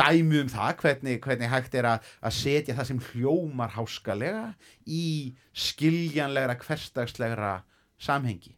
[0.00, 4.46] dæmi um það hvernig, hvernig hægt er að, að setja það sem hljómar háskalega
[4.86, 5.04] í
[5.66, 7.52] skiljanlegra hverstagslegra
[8.00, 8.54] samhengi.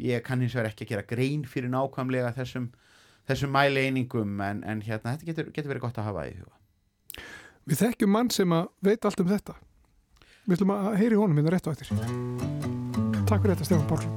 [0.00, 2.70] Ég kann hins vegar ekki að gera grein fyrir nákvæmlega þessum,
[3.30, 6.56] þessum mæli einingum en, en hérna, þetta getur, getur verið gott að hafa í huga
[7.68, 9.54] Við þekkjum mann sem að veit allt um þetta.
[10.48, 11.90] Við ætlum að heyri honum minna rétt á eftir.
[13.28, 14.10] Takk fyrir þetta, Stefán Pálsson.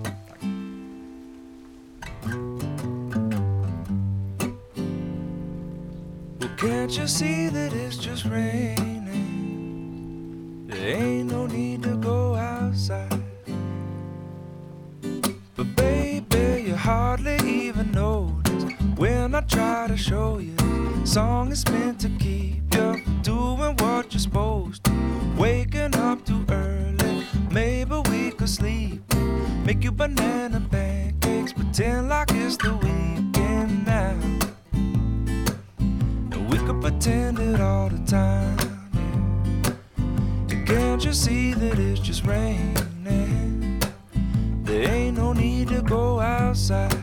[6.40, 9.06] Well, can't you see that it's just raining?
[10.68, 13.22] There ain't no need to go outside.
[15.56, 18.43] But baby, you hardly even I
[19.48, 20.56] try to show you.
[21.06, 24.92] Song is meant to keep you doing what you're supposed to.
[25.38, 29.02] Waking up too early, maybe we could sleep.
[29.66, 34.16] Make you banana pancakes, pretend like it's the weekend now.
[36.50, 38.58] We could pretend it all the time.
[40.50, 42.84] And can't you see that it's just raining?
[44.64, 47.03] There ain't no need to go outside.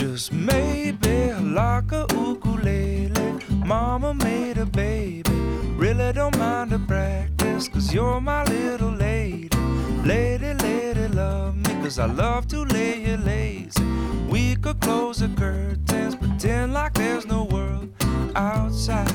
[0.00, 3.38] Just maybe like a ukulele.
[3.50, 5.30] Mama made a baby.
[5.76, 9.54] Really don't mind the practice, cause you're my little lady.
[10.02, 13.84] Lady, lady, love me, cause I love to lay you lazy.
[14.26, 17.92] We could close the curtains, pretend like there's no world
[18.34, 19.12] outside.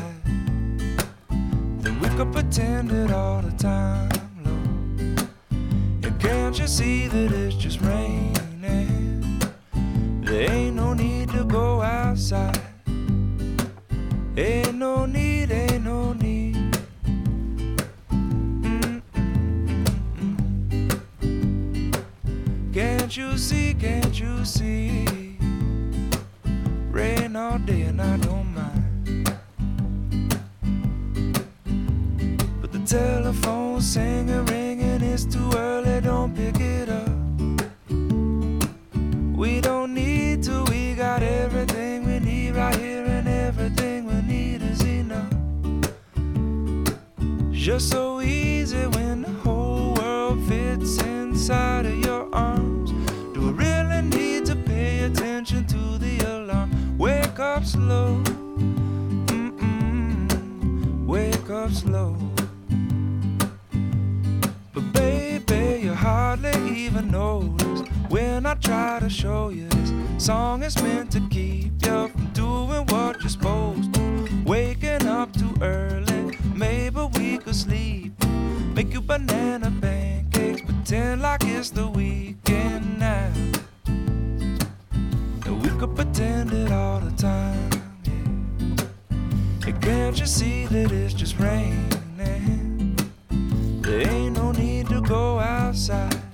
[1.80, 4.12] Then we could pretend it all the time,
[4.44, 5.30] Lord.
[6.04, 8.45] And can't you see that it's just raining?
[10.26, 12.60] There ain't no need to go outside.
[14.36, 16.76] Ain't no need, ain't no need.
[22.74, 25.38] Can't you see, can't you see?
[26.90, 29.30] Rain all day and I don't mind.
[32.62, 37.05] But the telephone singing, ringing, it's too early, don't pick it up.
[39.46, 44.64] We don't need to, we got everything we need right here, and everything we need
[44.64, 45.32] is enough.
[47.52, 52.92] Just so easy when the whole world fits inside of your arms.
[53.36, 56.98] Do I really need to pay attention to the alarm?
[56.98, 58.24] Wake up slow,
[59.28, 60.26] mm-mm,
[61.06, 62.18] wake up slow.
[64.74, 67.65] But baby, you hardly even notice
[68.16, 69.92] when I try to show you this
[70.26, 74.30] song is meant to keep you from doing what you're supposed to.
[74.46, 78.14] Waking up too early, maybe we could sleep.
[78.74, 83.34] Make you banana pancakes, pretend like it's the weekend now.
[85.46, 87.70] And we could pretend it all the time.
[88.06, 89.68] Yeah.
[89.68, 92.96] And can't you see that it's just raining?
[93.82, 96.25] There ain't no need to go outside.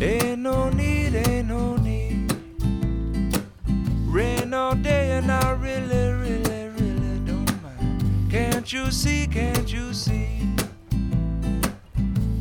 [0.00, 2.32] Ain't no need, ain't no need.
[4.08, 8.30] Rain all day and I really, really, really don't mind.
[8.30, 10.40] Can't you see, can't you see?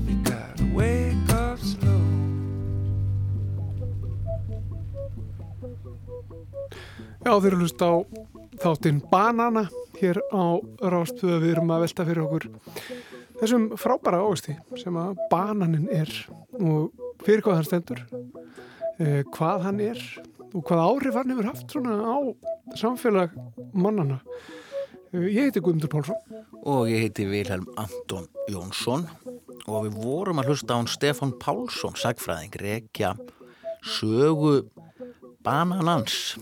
[0.07, 2.01] You gotta wake up slow.
[7.23, 7.91] Já, þeir eru hlust á
[8.59, 9.69] þáttinn Banana
[10.01, 12.49] hér á Rástföðu við erum að velta fyrir okkur
[13.43, 16.11] þessum frábæra ágasti sem að bananin er
[16.59, 16.93] og
[17.25, 18.03] fyrir hvað hann stendur
[18.99, 20.03] eh, hvað hann er
[20.53, 22.17] og hvað áhrif hann hefur haft svona á
[22.79, 23.33] samfélag
[23.73, 24.21] mannana
[25.11, 26.39] eh, Ég heiti Guðmundur Pálsson.
[26.65, 29.03] Og ég heiti Vilhelm Anton Jónsson.
[29.69, 33.11] Og við vorum að hlusta á hann Stefan Pálsson, sagfræðing, rekja
[33.83, 34.63] sögu
[35.43, 36.33] bananans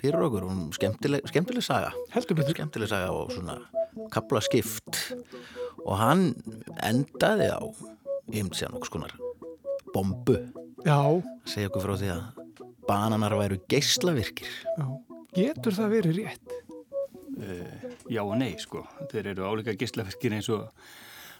[0.00, 1.94] fyrir okkur, hún skemmtileg, skemmtileg saga.
[2.12, 2.58] Heldur betur.
[2.58, 3.60] Skemmtileg saga og svona
[4.12, 5.00] kapla skipt.
[5.84, 6.28] Og hann
[6.84, 7.62] endaði á
[8.34, 9.16] ymd sér nokkuð skonar
[9.94, 10.36] bombu.
[10.86, 11.00] Já,
[11.48, 12.24] segja okkur frá því að
[12.86, 14.50] bananar væru geislavirkir.
[14.76, 14.86] Já,
[15.36, 16.56] getur það verið rétt?
[17.36, 18.84] Uh, já og nei sko.
[19.12, 20.68] Þeir eru áleika gíslaverkir eins og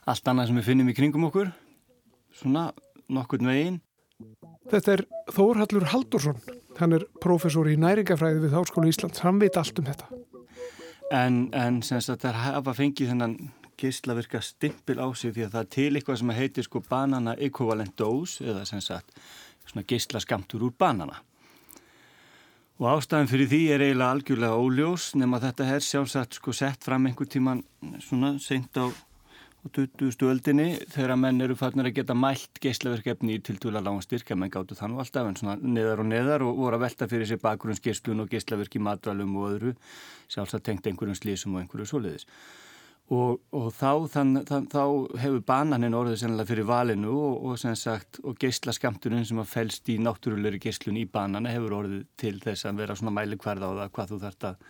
[0.09, 1.52] allt annað sem við finnum í kringum okkur.
[2.36, 2.68] Svona
[3.12, 3.80] nokkurn veginn.
[4.70, 5.04] Þetta er
[5.36, 6.40] Þórhallur Haldursson
[6.80, 10.09] hann er prófessor í næringafræði við Háskóla Íslands, hann veit allt um þetta
[11.11, 13.36] en, en sem sagt þær hafa fengið þennan
[13.76, 17.96] gíslaverka stimpil á sig því að það er til eitthvað sem heitir sko banana equivalent
[17.98, 19.12] dose eða sem sagt
[19.66, 21.20] svona gíslaskamtur úr banana.
[22.76, 27.07] Og ástæðan fyrir því er eiginlega algjörlega óljós nema þetta er sjálfsagt sko sett fram
[27.09, 27.62] einhver tíman
[28.04, 28.92] svona seint á
[29.66, 30.26] á 20.
[30.30, 34.76] öldinni þegar menn eru farnir að geta mælt geislaverkefni í tiltúla lágan styrka menn gáttu
[34.78, 38.30] þannig alltaf en svona neðar og neðar og voru að velta fyrir sér bakgrunnsgeislun og
[38.30, 39.74] geislaverk í matvælum og öðru
[40.30, 42.28] sjálfsagt tengt einhverjum slísum og einhverju svoleiðis
[43.10, 44.82] og, og þá, þann, þann, þá
[45.22, 49.90] hefur bananin orðið sennilega fyrir valinu og, og sagt og geysla skamturinn sem að fælst
[49.90, 53.96] í náttúrulegri geyslun í banana hefur orðið til þess að vera svona mælikvarða á það
[53.98, 54.68] hvað þú þarft að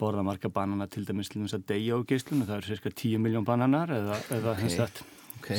[0.00, 3.20] borða marga banana til dæmis til þess að deyja á geyslunum, það eru cirka 10
[3.22, 4.72] miljón bananar eða, eða Ok, okay.
[4.74, 5.04] sagt,
[5.38, 5.50] ok.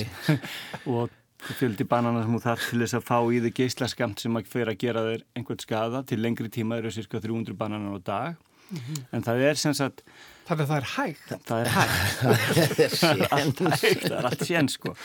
[0.95, 1.21] og
[1.59, 4.73] fjöldi banana sem þú þarf til þess að fá í þig geyslaskamt sem að fyrir
[4.73, 8.95] að gera þér einhvern skada til lengri tíma eru cirka 300 bananar á dag Mhm.
[9.13, 10.01] en það er sem sagt
[10.47, 11.33] Þannig að það er hægt.
[11.49, 14.95] það er hægt það er allt hægt, það er allt sén sko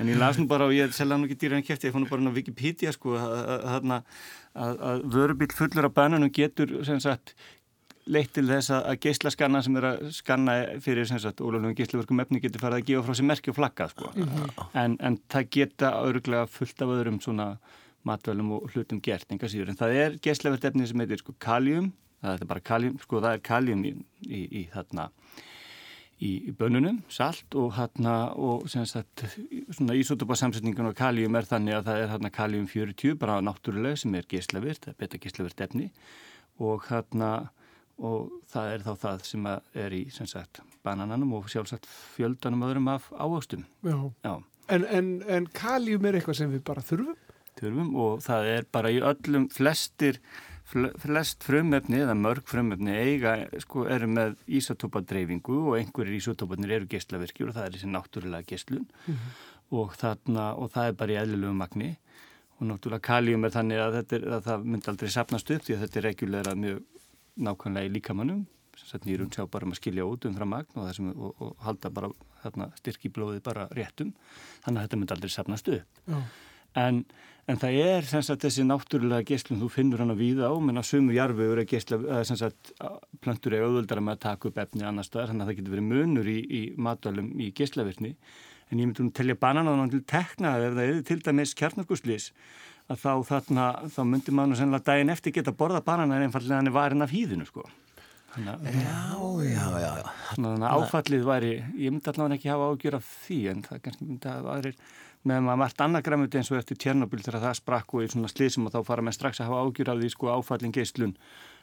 [0.00, 2.06] en ég las nú bara og ég selða nú ekki dýra en kæfti, ég fann
[2.06, 4.10] nú bara á Wikipedia sko að, að,
[4.54, 7.34] að, vörubíl fullur af bananum getur sem sagt
[8.06, 12.40] leitt til þess að, geislaskanna sem er að skanna fyrir sem sagt ólöfnum geislaverkum efni
[12.40, 14.12] getur farið að gefa frá sér merki og flagga sko.
[14.14, 14.48] Mhm.
[14.74, 17.52] en, en það geta öruglega fullt af öðrum svona
[18.08, 22.46] matvælum og hlutum gert en það er geislavert efni sem heitir sko kalium það er
[22.46, 23.94] bara kalium, sko það er kalium í,
[24.24, 25.10] í, í þarna
[26.20, 29.24] í, bönunum, salt og hérna og sem sagt
[29.72, 34.02] svona ísotopa samsetningun á kalium er þannig að það er hérna kalium 40 bara náttúrulega
[34.02, 35.88] sem er geislavirt, það er beta geislavirt efni.
[36.60, 37.30] Og hérna
[38.00, 39.46] og það er þá það sem
[39.84, 41.86] er í sem sagt banananum og sjálfsagt
[42.16, 43.98] fjöldanum öðrum af ávöxtum Já.
[44.24, 44.34] Já.
[44.70, 47.16] En, en, en kalium er eitthvað sem við bara þurfum?
[47.60, 50.20] þurfum og það er bara í öllum flestir
[50.70, 56.88] fl- flest frumefni eða mörg frumefni eiga sko eru með ísotópadreyfingu og einhverjir ísotópadnir eru
[56.92, 59.34] geislavirkjur og það er þessi náttúrulega geislun Mhm.
[59.72, 61.90] og, þarna, og það er bara í eðlilegu magni
[62.60, 65.84] og náttúrulega kalium er þannig að, er, að það myndi aldrei sapnast upp því að
[65.84, 66.80] þetta er regulera mjög
[67.36, 68.46] nákvæmlega í líkamannum
[68.80, 71.90] sem nýrum sjá bara um að skilja út umfram magn og, þessum, og, og halda
[71.92, 72.08] bara
[72.40, 74.14] þarna, styrki blóðið bara réttum.
[74.64, 76.00] Þannig að þetta myndi aldrei sapnast upp.
[76.80, 77.02] En,
[77.50, 80.88] en það er sem sagt þessi náttúrulega geislun, þú finnur hana víða á, menn að
[80.92, 82.72] sumu jarfiður er sem sagt
[83.20, 85.90] plöntur er auðvöldara með að taka upp efni annar staðar, þannig að það getur verið
[85.90, 88.14] munur í, í matvælum í geislavirkni.
[88.70, 92.30] En ég myndi nú telja bananáðan til tekna ef það er til dæmis kjarnarkuslís,
[92.90, 96.70] að þá þarna, þá myndi maður sennilega daginn eftir geta borða banana en einfallega hann
[96.70, 97.66] er varin af hýðinu, sko.
[98.30, 99.06] Þannig að, Já,
[99.50, 100.10] já, já.
[100.30, 101.52] Þannig að áfallið væri,
[101.82, 104.76] ég myndi allavega ekki hafa ágjör af því en það kannski myndi að aðrir
[105.26, 108.30] með maður margt annað græmut eins og eftir Tjernobyl þegar það sprakk og í svona
[108.30, 111.16] slísum og þá fara með strax að hafa ágjör af því sko áfallin geislun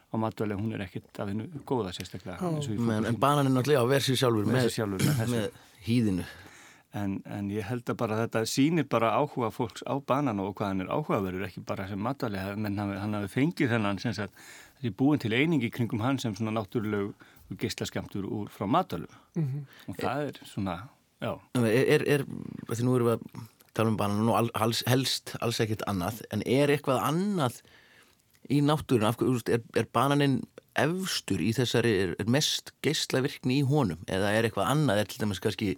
[0.07, 2.37] á matvæli, hún er ekkit af hennu góða sérstaklega.
[2.37, 3.19] en fótboltanum.
[3.19, 5.47] banan er náttúrulega á versið sjálfur með, Versi sjálfur með með
[5.87, 6.27] hýðinu.
[6.95, 10.69] En, en ég held að bara þetta sýnir bara áhuga fólks á banan og hvað
[10.71, 14.37] hann er áhugaverður, ekki bara sem matvæli, menn hann, hann hafi fengið þennan sem sagt,
[14.77, 17.11] þessi búin til einingi kringum hann sem svona náttúrulegu
[17.59, 19.19] geislaskemtur úr frá matvælum.
[19.35, 19.65] Mhm.
[19.91, 20.77] Og það er svona,
[21.21, 21.33] já.
[21.59, 22.25] Er, er, er
[22.71, 23.45] því nú erum við að
[23.77, 27.61] tala um banan og alls, helst alls ekkert annað, en er eitthvað annað
[28.49, 30.39] í náttúrun, af, hverju, er, er bananinn
[30.77, 35.21] efstur í þessari, er, er mest geislavirkni í honum, eða er eitthvað annað, er til
[35.23, 35.71] dæmis kannski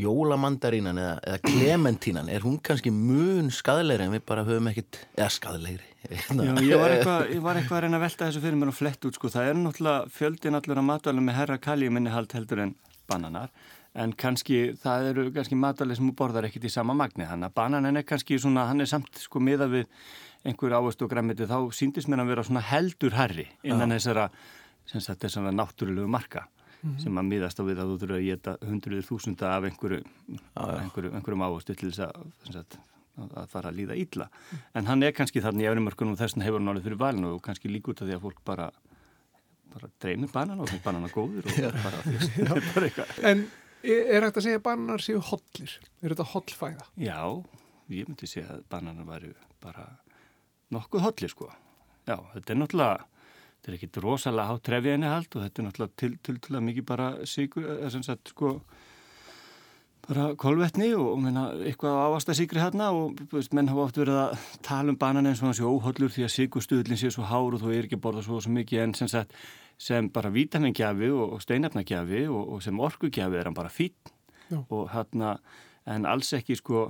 [0.00, 5.30] jólamandarínan eða, eða klementínan, er hún kannski mun skadlegri en við bara höfum ekkert, eða
[5.34, 5.88] skadlegri.
[6.10, 9.18] Já, ég var eitthvað, eitthvað að reyna að velta þessu fyrir mér og flett út,
[9.18, 9.30] sko.
[9.32, 12.72] Það er náttúrulega fjöldin allur að matvælum með herra kaljuminni hald heldur en
[13.10, 13.52] bananar,
[14.00, 18.00] en kannski, það eru kannski matvæli sem borðar ekkit í sama magni, þannig að bananin
[18.00, 19.90] er kannski svona, hann er samt sko miða við
[20.46, 23.98] einhver ávist og græmiti, þá síndist mér að vera svona heldur herri innan Já.
[23.98, 24.30] þessara,
[24.88, 26.46] sem sagt, þessara náttúrulegu marka
[26.82, 26.98] Mhm.
[27.02, 30.04] sem að miðast á við að þú þurfa að geta hundruður þúsunda af einhverju,
[30.56, 32.78] einhverju, einhverjum ávastu til þess að,
[33.36, 34.28] að fara að líða illa.
[34.74, 37.34] En hann er kannski þarna í efrimörkunum og þess vegna hefur hann orðið fyrir valinu
[37.34, 38.70] og kannski líka út af því að fólk bara,
[39.74, 43.12] bara dreymir banan og finnst banana góður og bara, veist, þetta er bara eitthvað.
[43.30, 43.44] En
[43.84, 45.76] er hægt að segja að bananar séu hollir?
[46.00, 46.88] Er þetta hollfæða?
[47.00, 47.20] Já,
[47.92, 49.86] ég myndi segja að bananar væri bara
[50.72, 51.50] nokkuð hollir sko.
[52.08, 53.04] Já, þetta er náttúrulega,
[53.60, 56.56] þetta er ekkit rosalega hátt trefið henni hald og þetta er náttúrulega til, til, til
[56.56, 58.52] að mikið bara sigur, eða sem sagt sko,
[60.06, 64.20] bara kolvetni og, og meina, eitthvað ávasta sigri hérna og veist, menn hafa oft verið
[64.22, 67.58] að tala um banan eins og hann sé óhollur því að sigurstuðlinn sé svo hár
[67.58, 69.36] og þú er ekki að borða svo, svo mikið en sem sagt
[69.80, 73.72] sem bara vítamingjafi og, og steinefnagjafi og, og sem orkugjafi er hann bara
[74.50, 74.64] Já.
[74.68, 75.36] og hérna
[75.86, 76.88] en alls ekki sko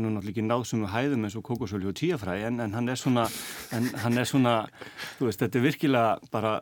[0.00, 2.74] hann er náttúrulega ekki náð sem við hæðum eins og kókosölju og tíafræ en, en
[2.76, 3.26] hann er svona
[3.76, 4.54] en hann er svona,
[5.18, 6.52] þú veist, þetta er virkilega bara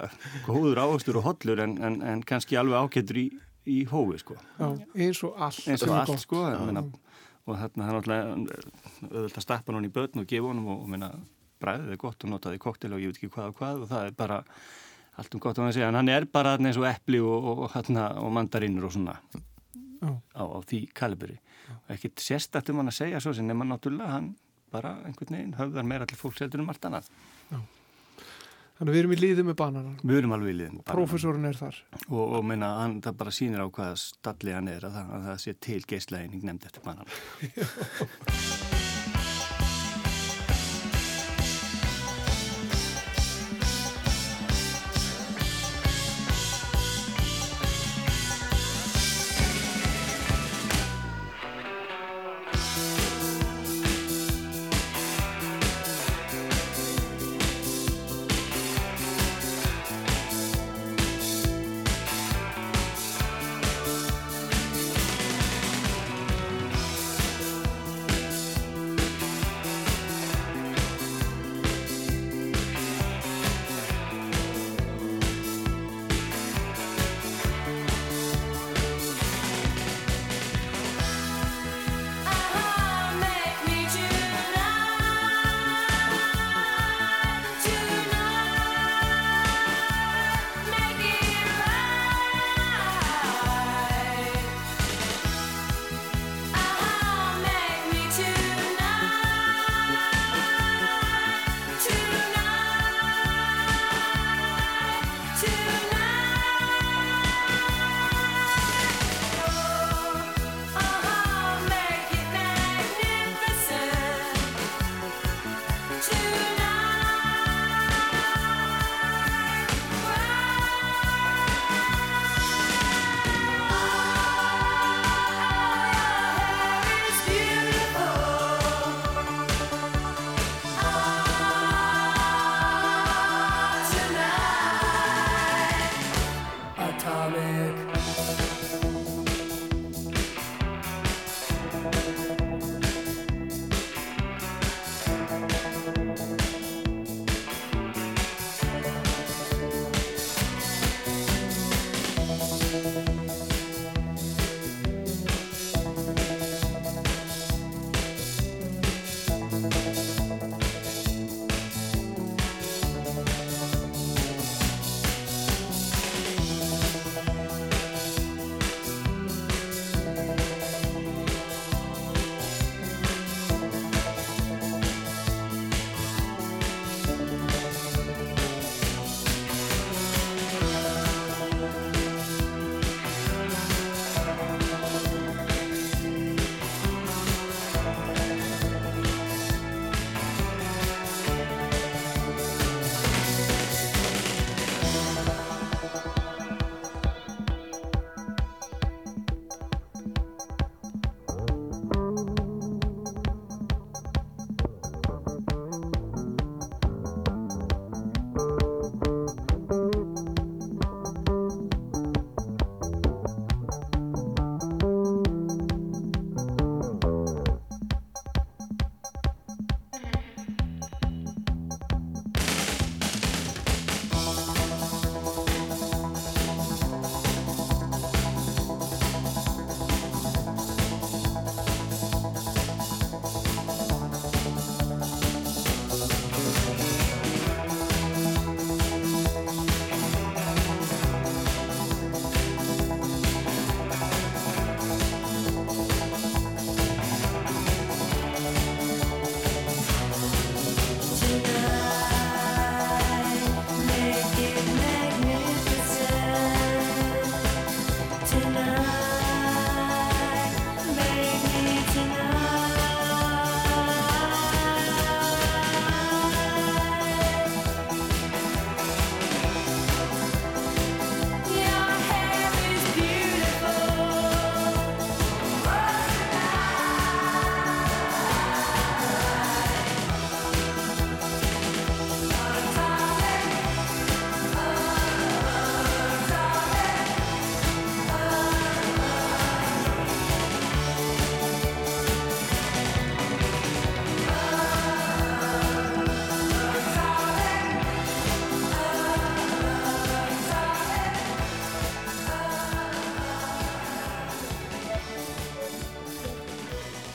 [0.47, 3.27] góður ávöxtur og hollur en, en, en kannski alveg ákettur í,
[3.69, 5.63] í hófi sko Já, eins og allt.
[5.69, 6.25] eins og allt gott.
[6.25, 6.59] sko Já.
[6.67, 6.85] meina,
[7.49, 8.35] og þarna hann náttúrulega
[9.09, 11.13] auðvitað að stappa hann í börn og gefa honum og, og meina,
[11.63, 14.11] bræðið er gott og notaði koktel og ég veit ekki hvað og hvað og það
[14.11, 14.43] er bara
[15.19, 17.65] allt um gott að hann segja en hann er bara eins og epli og, og,
[17.75, 19.17] og, mandarinnur og svona
[20.03, 21.39] á, á því kalibri
[21.77, 24.31] og ekkert sérstætt um hann að segja svo sem nema náttúrulega hann
[24.73, 27.11] bara einhvern veginn höfðar meira til fólks heldur um allt annað
[28.79, 30.03] Þannig að við erum í liði með bananar.
[30.07, 30.77] Við erum alveg í liðin.
[30.87, 31.81] Prófessorinn er þar.
[32.05, 35.29] Og, og minna, hann, það bara sýnir á hvaða stalli hann er að það, að
[35.33, 37.17] það sé til geislæðining nefnd eftir banan.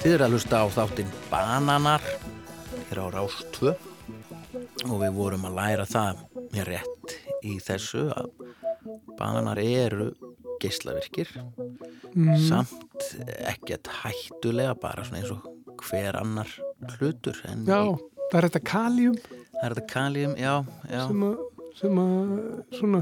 [0.03, 2.03] Þið eru að hlusta á þáttinn Bananar.
[2.89, 3.71] Hér á Rás 2
[4.83, 6.19] og við vorum að læra það
[6.51, 7.13] mér rétt
[7.47, 8.27] í þessu að
[9.15, 10.09] bananar eru
[10.59, 11.31] geislavirkir.
[12.13, 12.35] Mm.
[12.49, 13.07] samt
[13.47, 15.47] ekkert hættulega bara svona eins og
[15.87, 16.51] hver annar
[16.97, 17.79] hlutur Já,
[18.27, 20.53] það er þetta kaljum það er þetta kaljum, já,
[20.91, 21.01] já.
[21.07, 21.39] Sem að
[21.79, 22.35] sem að
[22.75, 23.01] svona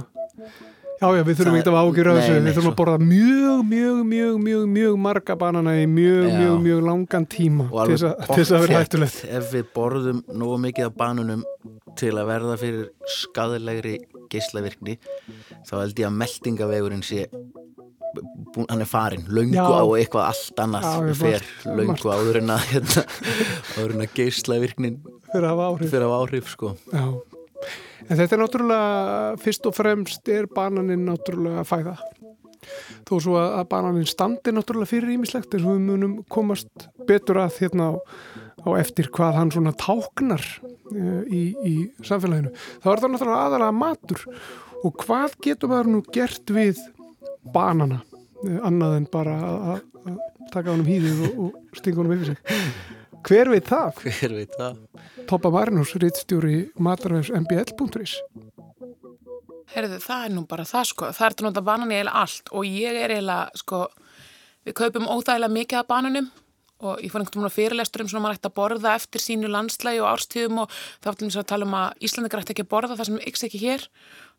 [1.01, 4.35] Já, já, við þurfum ekkert að ágjöra þessu, við þurfum að borða mjög, mjög, mjög,
[4.45, 6.35] mjög, mjög marga banana í mjög, Já.
[6.37, 9.23] mjög, mjög langan tíma til þess að- vera hættulegt.
[9.39, 11.41] ef við borðum nógu mikið af banunum
[11.97, 12.85] til að verða fyrir
[13.17, 13.95] skadalegri
[14.29, 14.99] geislavirkni
[15.65, 17.25] þá held ég að meldingavegurinn sé
[18.69, 19.65] hann er farin, löngu Já.
[19.65, 21.41] á eitthvað allt annað ég fer
[21.87, 22.05] margt.
[22.05, 23.03] áður en að hérna,
[23.79, 24.15] áður en að
[25.71, 25.89] áhrif.
[25.89, 26.75] fyrir að hafa áhrif sko.
[26.93, 27.05] Já.
[28.07, 31.95] En þetta er náttúrulega, fyrst og fremst er bananinn náttúrulega fæða.
[33.07, 37.41] Þó svo að, að bananinn standi náttúrulega fyrir ímislegt eins og við munum komast betur
[37.41, 37.93] að hérna á,
[38.61, 41.75] á eftir hvað hann svona táknar uh, í, í
[42.05, 42.53] samfélaginu.
[42.83, 44.25] Það var það náttúrulega aðalega matur
[44.81, 46.81] og hvað getur maður nú gert við
[47.53, 52.17] banana uh, annað en bara að, að, að taka honum hýðið og, og stinga honum
[52.19, 52.97] yfir sig.
[53.27, 54.01] Hver veit það?
[54.01, 54.79] hver veit það
[55.29, 58.17] Toppa Marinus, rittstjóri matarvefs mbl.is
[59.71, 61.09] Herðu, það er nú bara það sko.
[61.15, 63.85] Það er að nota banan í eiginlega allt og ég er eiginlega, sko,
[64.67, 66.27] við kaupum óþægilega mikið af bananum
[66.81, 69.51] og ég fór einhvern veginn á fyrirlestur um svona maður ætti að borða eftir sínu
[69.53, 72.65] landslægi og árstíðum og þá var til þess að tala um að Íslandingar ætti ekki
[72.65, 73.85] að borða það sem ykks ekki hér.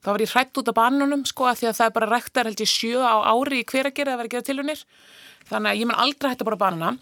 [0.02, 2.50] Þá var ég hrætt út af bananum sko að því að það er bara ræktar
[2.50, 4.84] held ég sjö á ári í hver að gera að vera að gera tilunir.
[5.48, 6.92] Þannig að ég mun aldrei hætti að borða banana.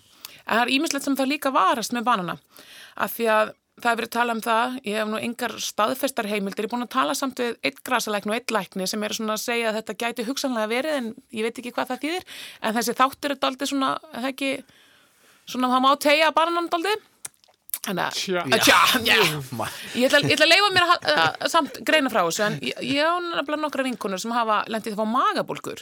[0.46, 2.36] En það er ímislegt sem það líka varast með banana.
[3.00, 6.28] Af því að það er verið að tala um það, ég hef nú engar staðfestar
[6.30, 9.14] heimildir, ég er búin að tala samt við eitt grasalækn og eitt lækni sem er
[9.16, 11.06] svona að segja að þetta gæti hugsanlega verið en
[11.36, 12.26] ég veit ekki hvað það þýðir,
[12.60, 14.50] en þessi þáttur er daldið svona, er það ekki,
[15.54, 17.06] svona það má tegja bananan daldið.
[17.80, 18.40] Þannig að, Tja.
[19.06, 19.14] já,
[19.96, 23.08] ég ætla, að leifa mér að, að, að samt greina frá þessu, en ég, ég
[23.08, 25.80] á nefnilega nokkra vinkunur sem hafa lendið það fá magabólkur,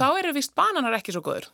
[0.00, 1.46] þá eru vist bananar ekki svo góður.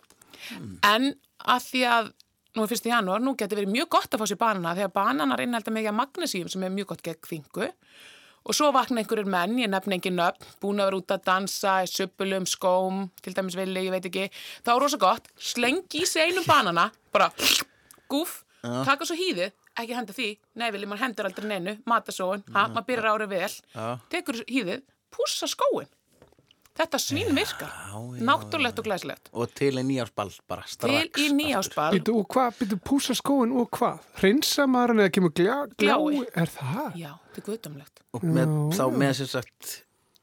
[0.89, 1.11] En
[1.45, 2.09] að því að
[2.57, 4.93] nú er fyrst í janúar, nú getur verið mjög gott að fá sér banana að
[4.97, 7.69] bananar innhalda mikið magnesíum sem er mjög gott gegn þingu
[8.43, 11.75] og svo vakna einhverjur menn, ég nefn engin nöfn, búin að vera út að dansa
[11.85, 14.25] í suppulum, skóm, til dæmis villi, ég veit ekki,
[14.67, 17.31] þá er rosa gott, slengi í sig einum banana, bara
[18.11, 18.83] gúf, Já.
[18.89, 22.89] taka svo hýðið, ekki henda því, nei villi, maður hendur aldrei neinu, matasóun, ha, maður
[22.91, 23.87] byrjar árið vel, Já.
[24.11, 24.83] tekur hýðið,
[25.15, 25.91] pússa skóin.
[26.73, 27.73] Þetta svín virkar,
[28.25, 29.29] náttúrulegt og glæslegt.
[29.37, 31.91] og til í nýjársball bara strax Til í nýjáspal.
[31.93, 33.99] Býtu, og hvað, býtu púsa skóin og hvað?
[34.23, 35.99] Hreinsa maður en eða kemur gljá, glái?
[36.01, 36.23] Glái.
[36.35, 36.97] Er það?
[36.97, 38.01] Já, þetta er guðdumlegt.
[38.15, 38.79] og með, Já.
[38.79, 39.75] þá með sem sagt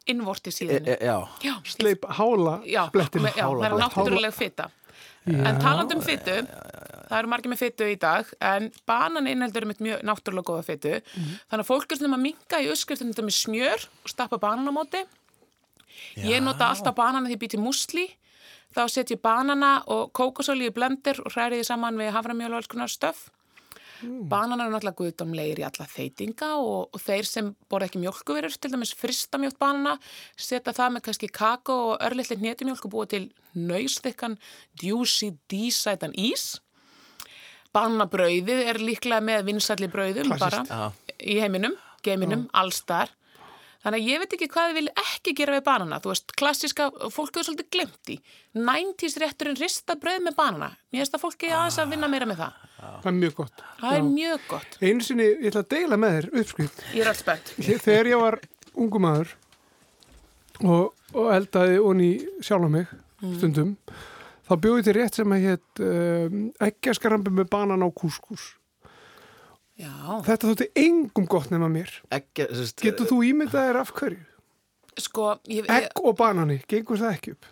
[0.09, 0.87] Innvorti e, síðinu.
[0.89, 3.21] e, já, Já, Sleip hála já, blettin.
[3.21, 4.69] með, já það er náttúruleg fitta.
[5.29, 9.69] En talandi um fyttu, það eru margir með fyttu í dag, en banan innheldur um
[9.75, 10.95] eitt mjög náttúrulega góða fyttu.
[11.13, 14.65] Þannig að fólk er svona að minka í uppskriftunum þetta með smjör og stappa banan
[14.65, 15.03] á móti.
[16.25, 18.07] Ég nota alltaf banana því ég býti musli.
[18.75, 22.59] Þá set ég banana og kókosóli í blender og hræri því saman við haframjöl og
[22.59, 23.29] alls konar stöf.
[23.99, 28.71] Bananar eru náttúrulega guðdómlegir í alla þeitinga og, og þeir sem borða ekki mjölkuverur, til
[28.71, 29.97] dæmis frista mjölk banana,
[30.39, 33.25] setja það með kannski kakó og örlittli hnetumjölk og búa til
[33.59, 34.37] nöysþykkan,
[34.79, 36.61] djúsi, dísætan ís.
[37.75, 40.63] Bananabrauðið er líklega með vinsælli brauðum bara
[41.19, 41.75] í heiminum,
[42.05, 43.11] geiminum, allstar.
[43.79, 45.99] Þannig að ég veit ekki hvað þið vil ekki gera við banana.
[46.03, 48.17] Þú veist, klassiska, fólk hefur svolítið glemt í.
[48.59, 50.67] 90s rétturinn rista brauð með banana.
[50.91, 52.57] Mér finnst að fólki aðeins að vinna meira með það.
[52.79, 53.63] Það er mjög gott.
[53.79, 54.07] Það er Já.
[54.09, 54.77] mjög gott.
[54.83, 56.83] Einu sinni, ég ætla að deila með þér uppskrift.
[56.91, 57.53] Ég er alls spennt.
[57.87, 58.39] Þegar ég var
[58.75, 59.33] ungu maður
[60.59, 62.11] og, og eldaði onni
[62.43, 63.33] sjálf á mig Mm.
[63.35, 63.71] stundum,
[64.47, 68.53] þá bjóði til rétt sem að hétt um, ekkjaskarambi með banan á kúskús.
[69.79, 69.91] Já.
[70.27, 71.91] Þetta þótti engum gott nema mér.
[72.11, 74.25] ekki, sest, Getur þú ímyndað þér af hverju?
[74.99, 77.45] Sko, ég, Egg og banani, gengur það ekki upp?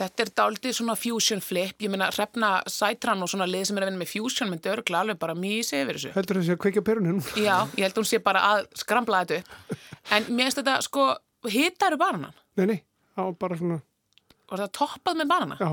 [0.00, 1.76] þetta er daldið svona fusion flip.
[1.84, 5.02] Ég meina, hrefna sætran og svona lið sem er að vinna með fusion myndi örgla
[5.04, 6.12] alveg bara mísi yfir þessu.
[6.14, 7.20] Heldur þessi að kveikja perunni nú?
[7.36, 9.76] Já, ég held að hún sé bara að skrambla þetta upp.
[10.16, 11.04] En mér finnst þetta, sko,
[11.52, 12.32] hitaru bananan.
[12.56, 12.78] Nei, nei,
[13.20, 13.78] á bara svona,
[14.50, 15.56] Og það toppað með banana.
[15.60, 15.70] já.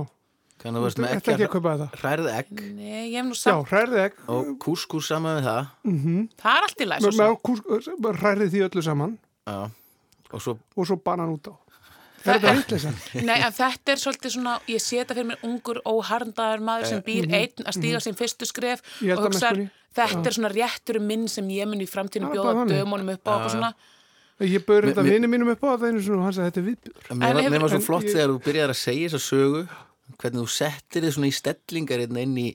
[0.58, 2.00] Þannig að veist með ekki að kaupa þetta.
[2.02, 5.68] hrærið egg Nei, ég hef nú Já, sagt, hrærið egg, og kúskús saman við það
[6.42, 7.90] það er allt í læs með, með kús,
[8.22, 9.14] hrærið því öllu saman
[9.46, 9.58] já.
[10.34, 11.54] og svo og svo banan út á.
[12.26, 12.92] Það Er þetta vitleysa?
[13.30, 17.04] Nei, en þetta er svolítið svona, ég sé þetta fyrir mér ungur óharndaður maður sem
[17.06, 19.52] býr einn að stíga sín fyrstu skref Ég held og að hugsa,
[19.94, 20.26] þetta Já.
[20.32, 23.52] er svona réttur minn sem ég mun í framtíðinu Það bjóða dömunum upp á og
[23.54, 23.70] svona.
[24.42, 26.50] Ég bauður Mér- þetta mér- vini mínum upp á þetta einu svona og hann sagði
[26.50, 26.98] þetta er viðbjör.
[27.08, 29.24] Mér var, hefur- mér var svo en flott ég- þegar þú byrjar að segja þessa
[29.30, 29.62] sögu
[30.18, 32.48] hvernig þú settir þið svona í stellingar hérna inn í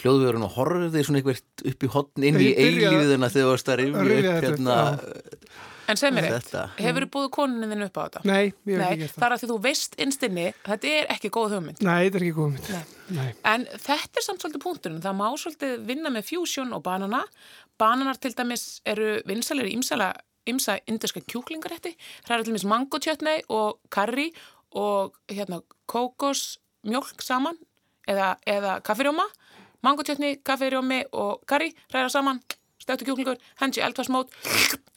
[0.00, 3.72] hljóðvörun og horfið þið svona eitthvað upp í hotn inn í eilífiðuna þegar þú varst
[3.74, 4.06] að rifja
[4.36, 4.78] upp hérna
[5.90, 6.60] En segð mér eitt, Þetta.
[6.78, 8.20] hefur þú búið koninni þinn upp á þetta?
[8.30, 9.24] Nei, ég hef ekki gert það það.
[9.26, 11.80] er að því þú veist innstinni, þetta er ekki góð hugmynd.
[11.82, 12.68] Nei, þetta er ekki góð mynd.
[13.16, 13.24] Nei.
[13.50, 17.24] En þetta er samt svolítið punkturinn, það má svolítið vinna með fusion og banana.
[17.80, 19.74] Bananar til dæmis eru vinsalegir
[20.46, 21.96] ymsa indiska kjúklingarétti,
[22.28, 24.30] hræra til mis mangotjötnei og karri
[24.78, 25.58] og hérna
[25.90, 27.58] kókos mjólk saman
[28.08, 29.26] eða, eða kaffirjóma,
[29.86, 32.40] mangotjötni, kaffirjómi og karri, hræra saman,
[32.80, 34.32] stöktu kjúklingur, hensi eldfarsmót,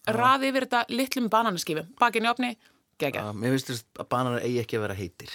[0.07, 2.53] raði yfir þetta litlum bananaskifum, bakinn í opni,
[3.01, 3.26] gegja.
[3.27, 5.34] Já, Mér finnst þess að bananar eigi ekki að vera heitir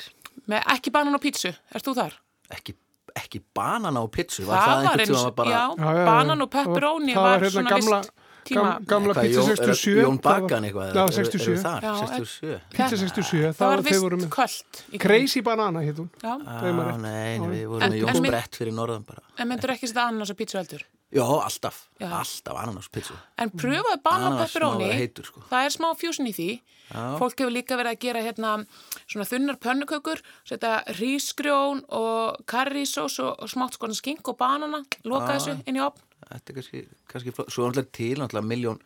[0.48, 2.14] Með ekki banan og pítsu, ert þú þar?
[2.54, 2.74] Ekki,
[3.18, 5.50] ekki banana og pizzu Það var einhvern eins, bara...
[5.50, 6.06] já, Já, já, já.
[6.08, 8.12] banan og pepperoni var, var hérna svona gamla- vist
[8.48, 8.62] tíma.
[8.78, 10.92] gam- gamla pizza Jón- er- 67 Jón Bakan eitthvað?
[10.94, 11.52] Já, Eru- 67.
[11.52, 11.80] Eru þar?
[11.82, 12.60] Já, 67?
[12.70, 15.00] Pizza 67, Það var vist kvöld.
[15.00, 16.34] Crazy Banana hétt hún Já.
[16.46, 20.08] Ah, nei, við En- vorum með Jón Brett fyrir norðan bara En myndur ekki setja
[20.08, 20.82] ananas og pítsu heldur?
[21.10, 24.88] Já, alltaf, alltaf ananas og pizzu En pröfaði banan pepperoni,
[25.24, 25.40] sko.
[25.50, 26.60] það er smá fusion í því.
[26.92, 27.18] Já.
[27.18, 28.66] Fólk hefur líka verið að gera hérna
[29.06, 35.62] svona þunnar pönnukökur, setja rísgrjón og karrísós og, smátt skona skink og banana, loka þessu
[35.66, 36.00] inn í opn.
[36.28, 37.50] Þetta er kannski, kannski flott.
[37.55, 38.80] Svo er náttúrulega til náttúrulega miljón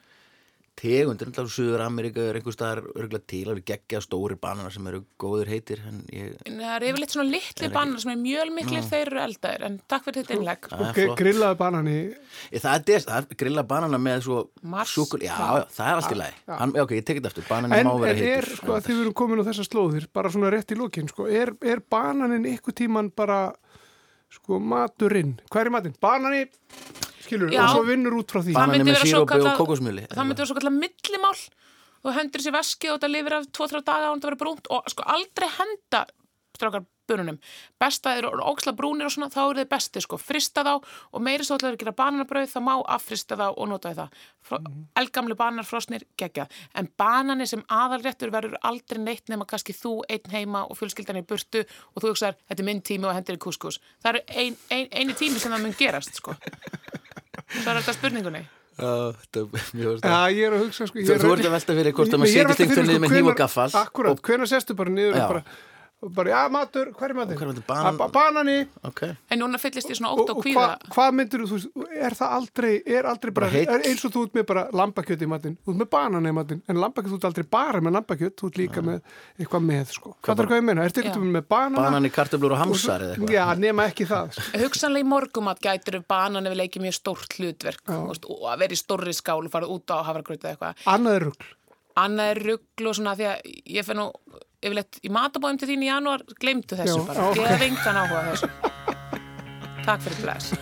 [0.79, 4.87] tegundir, náttúrulega Suður Ameríka er einhver staðar örgulega til, það eru geggja stóri bananar sem
[4.89, 8.81] eru góðir heitir en ég, En það er yfirleitt svona litli bananar sem er mjölmiklir,
[8.81, 8.89] Nú.
[8.89, 9.67] þeir eru eldaðir.
[9.69, 10.55] En takk fyrir þetta
[10.89, 11.19] Ok, flott.
[11.21, 14.95] grillaði banani Ég, það, er er grilla banana með svo Mars.
[14.97, 17.79] súkul, já, já, það er allt í lagi Hann, já, ok, ég tekið eftir, bananin
[17.79, 20.51] En, má vera en er, heitur sko, þið verum komin á þessar slóðir bara svona
[20.57, 23.53] rétt í lokin, sko er, er bananin ykkur tíman bara
[24.33, 25.97] sko, maturinn hvað er matinn?
[26.01, 26.47] Banani,
[27.33, 27.65] skilur, Já.
[27.65, 30.53] og svo vinnur út frá því Það myndi vera svo kallað- kókosmjöli Það myndi vera
[30.53, 31.37] svo kallar millimál.
[32.03, 34.89] Þú hendur þessi veski og þetta lifir af 2-3 daga og þetta verður brúnt og
[34.91, 36.07] sko aldrei henda
[36.53, 37.39] strákar bununum.
[37.81, 40.19] Besta er óksla brúnir og svona, þá eru þið besti sko.
[40.23, 40.73] Frista þá
[41.13, 44.09] og meiri svo ætlaður að gera bananabrauð, það má affrista þá og nota það.
[44.47, 44.59] Frá,
[45.03, 46.47] Elgamli bananar frosnir, gegja.
[46.79, 51.27] En banani sem aðalréttur verður aldrei neitt nema kannski þú einn heima og fjölskyldan í
[51.27, 51.65] burtu
[51.95, 53.81] og þú hugsaðar, þetta er minn tími og hendur í kúskus.
[54.03, 56.35] Það er ein, ein, eini tími sem það mun gerast sko.
[57.53, 58.43] Er þetta spurningunni.
[58.73, 59.43] Já, þetta
[59.77, 62.15] mjög Já, ég er að hugsa sko Þú- er þú ert að velta fyrir hvort
[62.17, 65.13] að maður fyrir, einhvern veginn með hníf og gaffal Akkurat, og- hvenær sestu bara niður
[65.19, 65.25] Já.
[65.27, 65.43] og bara,
[66.03, 67.37] og bara, já matur, hvað er matinn?
[67.39, 67.65] Hvað er matinn?
[67.69, 68.57] Banan- Ba- Banani
[68.89, 69.13] okay.
[69.31, 70.65] En núna fyllist ég svona og, ótt og og kvíða.
[70.89, 71.59] hvað hva myndir þú,
[71.95, 75.23] er það aldrei er aldrei bara, Bara er eins og þú ert með bara lambakjöt
[75.23, 77.97] í matinn, þú ert með banani í matinn en lambakjöt, þú ert aldrei bara með
[77.99, 79.01] lambakjöt þú ert líka með
[79.39, 81.07] eitthvað með, sko hvað er hvað ég meina, ertu Já.
[81.07, 84.47] eitthvað með banana Banani, kartöflur og hamsar eða eitthvað já, nema ekki það sko.
[84.63, 88.63] Hugsanlega í morgumat gætur banan ef við leikið mjög stórt hlutverk þú veist, og að
[88.67, 90.87] vera í stórri skál og fara út á hafragrötu eða eitthvað.
[90.93, 94.09] annað er er ruggl og svona því að ég finn nú
[94.63, 97.29] yfirleitt í matabóðum til þín í janúar glemdu þessu Já, bara.
[97.31, 97.41] ok.
[97.43, 98.53] Ég hef engan áhuga þessu.
[99.83, 100.53] Takk fyrir bless.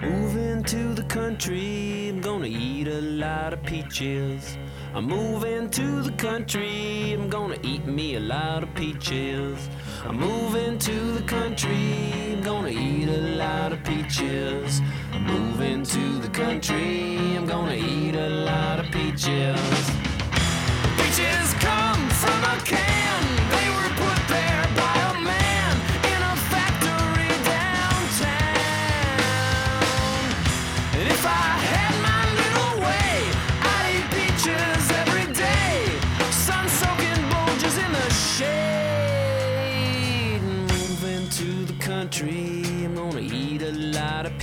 [0.00, 4.56] Moving to the country, I'm gonna eat a lot of peaches.
[4.94, 9.68] I'm moving to the country, I'm gonna eat me a lot of peaches.
[10.06, 14.82] I'm moving to the country, I'm gonna eat a lot of peaches.
[15.12, 19.58] I'm moving to the country, I'm gonna eat a lot of peaches.
[20.98, 23.03] Peaches come from a can,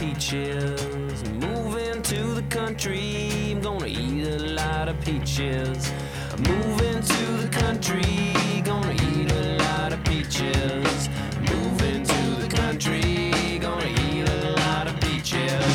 [0.01, 1.23] peaches.
[1.33, 5.93] Moving to the country, I'm gonna eat a lot of peaches.
[6.39, 8.33] Moving to the country,
[8.63, 11.07] gonna eat a lot of peaches.
[11.53, 15.71] Moving to the country, gonna eat a lot of peaches.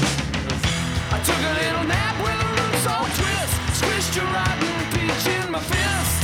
[1.17, 3.55] I took a little nap with a roots all twist.
[3.79, 6.21] Squished a rotten peach in my fist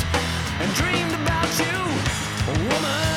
[0.61, 1.79] and dreamed about you,
[2.67, 3.12] woman.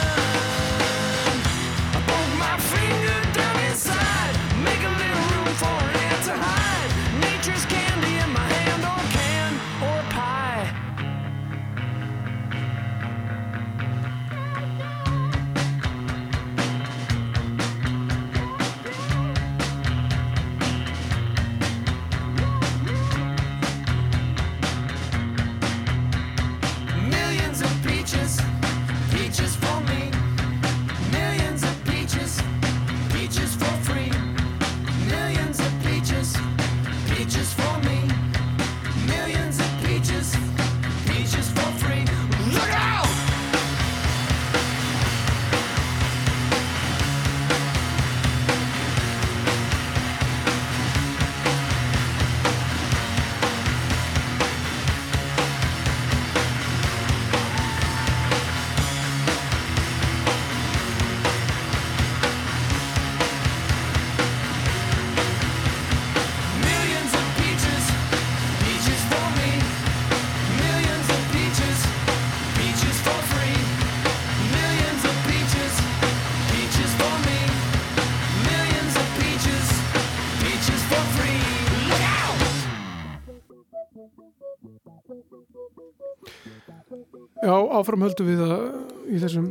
[87.66, 88.64] Já, áfram höldum við að
[89.10, 89.46] í þessum,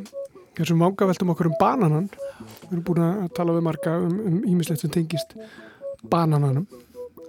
[0.55, 2.09] þessum vangaveltum okkur um bananan.
[2.63, 5.35] Við erum búin að tala við marga um, um ímislegt sem tengist
[6.11, 6.69] banananum.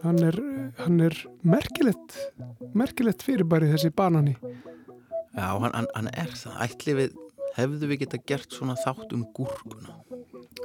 [0.04, 0.38] Hann er,
[0.84, 2.18] hann er merkilegt,
[2.78, 4.36] merkilegt fyrirbæri þessi banani.
[5.34, 6.60] Já, hann, hann er það.
[6.68, 7.18] Ætli við,
[7.56, 10.00] hefðu við geta gert svona þátt um gúrkuna?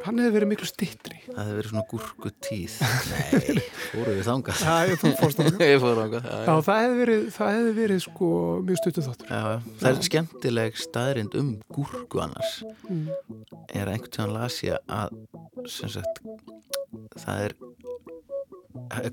[0.00, 1.18] Hann hefði verið miklu stittri.
[1.26, 2.76] Það hefði verið svona gúrkutíð.
[3.10, 4.62] Nei, fóru við þangað.
[4.64, 6.28] Já, þú fórst þangað.
[6.30, 8.30] Já, Já, það hefði verið, það hefði verið sko
[8.68, 9.32] mjög stuttu þáttur.
[9.34, 12.54] Já, það er skemmtileg staðrind um gúrku annars.
[12.88, 13.10] Mm.
[13.76, 15.20] Er einhvern tíðan las ég að,
[15.68, 16.22] sem sagt,
[17.20, 17.56] það er,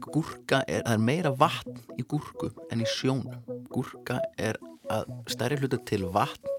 [0.07, 3.43] gúrka er, það er meira vatn í gúrku en í sjónum.
[3.73, 4.61] Gúrka er
[4.93, 6.55] að stærri hluta til vatn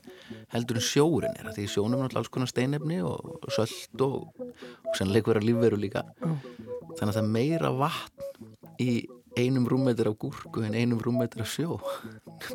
[0.52, 4.98] heldur en sjórin er því sjónum er náttúrulega alls konar steinefni og söld og, og
[4.98, 6.04] sannleik vera lífveru líka.
[6.20, 8.52] Þannig að það er meira vatn
[8.82, 8.92] í
[9.36, 11.76] einum rúmmetri af gúrku en einum rúmmetri af sjó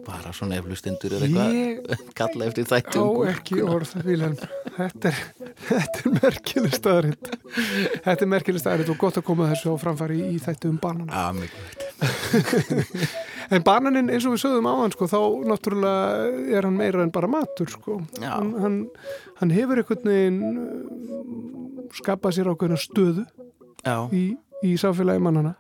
[0.08, 3.34] bara svona eflustendur er eitthvað kalla eftir þættu um gúrkuna.
[4.74, 5.20] Þetta er,
[6.00, 7.34] er merkileg staðarind.
[8.08, 11.12] Þetta er merkileg staðarind og gott að koma þessu á framfæri í, þættu um banana.
[11.14, 11.82] Já, mikilvægt.
[13.54, 15.20] En bananin, eins og við sögðum á hann, sko, þá
[15.50, 18.00] náttúrulega er hann meira en bara matur, sko.
[18.22, 18.78] Hann, hann,
[19.42, 23.26] hann hefur einhvern veginn uh, skapað sér ákveðna stöðu
[23.84, 24.08] Já.
[24.16, 24.24] í,
[24.64, 25.58] í samfélagi mannana.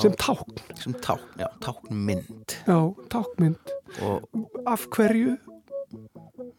[0.00, 0.60] Sem tákn.
[0.80, 2.78] sem tákn, já, táknmynd Já,
[3.12, 3.74] táknmynd.
[4.02, 4.28] og
[4.66, 5.36] Af hverju?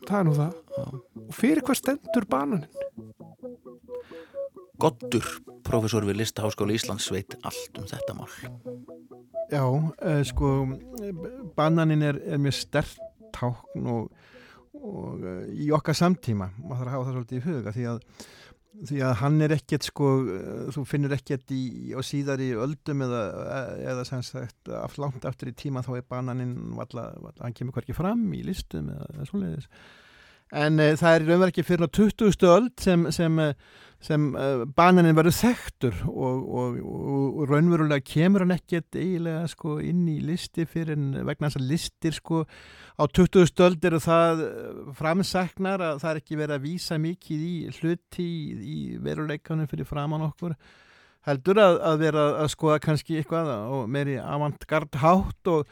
[0.06, 0.54] Það er nú það.
[1.26, 2.68] Og fyrir hvað stendur bananin?
[4.80, 5.24] Goddur,
[5.64, 8.32] professor við Listaháskóla Íslands veit allt um þetta mál
[9.54, 10.50] Já, uh, sko
[11.56, 12.98] bananin er, er mjög stert
[13.36, 14.10] tákn og,
[14.76, 18.02] og uh, í okkar samtíma, maður þarf að hafa það svolítið í huga því að,
[18.86, 21.64] því að hann er ekkert sko, uh, þú finnur ekkert í,
[21.96, 23.22] á síðari öldum eða,
[23.94, 24.72] eða sem sagt,
[25.02, 28.92] langt aftur í tíma þá er bananin valla, valla, hann kemur hverki fram í listum
[28.94, 29.70] eða, eða svoleiðis
[30.54, 32.48] en uh, það er raunverð ekki fyrir á 20.
[32.52, 38.46] öld sem, sem, uh, sem uh, bananin verður þekktur og, og, og, og raunverulega kemur
[38.46, 42.44] hann ekkert eiginlega sko inn í listi fyrir vegna þess að listir sko
[42.96, 43.52] á 20.
[43.66, 48.24] öld eru það eh, framsæknar að það er ekki verið að vísa mikið í hluti
[48.24, 50.56] í, í veruleikanum fyrir framann okkur
[51.26, 55.66] heldur að, að vera að skoða kannski eitthvað og meiri avantgard hátt og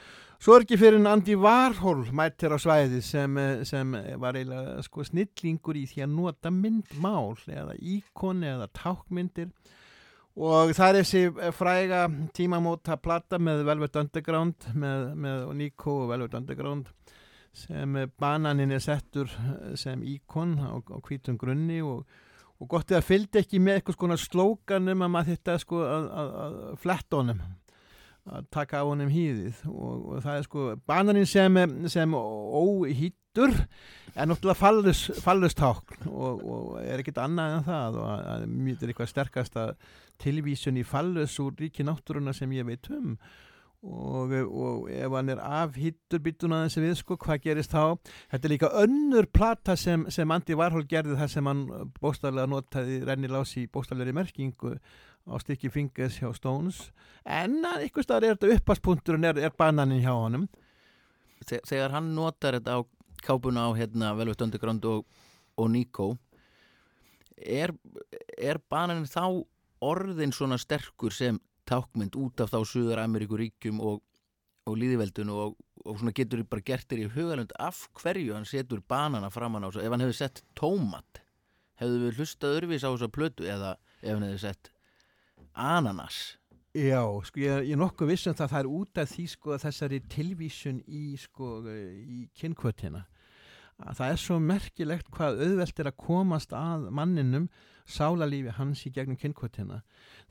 [0.43, 4.81] svo er ekki fyrir en Andy Warhol mættir á svæði sem, eh, sem var eiginlega
[4.83, 9.53] sko snillingur í því að nota myndmál eða íkoni eða tákmyndir
[10.35, 12.01] og það er þessi fræga
[12.35, 16.91] tímamóta plata með Velvet Underground með, með Nico og Velvet Underground
[17.53, 19.31] sem bananin er settur
[19.79, 22.03] sem íkon á, á hvítum grunni og,
[22.59, 26.07] og gott er að fylgdi ekki með eitthvað skona slókanum að maður þetta sko að,
[26.11, 27.43] að, að fletta honum
[28.29, 29.63] að taka á honum hýðið.
[29.71, 31.59] Og, og það er sko bananin sem,
[31.91, 33.55] sem óhýttur
[34.13, 38.01] er náttúrulega fallus, fallustákn og, og er ekkert annað en það.
[38.01, 39.65] Og að, að mjög er eitthvað sterkasta
[40.23, 43.17] tilvísun í fallus úr ríki náttúruna sem ég veit um.
[43.83, 47.97] Og, og ef hann er afhýttur býtun að þessi við sko, hvað gerist þá?
[48.31, 51.65] Þetta er líka önnur plata sem, sem Andy Warhol gerði þar sem hann
[51.99, 54.77] bóstarlega notaði rennilási í bóstarlegri merkingu
[55.29, 56.91] á stykki fingers hjá Stones.
[57.25, 60.47] En ykkur staðar er þetta uppaspunkturinn er, er bananin hjá honum.
[61.47, 62.79] Þe- Þegar hann notar þetta á
[63.23, 65.05] kápuna á hérna Velvet Underground og,
[65.57, 66.09] og Nico
[67.37, 67.71] er,
[68.37, 69.23] er bananin þá
[69.83, 74.01] orðin svona sterkur sem tákmynd út af þá Suður Ameríkuríkjum og,
[74.67, 75.55] og líðiveldun og,
[75.87, 79.71] og svona getur bara gert þér í hugalund af hverju hann setur banana framan á
[79.71, 81.23] svo, ef hann hefði sett tómat
[81.79, 83.73] hefðu við hlustað örfis á þessa plötu eða
[84.03, 84.71] ef hann hefði sett
[85.53, 86.37] ananas.
[86.73, 89.25] Já, sko ég, ég er nokkuð viss um það að það er út af því
[89.29, 93.03] sko þessari tilvísun í sko í kynkvötina
[93.91, 97.49] það er svo merkilegt hvað auðvelt er að komast að manninum
[97.83, 99.81] sálarlífi hans í gegnum kynkvötina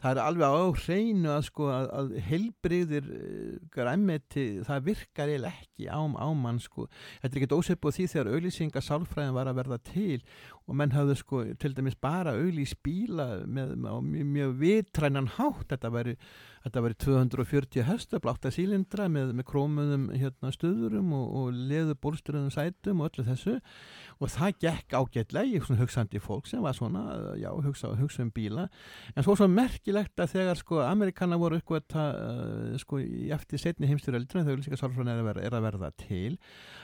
[0.03, 5.62] það er alveg á hreinu að sko að, að heilbriðir uh, græmeti, það virkar eiginlega
[5.62, 6.89] ekki ám á mann sko.
[7.23, 10.19] Þetta er ekkert ósefbúð því þegar auglýsinga sálfræðin var að verða til
[10.66, 15.69] og menn hafðu sko til dæmis bara auglýs bíla með, með, með mjög vitrænan hátt.
[15.73, 16.16] Þetta væri,
[16.62, 22.52] þetta væri 240 hestöfl, 8 sílindra með, með krómuðum hérna, stöðurum og, og leðu bólsturðum
[22.55, 23.56] sætum og öllu þessu
[24.20, 27.02] og það gekk ágætlega í hugsandi fólk sem var svona,
[27.40, 28.68] já, hugsa, hugsa um bíla.
[29.16, 33.01] En svo svo merkilegt að þegar sko Amerikana voru eitthvað uh, sko
[33.36, 36.36] eftir setni heimstyröldina þegar auglýsinga sálfræðin er, er að verða til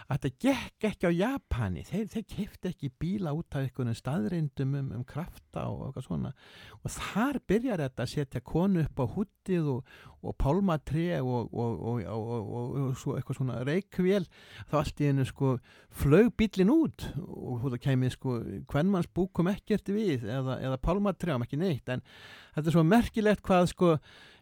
[0.09, 1.85] að þetta gekk ekki á Japani.
[1.89, 6.35] Þeir, þeir kefti ekki bíla út af einhvern staðreindum um, um krafta og eitthvað svona.
[6.83, 9.93] Og þar byrjar þetta að setja konu upp á húttið og,
[10.23, 14.27] og pálmatré og, og, og, svo eitthvað svona reikvél
[14.71, 15.57] þá allt í hennu sko
[15.95, 18.39] flög bílinn út og þú kemur sko
[18.71, 22.03] hvernmanns búk kom ekkert við eða, eða pálmatré ekki neitt en
[22.55, 23.95] þetta er svo merkilegt hvað sko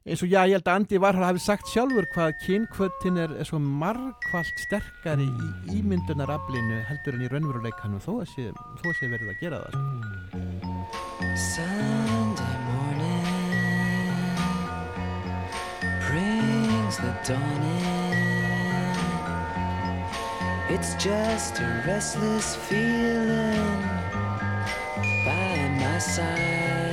[0.07, 3.48] eins og já, ég held að Andi Varhal hafi sagt sjálfur hvað kynkvötin er, er
[3.48, 9.11] svo margfalt sterkari í ímyndunaraflinu heldur en í raunveruleikanum þó að sé, þó að sé
[9.11, 9.82] verið að gera það sko.
[11.36, 13.27] Sunday morning
[16.07, 18.15] brings the dawn in.
[20.68, 23.82] It's just a restless feeling
[25.24, 26.93] by my side.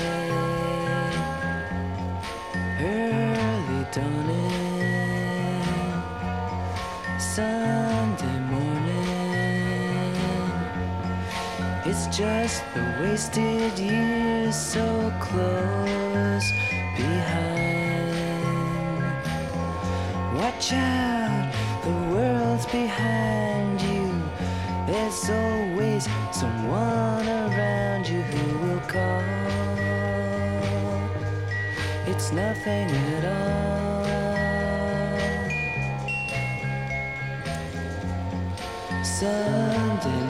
[2.79, 5.63] Early dawning,
[7.19, 10.13] Sunday morning.
[11.83, 16.51] It's just the wasted years so close
[16.95, 18.43] behind.
[20.37, 21.51] Watch out,
[21.83, 23.52] the world's behind.
[24.93, 29.23] There's always someone around you who will call.
[32.05, 34.03] It's nothing at all.
[39.03, 40.22] Sunday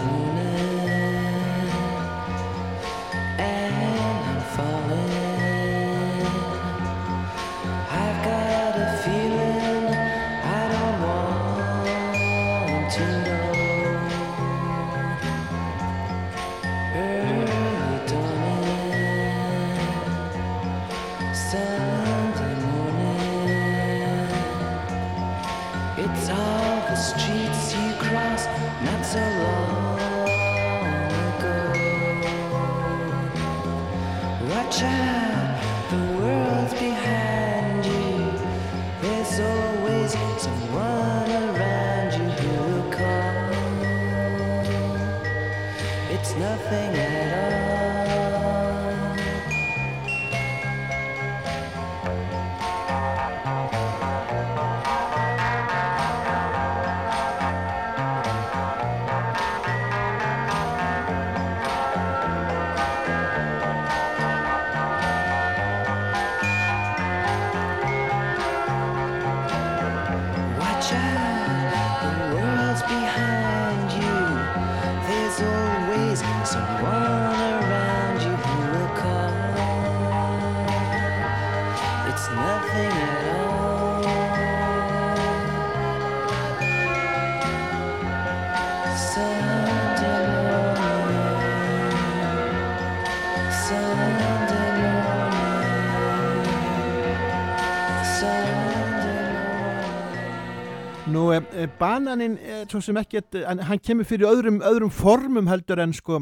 [101.83, 102.37] bananinn
[102.71, 106.21] svo sem ekkert, hann, kemur fyrir öðrum, öðrum formum heldur en sko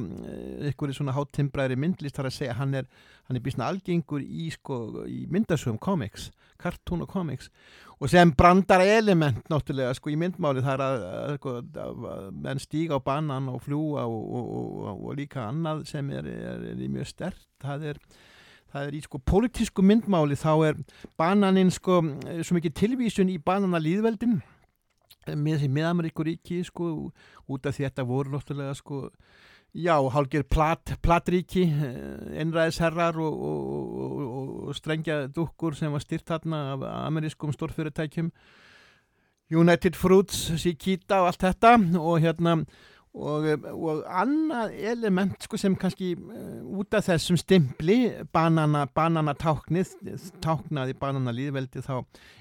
[0.71, 2.57] ykkur í svona hátimbræri myndlist þar að segja.
[2.57, 2.89] Hann er,
[3.29, 6.31] hann er bísna algengur í sko, í myndasögum comics,
[6.61, 7.51] cartoon og comics.
[8.01, 12.09] Og sem brandar element náttúrulega sko í myndmáli þar að, að, sko, að,
[12.49, 16.67] að stíga á banan og fljúa og, og, og, og líka annað sem er, er,
[16.73, 18.05] er mjög stert, það er
[18.71, 20.77] Það er í sko pólitísku myndmáli þá er
[21.19, 21.97] bananinn sko
[22.39, 24.37] svo mikið tilvísun í bananalýðveldin
[25.27, 26.91] með þessi miðameríkuríki sko
[27.51, 29.01] út af því þetta voru náttúrulega sko
[29.71, 31.67] já, hálgir plat, platríki
[32.41, 38.31] einræðisherrar og, og, og, og strengja dukkur sem var styrt þarna af amerískum stórfyrirtækjum.
[39.51, 42.61] United Fruits, Sikita og allt þetta og hérna
[43.11, 47.97] og, annað element sko, sem kannski uh, út af þessum stimpli
[48.31, 49.91] banana, banana táknið
[50.43, 51.97] táknaði banana líðveldi þá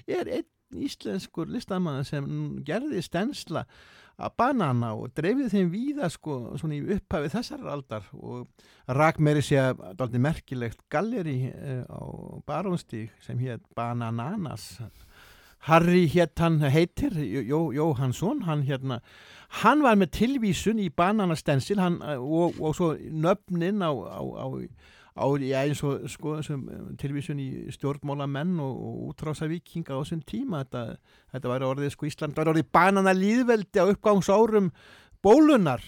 [0.07, 2.27] er einn íslenskur listamann sem
[2.67, 3.65] gerði stensla
[4.21, 8.47] að banana og dreifði þeim víða sko svona í upphafi þessar aldar og
[8.91, 12.01] rak meiri sé að merkilegt galleri uh, á
[12.47, 14.81] Barónstík sem hétt Banananas.
[15.61, 19.01] Harry hétt hann heitir Jó, Jóhansson, hann hérna
[19.61, 24.45] hann var með tilvísun í bananastensil hann, og, og svo nöfnin á, á, á,
[25.11, 26.61] á já, eins og sko, sem,
[26.99, 30.83] tilvísun í stjórnmálamenn og, og útrásavíkinga á þessum tíma þetta,
[31.35, 34.71] þetta var orðið sko Ísland var orðið bananalýðveldi á uppgangsárum
[35.23, 35.83] bólunar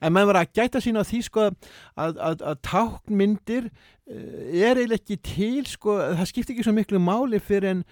[0.00, 1.58] en maður var að gæta sín á því sko að,
[1.96, 3.68] að, að táknmyndir
[4.06, 7.84] er eiginlega ekki til sko, það skiptir ekki svo miklu máli fyrir en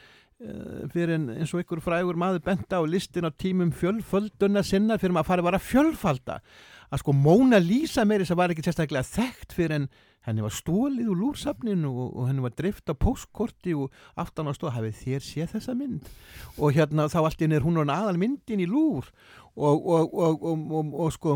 [0.90, 5.12] fyrir en eins og ykkur frægur maður benda á listin á tímum fjölföldunna sinna fyrir
[5.12, 6.38] maður að fara að fjölfalda.
[6.90, 9.90] Að sko Móna Lísa meiri sem var ekki sérstaklega þekkt fyrir en
[10.26, 14.52] henni var stólið úr lúrsafninu og, og henni var drift á postkorti og aftan á
[14.56, 16.10] stóð hafið þér séð þessa mynd?
[16.60, 19.08] Og hérna þá allt inn er hún og aðal myndin í lúr
[19.56, 20.14] og, og,
[20.94, 21.34] og, sko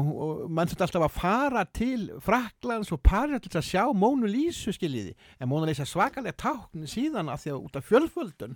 [0.48, 5.15] mann sem alltaf að fara til Fraklands og Paris til að sjá Mónu Lísu skiljiði.
[5.40, 8.55] En Mónu Lísa svakalega tákn síðan af því að út af fjölföldun.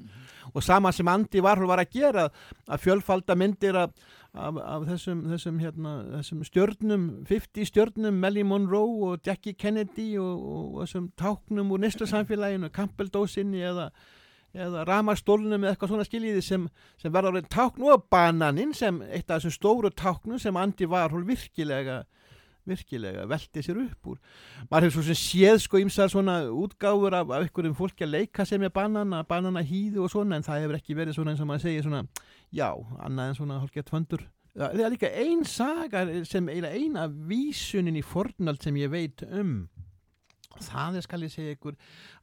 [0.55, 2.28] Og sama sem Andi Varhul var að gera
[2.68, 3.92] að fjölfalda myndir af,
[4.34, 10.44] af, af þessum, þessum, hérna, þessum stjörnum 50 stjörnum, Melly Monroe og Jackie Kennedy og,
[10.44, 13.90] og þessum táknum úr næstu samfélaginu, Campbell-dósinni eða
[14.56, 16.62] eða ramastólnum eða eitthvað svona skiljiði sem,
[17.00, 21.26] sem verða orðin tákn og bananinn sem eitt af þessum stóru táknum sem Andi Varhól
[21.28, 22.02] virkilega
[22.68, 24.22] virkilega velti sér upp úr.
[24.70, 28.46] Maður hefur svo sem séð sko ímsar svona útgáfur af, af einhverjum fólki að leika
[28.48, 31.50] sem er banana, banana hýðu og svona en það hefur ekki verið svona eins og
[31.50, 32.04] maður segir svona
[32.54, 32.70] já,
[33.02, 34.28] annað en svona hálfgett föndur
[34.58, 39.68] það er líka ein saga sem eiginlega eina vísunin í fornald sem ég veit um.
[40.58, 41.76] Það er skal ég segja ykkur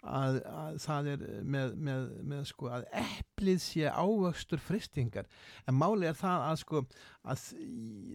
[0.04, 1.22] að, að það er
[1.54, 5.30] með, með, með sko að eplið sé ávöxtur fristingar
[5.64, 6.82] en máli er það að sko
[7.26, 7.44] að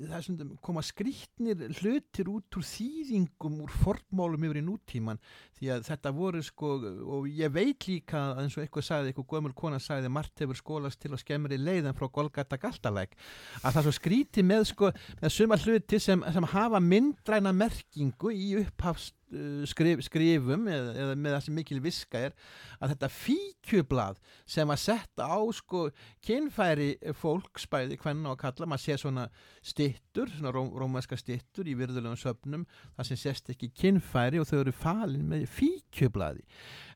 [0.06, 5.20] það er svona koma skrítnir hlutir út úr þýðingum úr fornmálum yfir í nútíman
[5.58, 6.72] því að þetta voru sko
[7.18, 10.58] og ég veit líka að eins og eitthvað sagði eitthvað gömul kona sagði margt hefur
[10.58, 13.16] skólast til að skemmri leiðan frá Golgata Galtalæk.
[13.60, 18.52] Að það svo skríti með sko með suma hluti sem, sem hafa myndræna merkingu í
[18.62, 19.16] upphafst
[19.70, 22.34] skrif, skrifum eða, eða með það sem mikil viska er
[22.80, 24.18] að þetta fíkjublað
[24.48, 25.84] sem að setta á sko
[26.26, 29.26] kynfæri fólksbæði hvernig og kalla, maður sé svona
[29.64, 32.66] stittur, svona ró, rómæska stittur í virðulegum söpnum,
[32.96, 36.44] það sem sést ekki kynfæri og þau eru falin með fíkjublaði.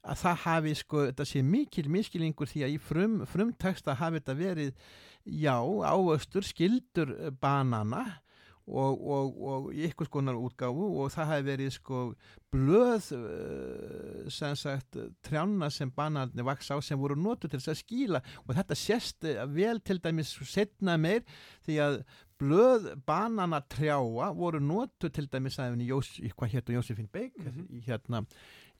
[0.04, 4.36] Að það hafi sko, þetta sé mikil miskilingur því að í frum, frumteksta hafi þetta
[4.38, 4.74] verið
[5.24, 8.04] já, ávöxtur, skildur banana
[8.64, 12.02] og, og, og í ykkur skonar útgáfu og það hafi verið sko
[12.54, 17.80] blöð uh, sem sagt trjána sem banarnir vaks á sem voru notu til þess að
[17.82, 21.26] skýla og þetta sést vel til dæmis setna meir
[21.66, 21.98] því að
[22.40, 27.84] blöð bananatrjáa voru notu til dæmis að Jós, hvað héttu Jósefín Beik mm -hmm.
[27.86, 28.24] hérna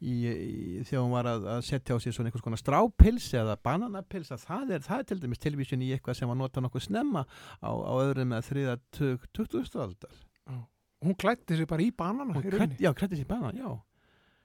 [0.05, 3.57] í, í, þegar hún var að, að setja á sig svona einhvers konar strápils eða
[3.65, 6.87] bananapils að það er, það er til dæmis tilvísin í eitthvað sem var notað nokkuð
[6.89, 9.81] snemma á, á öðrum með þriða 20.
[9.87, 10.23] aldar.
[11.05, 13.75] Hún klætti sig bara í banana klætt, Já, klætti sig í banana, já.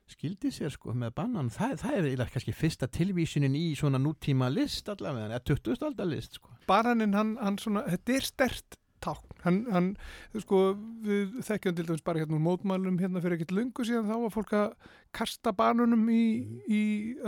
[0.10, 1.52] Skildi sér sko með banan.
[1.54, 5.84] Það, það er eiginlega kannski fyrsta tilvísinin í svona nútíma list allavega eða 20.
[5.86, 6.56] aldar list sko.
[6.70, 9.92] Bananin, hann, hann svona, þetta er stert tákn, hann, hann
[10.42, 10.64] sko,
[11.06, 14.34] við þekkjum til dæmis bara hérna úr mótmælum hérna fyrir ekkert lungu síðan þá var
[14.34, 14.74] fólk að
[15.16, 16.26] kasta banunum í,
[16.68, 16.82] í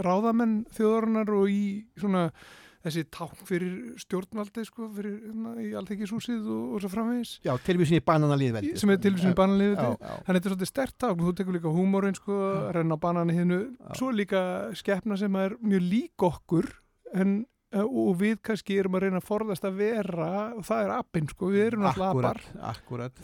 [0.03, 1.63] ráðamenn þjóðarinnar og í
[1.99, 2.29] svona
[2.81, 7.35] þessi tákn fyrir stjórnvaldi sko, fyrir hérna í allþekisúsið og, og svo framvegis.
[7.45, 8.73] Já, tilvísin í bananalíðveldi.
[8.81, 10.01] Sem er tilvísin í bananalíðveldi.
[10.01, 12.39] Þannig að þetta er svolítið stert tákn, þú tekur líka húmórin sko,
[12.73, 13.61] renna banani hinnu,
[13.99, 14.43] svo líka
[14.77, 16.71] skefna sem er mjög lík okkur
[17.21, 17.41] en
[17.72, 21.52] og við kannski erum að reyna að forðast að vera og það er appin sko,
[21.53, 22.41] við erum alltaf appar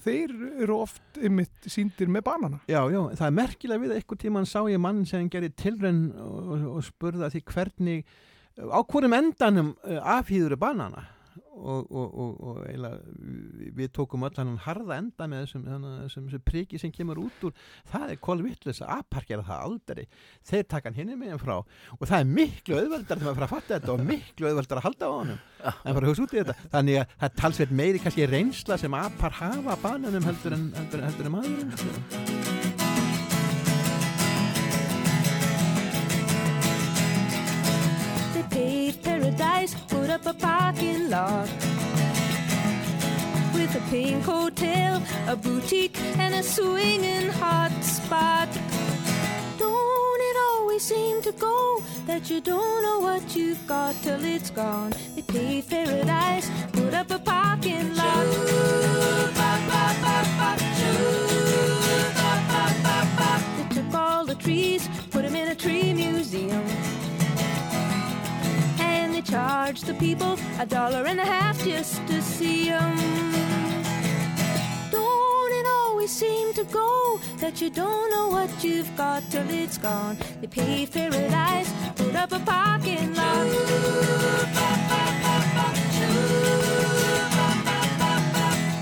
[0.05, 2.61] þeir eru oft ymitt síndir með banana.
[2.71, 6.01] Já, já, það er merkilega við að eitthvað tíman sá ég mann sem gerir tilrenn
[6.23, 8.17] og, og spurða því hvernig
[8.57, 9.75] á hverjum endanum
[10.17, 11.05] afhýður banana
[11.57, 16.81] og, og, og eiginlega við tókum öll hann harða enda með þessum, þessum, þessum priki
[16.81, 17.55] sem kemur út úr.
[17.91, 20.03] Það er kolvittlis að apar gera það aldrei.
[20.47, 23.55] Þeir taka hann hinni meginn frá og það er miklu auðveldar þegar maður fyrir að
[23.55, 26.57] fatta þetta og miklu auðveldar að halda á honum en bara hugsa út í þetta.
[26.75, 31.31] Þannig að það talsveit meiri kannski reynsla sem apar hafa bananum heldur en, heldur, heldur
[31.31, 32.56] en maður
[39.31, 41.49] paradise, put up a parking lot
[43.53, 48.47] with a pink hotel, a boutique, and a swinging hot spot.
[49.57, 54.49] Don't it always seem to go that you don't know what you've got till it's
[54.49, 54.93] gone?
[55.15, 58.27] They paved paradise, put up a parking lot.
[63.57, 66.96] They took all the trees, put them in a tree museum.
[69.29, 72.95] Charged the people a dollar and a half just to see them.
[74.89, 79.77] Don't it always seem to go that you don't know what you've got till it's
[79.77, 80.17] gone?
[80.39, 83.47] They paved paradise, put up a parking lot.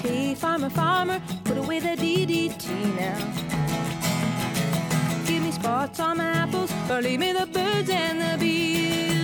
[0.04, 3.18] Hey, farmer, farmer, put away the DDT now.
[5.26, 9.15] Give me spots on my apples, or leave me the birds and the bees.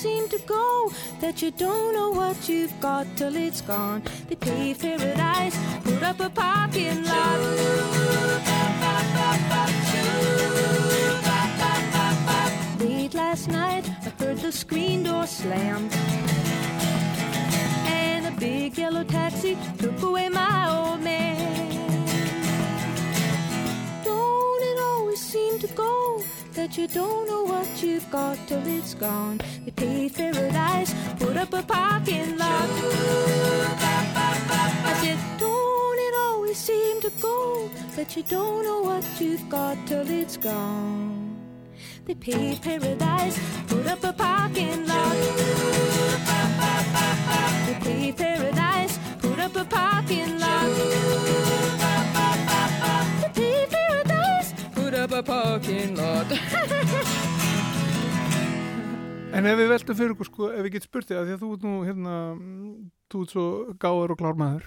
[0.00, 0.90] Seem to go
[1.20, 4.02] that you don't know what you've got till it's gone.
[4.30, 5.54] They paved paradise,
[5.84, 7.38] put up a parking lot.
[12.80, 15.90] Late last night, I heard the screen door slam.
[26.80, 29.38] You don't know what you've got till it's gone?
[29.66, 32.70] They paved paradise, put up a parking lot.
[34.88, 39.76] I said, don't it always seem to go that you don't know what you've got
[39.86, 41.36] till it's gone?
[42.06, 43.38] They paved paradise,
[43.68, 45.16] put up a parking lot.
[47.66, 51.79] They paved paradise, put up a parking lot.
[55.20, 56.26] A parking lot.
[59.30, 61.42] En ef við veltum fyrir okkur sko, ef við getum spurt þig að því að
[61.42, 62.14] þú ert nú hérna,
[63.12, 63.44] þú ert svo
[63.78, 64.64] gáður og klár maður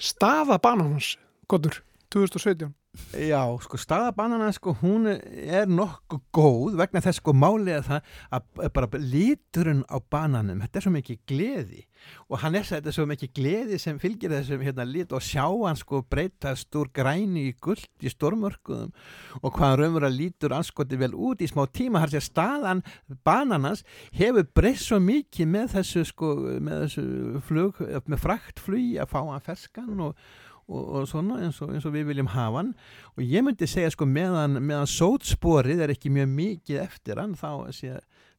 [0.00, 1.10] Staða bananans,
[1.52, 2.72] Goddur, 2017
[3.14, 8.66] Já, sko staðabanana sko hún er nokkuð góð vegna þess sko málið er það að
[8.74, 11.84] bara líturinn á bananum þetta er svo mikið gleði
[12.26, 15.78] og hann er þetta svo mikið gleði sem fylgir þessum hérna lit og sjá hann
[15.78, 18.90] sko breytast úr græni í gullt í stormörkuðum
[19.38, 22.84] og hvað raunver að lítur anskoti vel út í smá tíma þar sé staðan
[23.22, 23.86] bananans
[24.18, 27.08] hefur breyst svo mikið með þessu sko með þessu
[27.46, 30.30] flug, með fraktflugi að fá hann ferskan og
[30.70, 32.72] og, og svona eins og, eins og við viljum hafa hann.
[33.16, 37.50] Og ég myndi segja sko meðan, meðan sótsporið er ekki mjög mikið eftir hann þá
[37.74, 37.98] sé, sé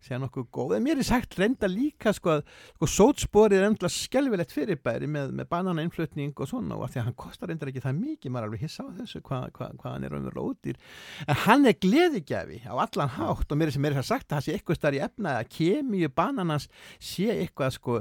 [0.10, 0.72] hann nokkuð góð.
[0.78, 5.34] En mér er sagt reynda líka sko að sko, sótsporið er endla skelvilegt fyrirbæri með,
[5.38, 8.48] með bananainflutning og svona og að því að hann kostar reynda ekki það mikið maður
[8.48, 10.80] er alveg hissa á þessu hvað hva, hva hann er umverulega ódýr.
[11.28, 14.38] En hann er gleðigjafi á allan hátt og mér er sem mér er sagt að
[14.38, 16.68] það sé eitthvað starf í efna að kemíu bananans
[16.98, 18.00] sé eitthvað sko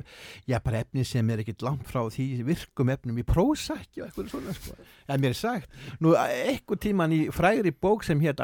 [0.49, 4.33] já bara efni sem er ekkit langt frá því virkum efnum í prósækju og eitthvað
[4.33, 4.79] svona sko.
[5.11, 5.69] En mér er sagt
[6.01, 8.41] nú eitthvað tíman í frægri bók sem hétt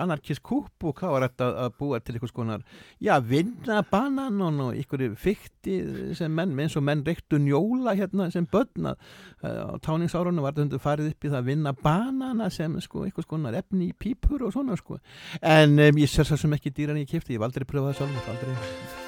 [3.46, 5.78] Vinna banan og eitthvað fykti
[6.18, 9.00] sem menn eins og menn reyktu njóla hérna sem börn að
[9.46, 13.58] á táningsárunum var þetta farið upp í það að vinna banana sem sko eitthvað skonar
[13.62, 15.00] efni í pípur og svona sko.
[15.40, 18.00] En um, ég sér svo sem ekki dýran ég kipti, ég hef aldrei pröfað það
[18.04, 19.05] sjálf aldrei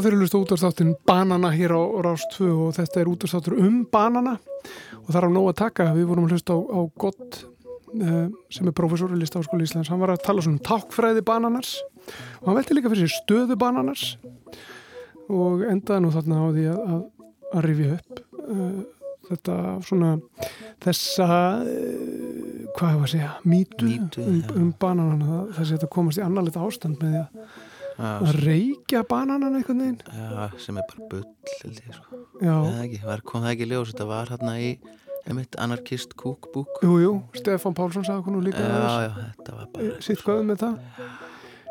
[0.00, 4.36] þeir eru lustu útastáttin Banana hér á Rás 2 og þetta er útastáttur um Banana.
[5.04, 5.88] Og það er á nóg að taka.
[5.96, 9.90] Við vorum að hlusta á, á Gott uh, sem er professor í Listaháskóli Íslands.
[9.92, 11.74] Hann var að tala svona um tákfræði Bananars.
[12.40, 14.14] Og hann velti líka fyrir sér stöðu Bananars.
[15.30, 17.02] Og endaði nú þarna á því að, að,
[17.50, 18.78] að rifja upp uh,
[19.30, 19.56] þetta
[19.86, 20.12] svona
[20.82, 21.32] þessa
[21.62, 23.90] uh, hvað hefur að segja, mýtu,
[24.22, 25.26] um, um bananana.
[25.26, 27.68] Það, þessi þetta komast í annarleita ástand með því að
[28.00, 30.00] að reykja bananan einhvern veginn?
[30.16, 31.24] Já, sem er bara bull
[31.96, 32.22] sko.
[32.40, 32.56] Já.
[33.04, 33.92] Var, kom það ekki ljós?
[33.92, 34.70] Þetta var hérna í
[35.28, 36.80] einmitt anarkist cookbook.
[36.84, 40.64] Jú, jú, Stefán Pálsson sagði nú líka Já, já, þetta var bara Sitt hvað með
[40.64, 40.78] það?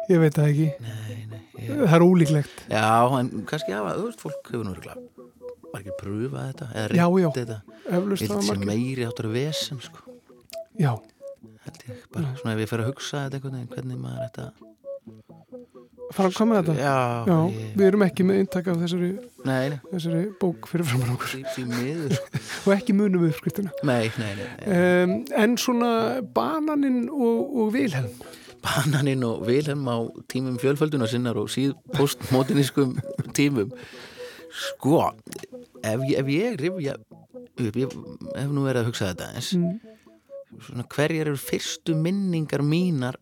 [0.10, 0.69] Ég veit það ekki.
[0.85, 1.73] Nei, nei ég...
[1.84, 2.64] Það er ólíklegt.
[2.72, 2.85] Já,
[3.19, 5.27] en kannski hafa, þú veist, fólk hefur nú örugglega
[5.69, 7.57] var ekki að pröfa þetta eða Já, já, þetta.
[7.89, 8.69] Held hafa sé margir.
[8.69, 10.15] meiri áttur vesen, sko.
[10.80, 10.91] Já,
[11.65, 14.47] held ég, bara svona ef ég fer að hugsa þetta einhvern veginn, hvernig maður þetta
[16.49, 16.95] með þetta Já,
[17.53, 19.10] ég- Við erum ekki með eintak af þessari,
[19.45, 19.80] Nei, nei.
[19.94, 22.18] þessari bók fyrir framar okkur sko.
[22.65, 25.03] og ekki munum við uppskriftina Nei, nei, nei, nei.
[25.03, 25.14] um,
[25.45, 25.91] En svona
[26.36, 28.10] bananinn og, og Vilhelm
[28.65, 32.98] Bananinn og Vilhelm á tímum fjölfölduna sinnar og síð postmodernískum
[33.38, 33.69] tímum
[34.52, 35.06] sko
[35.86, 37.94] ef ef ég rifja upp, ég
[38.36, 39.80] hef nú verið að hugsa þetta eins Mm.
[40.65, 43.15] svona hverjar eru fyrstu minningar mínar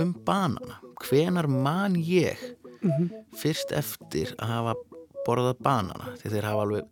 [0.00, 2.36] um banana hvenar man ég
[2.82, 3.08] Mhm.
[3.34, 4.74] fyrst eftir að hafa
[5.26, 6.84] borðað banana því þeir hafa alveg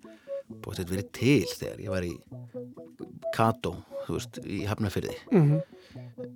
[0.62, 2.14] búið þetta verið til þegar ég var í
[3.36, 3.72] Kato,
[4.06, 5.60] þú veist, í Hafnafyrði Mhm.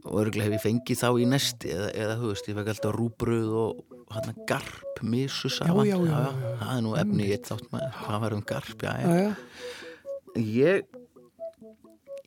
[0.05, 2.95] og örgulega hef ég fengið þá í nesti eða, eða þú veist, ég fekk alltaf
[2.97, 6.59] rúbröð og hann garp, já, já, já, já.
[6.61, 9.23] það er nú efni eitt þátt maður, hvað var um garp, já, Já, já.
[9.23, 9.37] já.
[10.37, 10.85] ég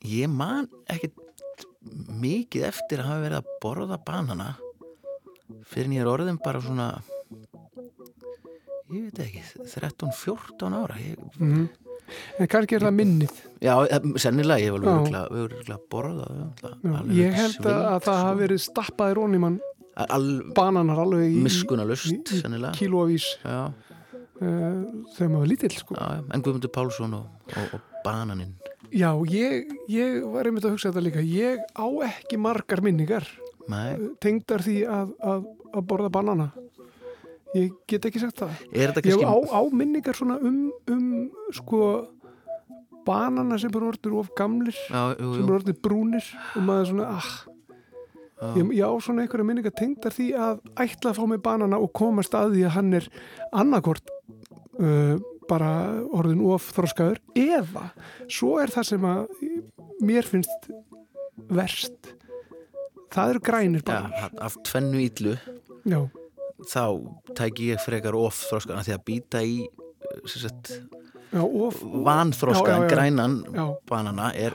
[0.04, 1.12] ég man ekkit
[2.20, 4.56] mikið eftir að hafa verið að borða banana
[5.70, 6.88] fyrir er orðin bara svona
[8.94, 11.64] ég veit ekki 13-14 ára ég, Mhm.
[12.38, 13.30] En kannski er það minnið.
[13.64, 15.78] Já, eh, sennilega ég hef alveg örugglega
[16.84, 19.56] Já, alveg Ég held að, sveitt, að það hafi verið stappaði róni mann.
[19.96, 22.74] Al, bananar alveg í, miskunalust, sennilega.
[22.74, 23.70] kílóavís uh,
[25.14, 25.96] þegar maður var lítill sko.
[26.34, 27.26] En Guðmundur Pálsson og,
[27.56, 28.52] og, og bananinn.
[28.92, 31.22] Já, ég, ég var einmitt að hugsa þetta líka.
[31.24, 33.24] Ég á ekki margar minningar.
[34.22, 36.50] Tengdar því að, að, að borða banana.
[37.54, 38.56] Ég get ekki sagt það.
[38.74, 41.06] Þetta ég á, á minningar svona um, um
[41.54, 41.84] sko
[43.06, 45.44] banana sem eru orðið of gamlir Já, jú, sem jú.
[45.44, 47.28] eru orðið brúnir og maður svona ah,
[48.40, 48.48] Já.
[48.58, 51.92] ég, ég á svona einhverja minningar tengdar því að ætla að fá mig banana og
[51.96, 53.08] komast að því að hann er
[53.52, 54.12] annarkort
[54.80, 55.14] uh,
[55.48, 55.70] bara
[56.16, 57.90] orðin of þroskaður eða
[58.32, 59.24] svo er það sem að
[60.04, 60.70] mér finnst
[61.52, 62.14] verst
[63.14, 65.36] það eru grænir Já, bananar af tvennu íllu
[65.86, 66.00] Já.
[66.70, 66.84] þá
[67.38, 69.56] tæki ég frekar of þroskana því að býta í
[70.30, 70.74] sagt,
[71.34, 71.80] Já, of,
[72.78, 72.92] Já, já, já.
[72.92, 73.64] grænan Já.
[73.90, 74.54] banana er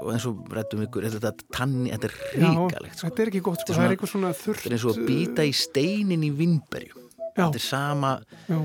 [0.00, 3.06] og eins og rættum ykkur þetta, tanni, þetta er Já, ríkalegt sko.
[3.10, 5.04] þetta er ekki gott sko, Þetta er eitthvað svona þurft þetta er eins og að
[5.10, 7.02] býta í steinin í vinnberju
[7.36, 8.10] þetta er sama
[8.48, 8.58] Já.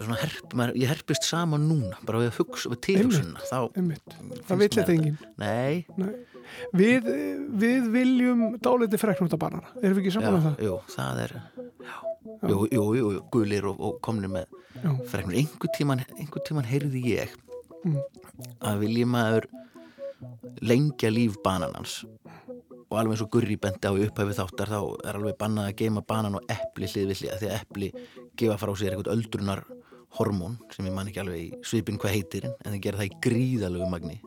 [0.00, 3.58] svona herp, maður, ég herpist sama núna bara við að hugsa, við tilhugsunna þá
[4.60, 6.12] mér þetta enginn Nei, Nei.
[6.76, 7.06] Við,
[7.62, 10.64] við viljum dáliti freknúta banana erum við ekki saman um það?
[10.66, 11.36] jú, það er
[12.50, 14.58] jú, jú, jú, gulir og, og komnir með
[15.10, 16.04] freknur, einhver tíman,
[16.46, 17.38] tíman heyrði ég
[17.80, 17.96] Mm.
[18.60, 19.46] að vilji maður
[20.60, 22.02] lengja líf bananans.
[22.90, 26.02] Og alveg eins og Gurri bendi á upphæfi þáttar þá er alveg bannað að geima
[26.04, 27.90] banan og epli hlið við hlið því að epli
[28.36, 29.62] gefa frá sér eitthvað öldrunar
[30.18, 33.18] hormón sem ég man ekki alveg í svipin hvað heitir en þeir gera það í
[33.28, 34.18] gríðalögu magni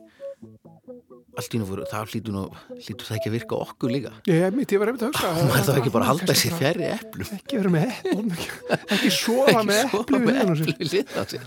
[1.39, 4.11] allt í nú fyrir, það hlýtur það ekki að virka okkur líka?
[4.29, 6.85] Ég, mitt, ég var einmitt að hugsa maður það ekki bara að halda sér fjærri
[6.93, 7.31] eplum?
[7.37, 8.49] Ekki vera með eplum Ekki,
[8.97, 10.69] ekki sofa með Ekki sofa við með hliðina á sér.
[10.69, 11.43] epli við hliðina á sér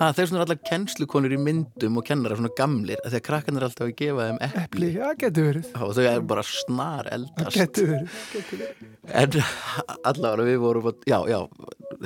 [0.00, 3.86] Ha, þeir svona allar kennslukonur í myndum og kennara svona gamlir að krakkarnir er alltaf
[3.88, 5.68] að gefa þeim epli, það getur verið.
[5.80, 7.58] Og þau er bara snar eldast.
[7.58, 8.88] Verið, getur verið.
[9.22, 9.30] en
[10.10, 11.40] allavega við vorum að, já, já,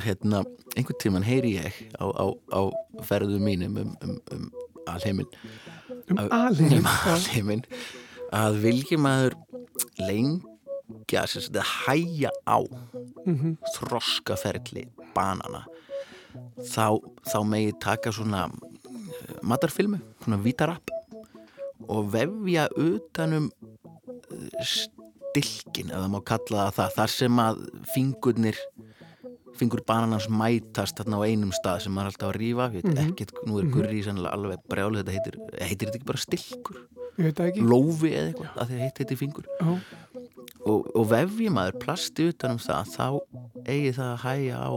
[0.04, 0.42] hérna
[0.74, 2.60] einhvern tíman heyri ég á, á, á
[3.06, 4.48] ferðum mínum um, um, um
[4.90, 5.28] alheimin
[6.10, 9.34] Um að- alheiminn, um að vilji maður
[10.00, 12.58] lengja sem sagt að hæja á
[13.26, 13.56] Mhm.
[13.76, 15.64] þroskaferli banana
[16.60, 16.98] þá,
[17.30, 20.90] þá megi taka svona eh, matarfilmu, svona vítarapp
[21.88, 23.50] og vefja utanum
[24.30, 27.62] eh, stilkin ef það má kalla það það þar sem að
[27.94, 28.56] fingurnir
[29.58, 32.38] fingur bananans mætast þarna á einum stað sem maður er alltaf að
[32.74, 33.12] ég veit Mhm.
[33.12, 33.72] ekkert, nú er Mhm.
[33.74, 36.76] gurri sannlega alveg brjálu þetta heitir, heitir þetta ekki bara stilkur?
[37.18, 37.24] Ég
[37.62, 39.44] lófi eða eitthvað, að að heitir þetta fingur.
[39.60, 39.80] Já.
[40.66, 43.20] og, og vefji maður plasti utanum það, þá
[43.68, 44.72] eigi það að hæja á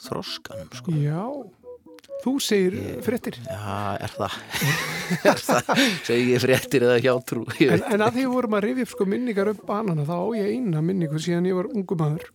[0.00, 0.92] þroskanum sko.
[0.96, 1.24] Já,
[2.24, 3.36] þú segir fréttir.
[3.44, 4.38] Já, er það?
[5.20, 5.70] Það,
[6.06, 7.42] segi ég fréttir eða hjátrú?
[7.58, 10.26] Ég en, en að því vorum að rifja upp sko minningar upp banana þá á
[10.38, 12.28] ég eina minningu síðan ég var ungu maður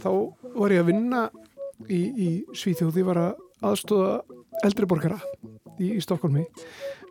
[0.00, 0.10] þá
[0.54, 1.24] var ég að vinna
[1.88, 3.00] í, í Svíþjóð.
[3.00, 4.18] Ég var að aðstóða
[4.64, 5.18] eldri borgara
[5.78, 6.44] í, í Stokkólmi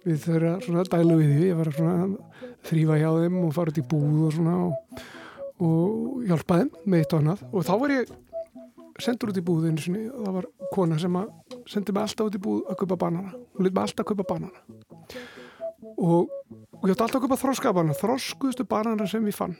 [0.03, 2.15] við þeirra svona dælu við því ég var að
[2.67, 5.03] þrýfa hjá þeim og fara út í búð og svona og,
[5.63, 7.45] og hjálpa þeim með eitt og annað.
[7.51, 8.13] Og þá var ég
[9.03, 10.07] sendur út í búð sinni.
[10.09, 13.35] Og það var kona sem að sendi mig alltaf út í búð að kaupa banana.
[13.55, 14.65] Hún lit mig alltaf að kaupa banana.
[15.93, 19.55] Og, og ég átti alltaf að kaupa þroskaða banana þroskuðustu banana sem ég fann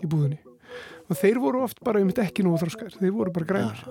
[0.00, 0.40] í búðinni
[1.08, 2.98] og þeir voru oft bara, ég myndi ekki nú þroskaðir.
[3.00, 3.82] Þeir voru bara grænar.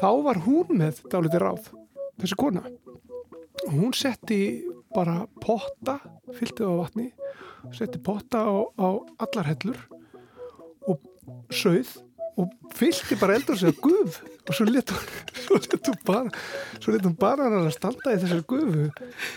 [0.00, 1.70] Þá var hún með dálítið ráð
[2.20, 2.64] þessi kona.
[3.66, 4.40] Og hún setti
[4.94, 5.98] bara potta
[6.36, 7.10] fylltið á vatni
[7.74, 8.88] setti potta á, á
[9.22, 9.78] allar hellur
[10.86, 11.02] og
[11.50, 11.96] sauð
[12.36, 16.30] og fyllti bara eldur að guf og svo let hún, bara
[16.78, 18.86] svo let hún bara hann að standa í þessari gufu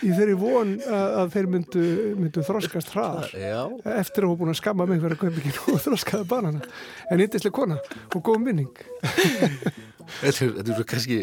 [0.05, 1.85] í þeirri von að, að þeir myndu,
[2.19, 3.31] myndu þroskast hraðar.
[3.95, 6.73] Eftir að hún búin að skamma mig fyrir að kaupa ekki og þroskaða banana.
[7.09, 7.79] En yndislega kona
[8.13, 8.83] og góð minning
[10.19, 11.17] Þetta er, þetta er svo kannski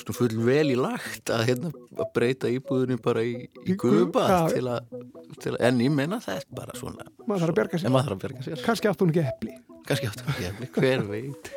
[0.00, 3.34] svona full vel í lagt að, hérna, að breyta íbúðinu bara í,
[3.66, 4.40] í guðbað já.
[4.54, 5.04] til, að-
[5.42, 8.20] til að en ég menna það er bara svona maður þarf að bjarga sér að
[8.26, 11.50] berga sér kannski átt hún ekki epli kannski áttu ekki efni, hver veit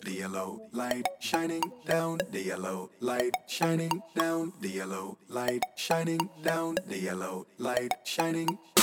[0.00, 6.76] The yellow light shining down, the yellow light shining down, the yellow light shining down,
[6.88, 8.48] the yellow light shining.
[8.48, 8.79] One,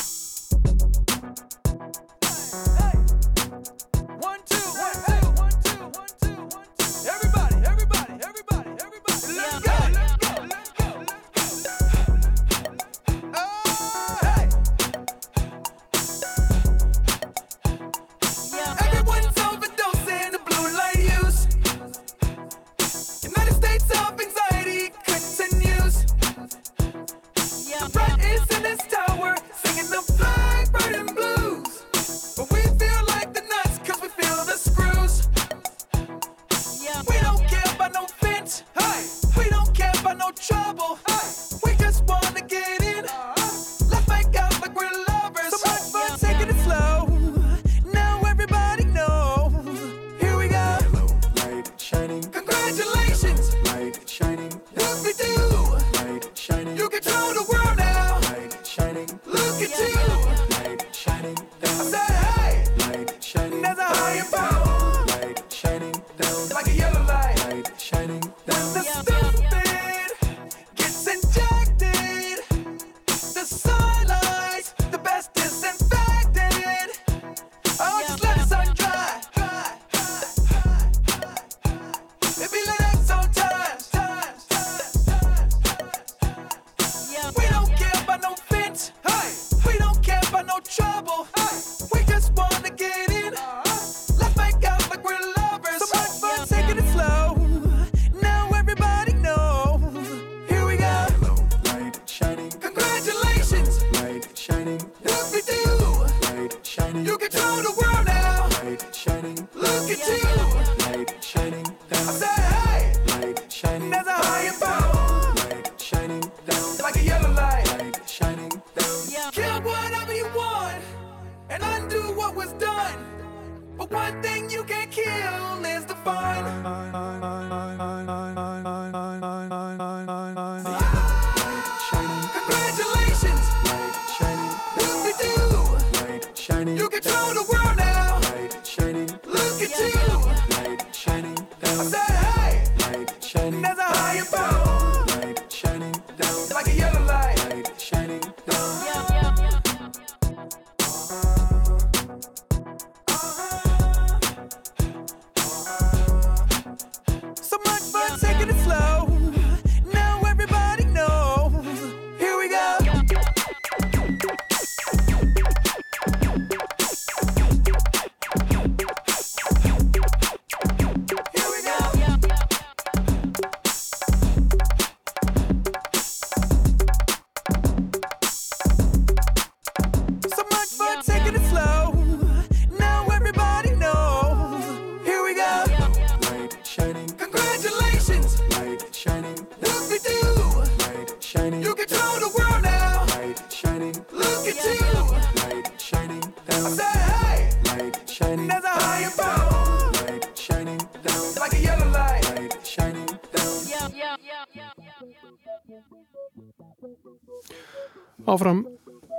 [208.37, 208.63] Áfram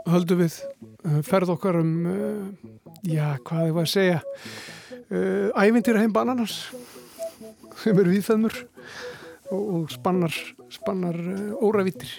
[0.08, 0.56] höldum við
[1.04, 2.72] uh, ferð okkar um, uh,
[3.04, 4.20] já, hvað ég var að segja,
[5.10, 6.54] uh, ævintýra heim bananas
[7.82, 8.56] sem eru viðfæðmur
[9.52, 10.34] og, og spannar,
[10.74, 11.18] spannar
[11.62, 12.10] óravítir.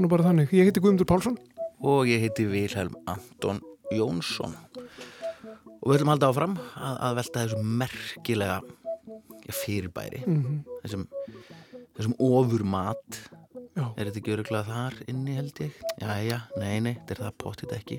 [0.00, 0.52] Nú bara þannig.
[0.56, 1.36] Ég heiti Guðmundur Pálsson.
[1.80, 3.60] og ég heiti Vilhelm Anton
[3.92, 4.52] Jónsson
[5.80, 8.58] og við að halda áfram að, að velta þessum merkilega
[9.50, 10.58] fyrirbæri Mhm.
[10.84, 11.06] þessum,
[11.96, 13.20] þessum ofur mat
[13.50, 13.84] Já.
[13.96, 17.72] er þetta ekki öruglega þar inni held ég jæja, nei, nei, þetta er það pottit
[17.74, 17.98] ekki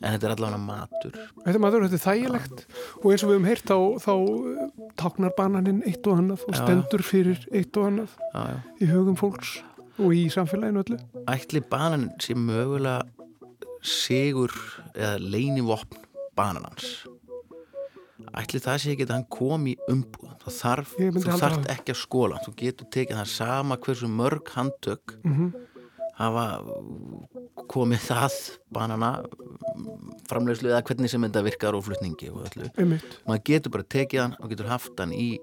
[0.00, 2.62] en þetta er allavega matur Þetta er maður, þetta er þægilegt
[3.02, 6.56] og eins og við höfum heyrt þá, þá uh, táknar bananinn eitt og annað og
[6.56, 6.60] Já.
[6.62, 8.58] stendur fyrir eitt og annað já, já.
[8.80, 9.56] í hugum fólks
[9.96, 10.98] og í samfélaginu öllu.
[11.32, 13.04] ætli banan sé mögulega
[13.86, 14.52] sigur
[14.96, 16.02] eða leinivopn
[16.36, 17.06] bananans
[18.36, 21.70] ætli það sé ekki að hann kom í umbúð þá þarf, þú það.
[21.76, 25.48] ekki að skóla þú getur tekið það sama hversu mörg handtök Mhm.
[26.16, 26.44] hafa
[27.68, 28.34] komið það
[28.72, 29.10] banana
[30.30, 32.70] framleiðslu eða hvernig sem þetta virkar og flutningi og öllu.
[33.26, 35.38] Maður getur bara tekið hann og getur haft hann í,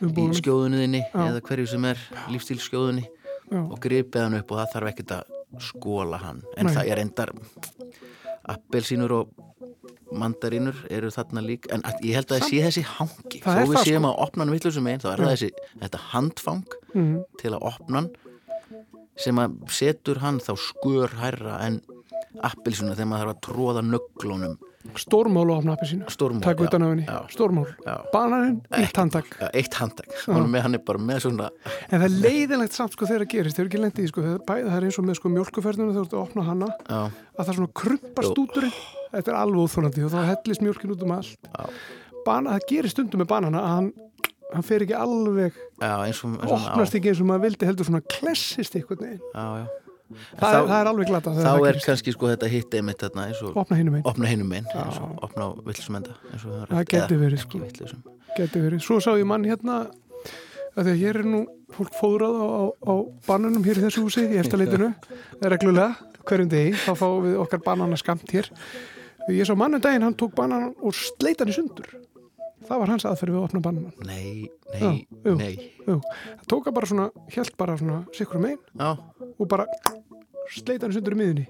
[0.00, 2.00] í skjóðunniðinni eða hverju sem er
[2.32, 3.04] lífstílskjóðunni
[3.52, 5.24] og gripið hann upp og það þarf ekkert að
[5.60, 6.42] skóla hann.
[6.56, 6.74] En Nei.
[6.74, 7.30] það er endar
[8.48, 9.28] appelsínur og
[10.14, 13.84] mandarínur eru þarna lík en ég held að það sé þessi hangi þó við það,
[13.88, 14.10] séum sko.
[14.12, 15.50] að opna hann villusum einn þá er það þessi,
[15.82, 16.64] þetta handfang
[16.94, 17.16] Mhm.
[17.40, 18.10] til að opna hann
[19.16, 21.80] sem að setur hann þá skör hærra en
[22.50, 24.56] appelsínu þegar maður þarf að tróða nöglunum
[25.00, 26.06] Stórmál og opna appi sínu.
[26.12, 27.04] Stórmál, Takk utan af henni.
[27.32, 27.70] Stórmál.
[28.12, 29.30] Bananinn, eitt handtak.
[29.56, 31.48] Eitt handtak, hann, er bara með svona
[31.88, 34.34] En það er leiðilegt samt sko þegar það gerist, þegar ekki lendið í sko, það
[34.34, 36.68] er, bæði, það er eins og með sko mjölkuferðinu þegar þú ert að opna hana,
[36.84, 37.00] já,
[37.34, 38.74] að það svona krumpast úturinn,
[39.14, 41.48] þetta er alveg óþólandi og þá hellist mjölkin út um allt.
[42.24, 43.88] Bana, það gerir stundum með banana að hann,
[44.52, 47.70] hann fer ekki alveg, já, eins og, eins og opnast ekki eins og maður vildi
[47.72, 49.24] heldur svona klessist veginn.
[49.32, 49.66] já, já.
[50.38, 53.26] Það, er, það er alveg glata þá það er kannski sko þetta hitt einmitt þarna
[53.62, 54.06] Opna hinum einn.
[54.10, 54.70] opna hinum einn
[55.26, 55.98] opna við höfum
[56.70, 57.60] Það geti Eða verið, sko.
[58.34, 58.82] Geti verið.
[58.84, 59.84] Svo sá ég mann hérna
[60.74, 61.42] að því að hér er nú
[61.74, 62.94] fólk fóðrað á, á, á
[63.28, 64.90] bananum hér í þessu húsi í eftirleitinu,
[65.54, 68.48] reglulega hverjum degi, þá fáum við okkar bananaskamt hér.
[69.32, 71.88] Ég sá mann um daginn, hann tók banan og sleit hann í sundur.
[72.64, 73.92] Það var hans aðferð við að opna bananan.
[74.06, 75.54] nei, Já, nei, jú, nei
[75.86, 75.98] Jú.
[76.00, 78.88] Það tók hann bara svona, held bara svona sikkur um einn já,
[79.38, 79.66] og bara
[80.54, 81.44] sleit hann sundur í miðunni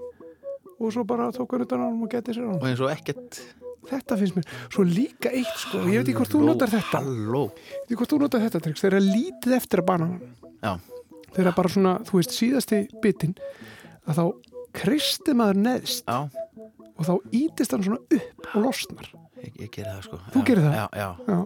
[0.81, 2.59] og svo bara tók hann utan á hann og getið sér á hann.
[2.61, 3.45] og eins og ekkert
[3.85, 4.47] Þetta finnst mér.
[4.73, 7.01] Svo líka eitt sko, ég veit ekki hvort þú Halló, notar þetta.
[7.05, 7.41] halló.
[7.53, 8.81] Ég veit ekki hvort þú notar þetta tricks.
[8.81, 10.23] Þegar er lítið eftir að bananan.
[10.65, 10.73] já,
[11.37, 13.35] Þegar bara svona, þú veist, síðasti bitin
[14.09, 14.25] að þá
[14.81, 16.17] kristi maður neðst já,
[16.55, 19.11] og þá ítist hann svona upp og losnar.
[19.43, 20.75] ég, ég geri það sko Þú já, gerir það?
[20.81, 21.39] já, já, Já.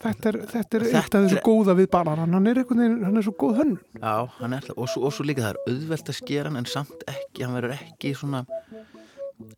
[0.00, 2.32] Þetta er, þetta er Þetta eitt af þessu er- góða við bananan.
[2.32, 2.60] Hann er
[3.04, 3.80] hann er svo góð hönnun.
[4.00, 6.56] já, hann er það og svo, og svo líka það er auðvelt að skera hann
[6.56, 8.46] en samt ekki, hann verður ekki svona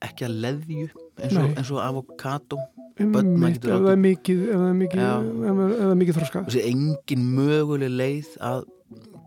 [0.03, 0.89] ekki að leðju
[1.23, 2.59] eins og, og avokado
[2.99, 6.43] getur ef það er mikið, ef það er mikið, mikið þroska.
[6.65, 8.65] engin möguleg leið að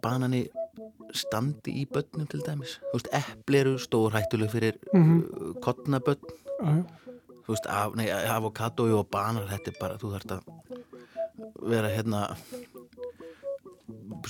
[0.03, 0.43] banani
[1.13, 5.17] standi í börnum til dæmis þú veist, epli eru stór hættuleg fyrir Mhm.
[5.19, 6.19] uh, kottnabörn
[7.45, 10.41] þú veist, af, nei, avokado og banar, þetta er bara, þú þarft að
[11.69, 12.35] vera hérna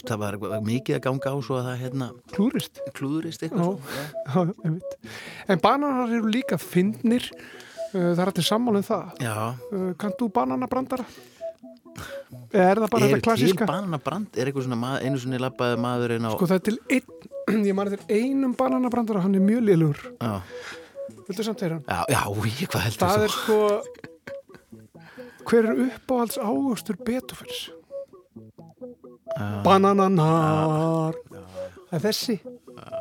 [0.05, 0.35] það var
[0.65, 2.81] mikið að ganga á svo að það hérna Klúrist.
[2.97, 3.79] klúðurist eitthvað
[4.27, 4.79] Já, já.
[5.47, 7.29] En bananar eru líka fyndnir.
[7.95, 9.11] Uh, Það er allir sammála um það.
[9.23, 9.35] Já,
[9.71, 11.05] Uh, Kannt þú bananabrandara?
[12.55, 13.63] Er það bara er þetta klassíska?
[13.65, 17.65] til bananabrand, er eitthvað svona einu sinni labbaði maðurinn á Sko það er til einn,
[17.69, 20.01] ég mani til einum bananabrandara, hann er mjög liðlugur.
[20.19, 20.41] já,
[21.27, 23.23] Viltu samt þeirra já, já, ég, hvað heldur Það þú?
[23.23, 23.57] er sko,
[25.49, 27.59] hver er uppáhalds águstur Beethoven's?
[29.65, 31.15] Banananar.
[31.89, 32.35] Það er þessi.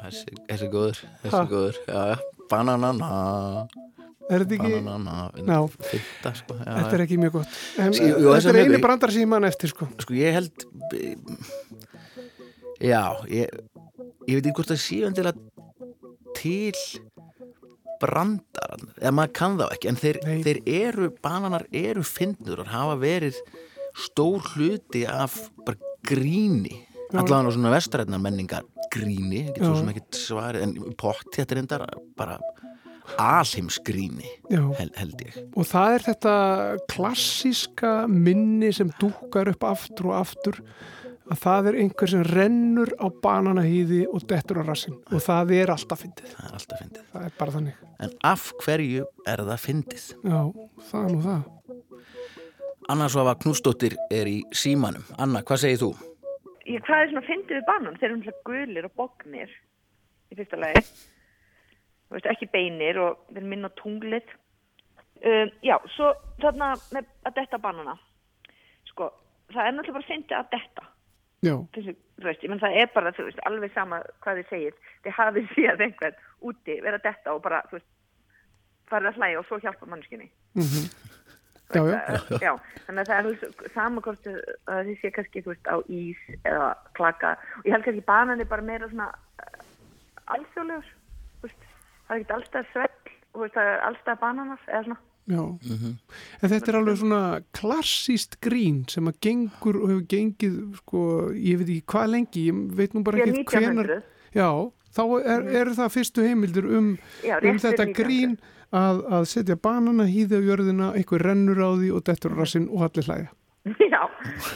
[0.04, 1.42] Þessi, þessi góður, þessi Ha?
[1.50, 1.76] góður.
[1.88, 2.16] Já, já,
[2.50, 3.10] bananana
[4.30, 5.30] Er þetta ekki- Bananana.
[5.84, 7.48] Fyrta, sko já, Þetta er ekki mjög gott.
[7.78, 9.88] En, Jú, jú, Þetta þessi er eini mjög- brandar sem ég man eftir sko.
[10.00, 10.64] Sko ég held
[12.84, 13.48] Já, ég
[14.28, 15.34] ég veit ekki hvort það séu endilega
[16.34, 16.72] til
[18.02, 22.96] brandar eða maður kann þá ekki en þeir, þeir eru, bananar eru fyndnur og hafa
[23.00, 23.38] verið
[23.94, 26.74] stór hluti af bara gríni.
[27.14, 31.60] Allavega á svona vestrætnar menningar gríni, getur svo sem ekkert svarið en pott þetta er
[31.62, 31.84] endar
[32.18, 32.40] bara
[33.20, 34.62] alheimsgríni Já.
[34.78, 36.34] hel, held ég og það er þetta
[36.92, 40.60] klassíska minni sem dúkar upp aftur og aftur
[41.24, 45.72] að það er einhver sem rennur á bananahýði og dettur á rassin og það er
[45.72, 49.62] alltaf fyndið það er alltaf fyndið það er bara þannig en af hverju er það
[49.66, 50.08] fyndið?
[50.24, 50.40] já,
[50.90, 51.50] það er nú það
[52.92, 55.94] Anna Svafa Knúsdóttir er í símanum Anna, hvað segir þú?
[56.68, 57.96] Ég, hvað er svona fyndið við banan?
[58.00, 59.50] Þeir eru umhverfið gulir og bognir
[60.32, 60.82] í fyrsta lagi.
[62.12, 64.26] Veist, ekki beinir og eru minna tunglið.
[65.24, 66.12] Um, já, svo
[66.42, 67.94] þarna með að detta banana.
[68.90, 69.08] Sko,
[69.54, 70.86] það er náttúrulega bara fyndið að detta.
[71.74, 74.78] þú veist, menn það er bara, þú veist, alveg sama hvað þið segir.
[75.04, 77.64] Þið hafið síðan einhvern úti vera að detta og bara,
[78.92, 80.30] farið að hlæja og svo hjálpa mannskinni.
[80.54, 81.12] mm
[81.74, 82.00] já, já.
[82.30, 82.52] já, já,
[82.86, 86.68] þannig að það er alveg sama hvort að þið sé kannski veist á ís eða
[86.98, 89.64] klaka og ég held kannski banan er bara meira svona uh,
[90.36, 90.92] alþjóðlegur
[92.04, 92.94] það er ekkert allstað svell
[93.34, 97.20] og þú það er allstað bananar eða svona Já, en þetta er alveg svona
[97.56, 102.58] klassíst grín sem að gengur og hefur gengið sko, ég veit ekki hvað lengi, ég
[102.76, 104.02] veit nú bara ekki 1900.
[104.36, 104.50] Já,
[104.98, 106.90] þá er, er það fyrstu heimildir um,
[107.24, 107.96] Já, um þetta fyrir 1900.
[108.02, 108.36] grín
[108.74, 112.68] að, að setja banana hýði á jörðina, einhver rennur á því og dettur á rassinn
[112.68, 113.32] og allir hlæja.
[113.80, 114.00] já,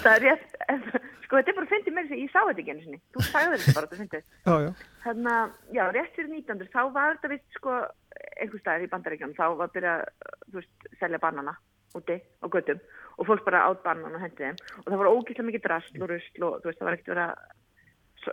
[0.04, 2.72] það er rétt sko þetta er bara fyndið með þess að ég sá þetta ekki
[2.74, 4.70] einu sinni þú sagði þetta bara, þetta fyndið Já, já.
[5.08, 7.74] Þannig að, já, rétt fyrir 1900 þá var þetta vist sko
[8.38, 9.94] einhver staðar í bandaríkjum, þá var að byrja
[10.46, 11.54] þú veist, selja banana
[11.96, 12.80] úti á göttum
[13.18, 14.58] og fólk bara át banana og hendi þeim.
[14.84, 17.28] Og það var ógæslega mikið drasl og rusl og þú veist, það var ekkert vera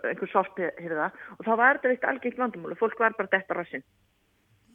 [0.04, 3.32] einhver sorpi hefur það og þá var þetta vist algengt vandamál og fólk var bara
[3.32, 3.84] detta rassin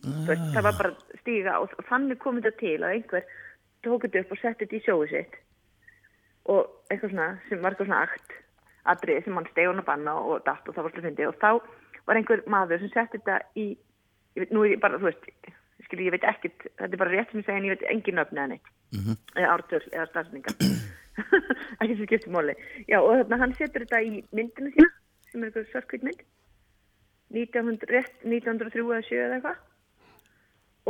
[0.01, 3.27] þú veist, það var bara stíga og þannig kom þetta til að einhver
[3.85, 5.35] tók þetta upp og setti þetta í sjóðu sitt.
[6.49, 8.35] Og eitthvað svona sem var eitthvað svona akt
[8.91, 11.37] atrið sem hann steg hún að banna og datt og það var slið fyndi og
[11.41, 11.51] þá
[12.07, 13.67] var einhver maður sem setti þetta í
[14.35, 15.27] ég veit, nú er ég bara, þú veist
[15.85, 18.19] skilji, ég veit ekkert, þetta er bara rétt sem ég segja en ég veit engin
[18.19, 18.73] nöfni eða neitt.
[19.35, 20.55] Eða ártöl eða stafsninga
[21.81, 22.53] ekki sem skiptir móli
[22.87, 24.87] já og þarna hann setur þetta í myndinu sína
[25.31, 26.23] sem er eitthvað svartkvít mynd.
[27.31, 29.59] 1900, rétt 1903 eða 7 eða eitthvað.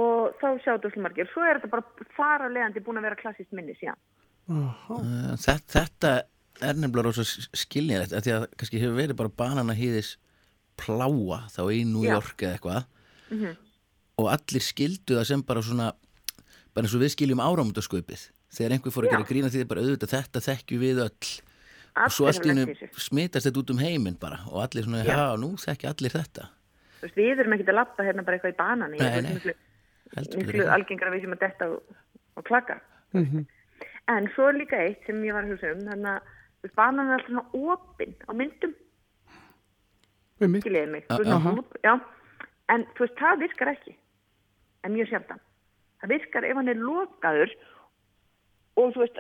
[0.02, 1.28] Og þá sjá þetta allir margir.
[1.30, 4.00] Svo er þetta bara þar að leiðandi búin að vera klassist minni síðan.
[4.50, 6.14] Uh, þetta, þetta
[6.66, 10.16] er nefnilega rosa skiljilegt af því að kannski hefur verið bara banana hýðis
[10.82, 12.04] pláa þá í New.
[12.08, 12.86] York eða eitthvað
[13.32, 13.56] Mhm.
[14.20, 15.92] og allir skildu það sem bara svona
[16.74, 20.14] bara eins og við skiljum áramöndaskaupið þegar einhver fór að gera grína því bara auðvitað
[20.18, 21.32] þetta þekkju við öll
[22.06, 25.36] og svo Allir smitast þetta út um heiminn bara og allir svona, Já.
[25.40, 26.50] nú þekki allir þetta
[27.02, 29.34] Þú veist, við erum ekkert að lappa hérna bara eitthvað í banani Nei, nei.
[29.40, 29.54] miklu,
[30.16, 31.96] Heldur miklu algengra við sem að detta og,
[32.38, 32.80] og klaka
[33.14, 33.46] Mhm.
[34.08, 37.18] en svo er líka eitt sem ég var að hugsa um þannig að banan er
[37.18, 38.74] alltaf svona opinn á myndum.
[40.48, 41.06] Skiljiði mig.
[41.10, 41.94] Ja, op- já.
[42.70, 43.96] en þú veist, það virkar ekki.
[44.84, 45.40] En mjög sjaldan.
[46.02, 47.52] Það virkar ef hann er lokaður
[48.82, 49.18] og þú veist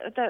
[0.00, 0.26] þetta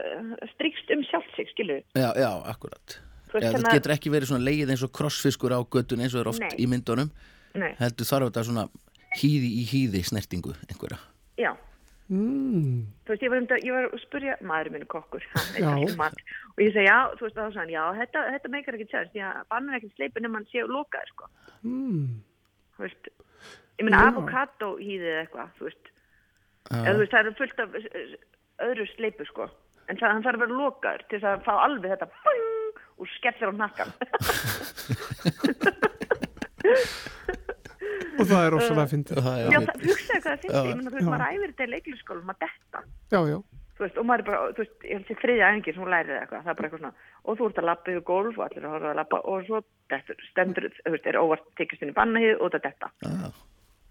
[0.55, 2.99] strikst um sjálft sig skiljiði Já, já, akkurat.
[3.33, 6.21] Veist, það að- getur ekki verið svona leið eins og krossfiskur á göttun eins og
[6.25, 6.51] er oft Nei.
[6.59, 7.11] í myndunum.
[7.55, 7.75] Nei.
[7.79, 8.69] heldur þarf þetta svona
[9.21, 10.99] hýði í hýði snertingu einhverja.
[11.37, 11.53] Já
[12.13, 12.83] Mm.
[13.07, 15.23] þú veist, ég var, um, ég var að spurja maðurinn minn er kokkur,
[15.57, 15.71] Já.
[15.73, 19.39] um og ég segi, já, þú veist, þá hann, já, þetta, þetta meikar ekki að
[19.49, 21.25] bannan er ekki sleipin ef hann sé lokaður, sko,
[21.63, 22.21] Mm.
[22.77, 23.05] þú veist
[23.79, 24.09] ég meina Já.
[24.13, 26.77] avokado hýðið eitthvað, þú veist Já.
[26.83, 28.17] eða þú veist, það er fullt af eh,
[28.69, 29.45] öðru sleipu, sko
[29.89, 33.49] en það, hann þarf að vera lokaður til að fá alveg þetta bing, og skellir
[33.49, 33.91] á nakkan
[38.23, 39.19] Og það er rosalega fyndið.
[39.23, 40.61] já, það, hugsaðu hvað það Já.
[40.63, 42.83] ég meina, þú veist, maður æfir þetta í leiklisskólum að detta
[43.13, 43.39] Já, já.
[43.73, 45.93] þú veist, og maður er bara, þú veist, ég held sér þriðja æfingi sem hún
[45.93, 48.45] lærið eitthvað, það er bara eitthvað svona og þú ert að lappa yfir gólf og
[48.47, 49.59] allir að horfa að lappa og svo
[49.93, 52.87] dettur, stendur, þú veist, er óvart tekist inn í bannahið og það detta.
[53.09, 53.31] Ah.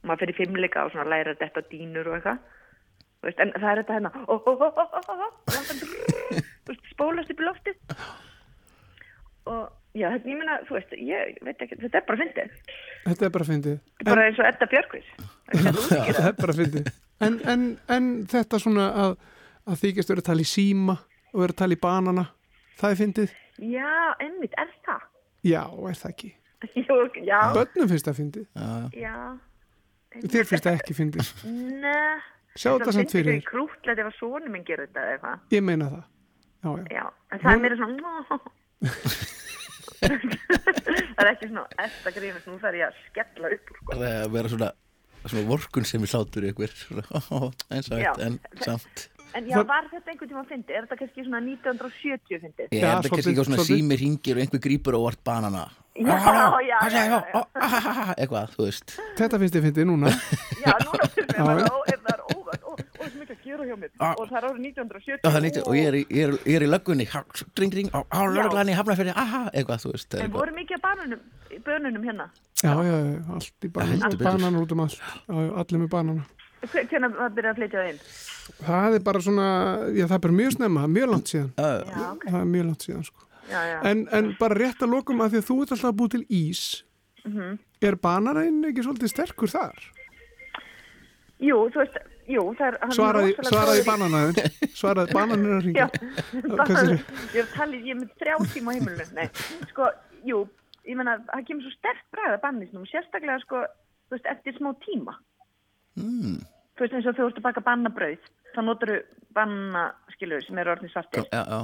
[0.07, 2.39] maður fyrir fimmleika og svona læra að detta dínur og eitthvað.
[3.21, 4.11] Þú veist, en það er þetta hérna.
[6.93, 7.75] Spólast upp í loftið
[9.49, 9.61] og
[9.97, 12.57] já, þetta, ég meina, þú veist, ég veit ekki, þetta er bara fyndið,
[13.05, 13.77] Þetta er bara fyndið.
[14.07, 15.07] bara eins og Edda Björkvís
[15.51, 16.91] Þetta er bara fyndið.
[17.21, 19.15] En, en, en þetta svona að,
[19.67, 20.97] að þykjast vera að tala í síma
[21.31, 22.27] og vera að tala í banana
[22.81, 23.33] Það er fyndið?
[23.61, 23.89] Já,
[24.25, 25.01] einmitt, er það?
[25.45, 26.29] Já, er það ekki?
[26.81, 26.95] Jú,
[27.25, 27.39] já.
[27.57, 28.45] Bönnum finnst það fyndið.
[28.97, 29.15] Já.
[30.21, 31.29] Þér finnst það ekki fyndið.
[31.81, 32.21] Nei.
[32.57, 33.43] Sjá þetta samt fyrir þér.
[33.47, 35.45] Krútlega ef að sonu minn gerir þetta eða eitthvað.
[35.55, 36.01] Ég meina það.
[36.61, 36.89] Já, já.
[36.97, 38.39] Já, en það er meira svona...
[40.01, 43.87] það er ekki svona eftir grínast, nú þarf ég að skella upp sko.
[43.93, 44.69] Það er að vera svona,
[45.27, 47.05] svona vorkun sem við hlátur í ykkur svona,
[47.75, 50.73] eins og eitt en samt En já, var þetta einhvern tíma fyndið?
[50.75, 52.65] Er þetta kannski svona 1970 fyndið?
[52.75, 55.61] Ég held að kannski ekki á svona sími ringir og einhver grípur og vart banana
[55.95, 56.15] Já,
[56.67, 57.39] já, já, já, já.
[58.17, 60.11] eitthvað, þú veist Þetta finnst ég fyndið núna.
[60.65, 61.63] Já, núna finnst Já, mér já.
[61.63, 62.67] bara, ó, er það er óvægt,
[63.31, 63.91] það mikið að gera hjá mér.
[63.99, 64.13] Ah.
[64.19, 65.19] Og það er árið 1970.
[65.23, 67.07] Já, það er nýtt, og ég er, í- ég er, ég er í löggunni
[67.61, 67.99] ring, ring, á,
[68.71, 70.83] í hafnafyrir aha, eitthvað, þú veist það En voru mikið að
[71.65, 72.29] bönunum hérna?
[72.61, 75.01] Já, já, já, allt í banan, banan út um allt.
[75.31, 76.25] Allir með banana.
[76.61, 78.01] Hve- Hvenær var byrjað að flytja það inn?
[78.61, 79.47] Það er bara svona,
[79.97, 81.51] já, það er mjög snemma, það mjög langt síðan.
[81.57, 82.25] Já, ok.
[82.29, 83.27] Það er mjög langt síðan, sko.
[83.51, 83.77] Já, já.
[83.89, 86.61] En, en bara rétt að lokum að því að þú ert alltaf búið til ís,
[87.25, 87.57] Mhm.
[87.81, 89.81] er bananinn ekki svolítið sterkur þar?
[91.41, 91.97] Jú, þú veist,
[92.29, 92.77] jú, er...
[92.95, 96.97] Svaraði, svaraði bananaðin, svaraði bananinn að segirðu?
[97.37, 99.27] ég talið, ég er með þrjá tíma á heimilinu, nei,
[99.71, 99.89] sko,
[100.27, 100.43] jú,
[100.87, 103.65] ég menna, það kemur svo sterk bræða bannisnum, sérstaklega, sko,
[104.09, 105.17] þú veist, eftir smá tíma.
[105.99, 106.39] mm.
[106.77, 109.01] Þú veist, eins og þú ert að baka bannabrauð, þá notur þú
[109.35, 109.85] banna,
[110.15, 111.61] skilur, sem eru orðin svartir, Já, já,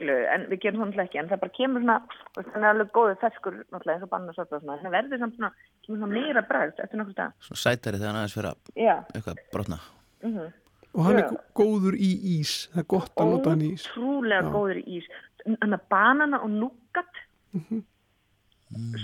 [0.00, 1.96] skilur, en við gerum það náttúrulega ekki, en það bara kemur svona,
[2.40, 5.20] það er alveg góðið ferskur, náttúrulega, eins og banna svartir og svona, en það verður
[5.22, 5.52] samt svona,
[5.84, 7.36] kemur svona meira bræð eftir nokkuð stað.
[7.46, 8.96] svona sætari þegar hann aðeins fyrir að Já.
[9.14, 9.78] eitthvað brotna
[10.24, 10.50] Mm
[10.90, 11.36] Og hann er Já.
[11.54, 12.08] góður í
[12.40, 13.84] ís, það er gott að nota hann í ís.
[13.94, 14.50] Ótrúlega Já.
[14.50, 15.04] góður í ís.
[15.46, 17.20] Þannig að banana og núgat,
[17.54, 17.84] Mhm.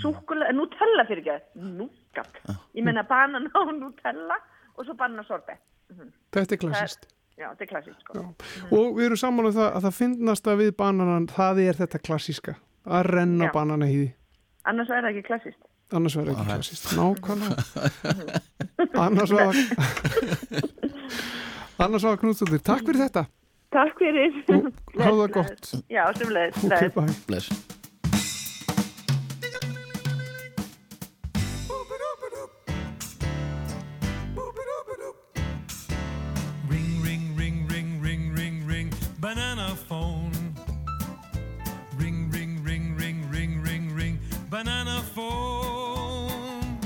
[0.01, 2.41] súkulega, nutella fyrir ekki, núgat.
[2.75, 4.35] Ég meina banana og nutella
[4.77, 5.57] og svo banana sorbet.
[5.91, 6.11] Mhm.
[6.31, 7.07] Þetta er klassist.
[7.37, 8.23] Já, þetta er klassist, sko.
[8.73, 12.01] Og við erum saman um það að það finnast að við bananan, það er þetta
[12.01, 12.55] klassíska,
[12.87, 13.53] að renna Já.
[13.53, 14.07] bananahýði.
[14.67, 15.61] Annars er það ekki klassist.
[15.95, 16.89] Annars verður ekki klassíst.
[16.97, 17.55] Nákvæmlega.
[19.05, 19.61] Annars var
[21.85, 22.63] Annars var Knútsdóttir.
[22.65, 23.27] Takk fyrir þetta.
[23.71, 24.41] Takk fyrir.
[24.97, 25.73] Háðu það gott.
[25.93, 26.63] Já, sem leið.
[26.65, 27.75] Ok, bye.
[39.27, 40.31] Banana phone.
[41.97, 46.79] Ring, ring, ring, ring, ring, ring, ring, banana phone.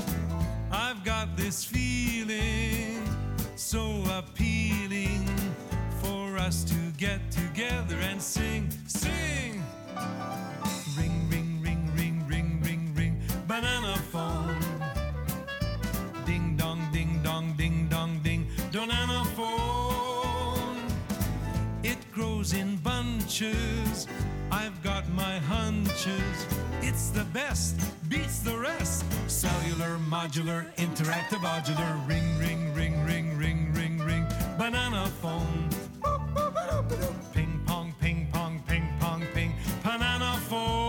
[0.72, 3.08] I've got this feeling
[3.54, 5.24] so appealing
[6.02, 9.62] for us to get together and sing, sing.
[10.98, 14.41] Ring, ring, ring, ring, ring, ring, ring, banana phone.
[23.32, 24.06] Bunches.
[24.50, 26.46] I've got my hunches.
[26.82, 27.80] It's the best,
[28.10, 29.04] beats the rest.
[29.26, 32.06] Cellular, modular, interactive, modular.
[32.06, 34.26] Ring, ring, ring, ring, ring, ring, ring.
[34.58, 35.70] Banana phone.
[37.32, 39.54] Ping pong, ping pong, ping pong, ping.
[39.82, 40.81] Banana phone.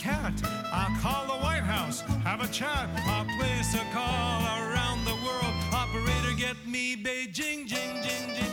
[0.00, 0.32] Cat,
[0.72, 5.54] I'll call the White House, have a chat, I'll place a call around the world.
[5.74, 8.49] Operator, get me Beijing, jing, jing, jing.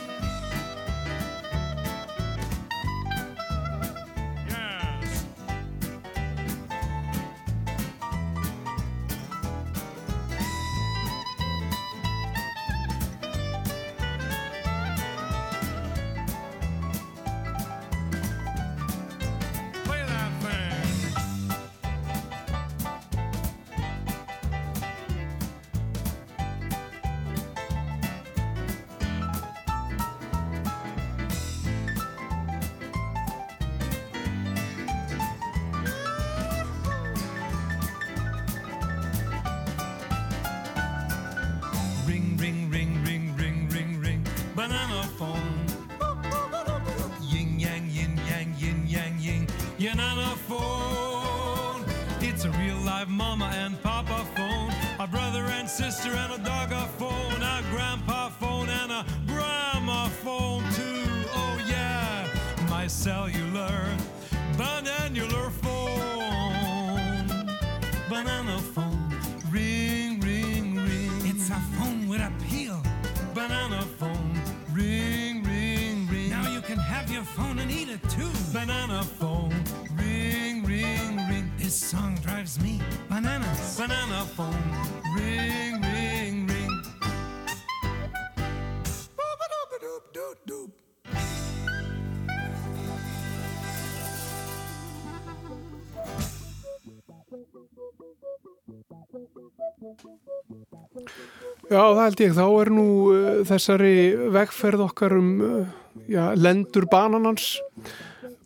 [101.78, 102.32] Já, það held ég.
[102.34, 103.92] Þá er nú uh, þessari
[104.34, 105.74] vegferð okkar um uh,
[106.10, 107.52] já, lendur bananans.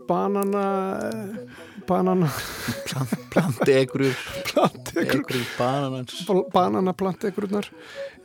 [0.09, 0.64] Banana
[1.88, 2.28] banana.
[3.32, 4.12] Plantegrur
[4.50, 6.18] Plantegrur Bananans.
[6.52, 7.70] Banana plantegrurnar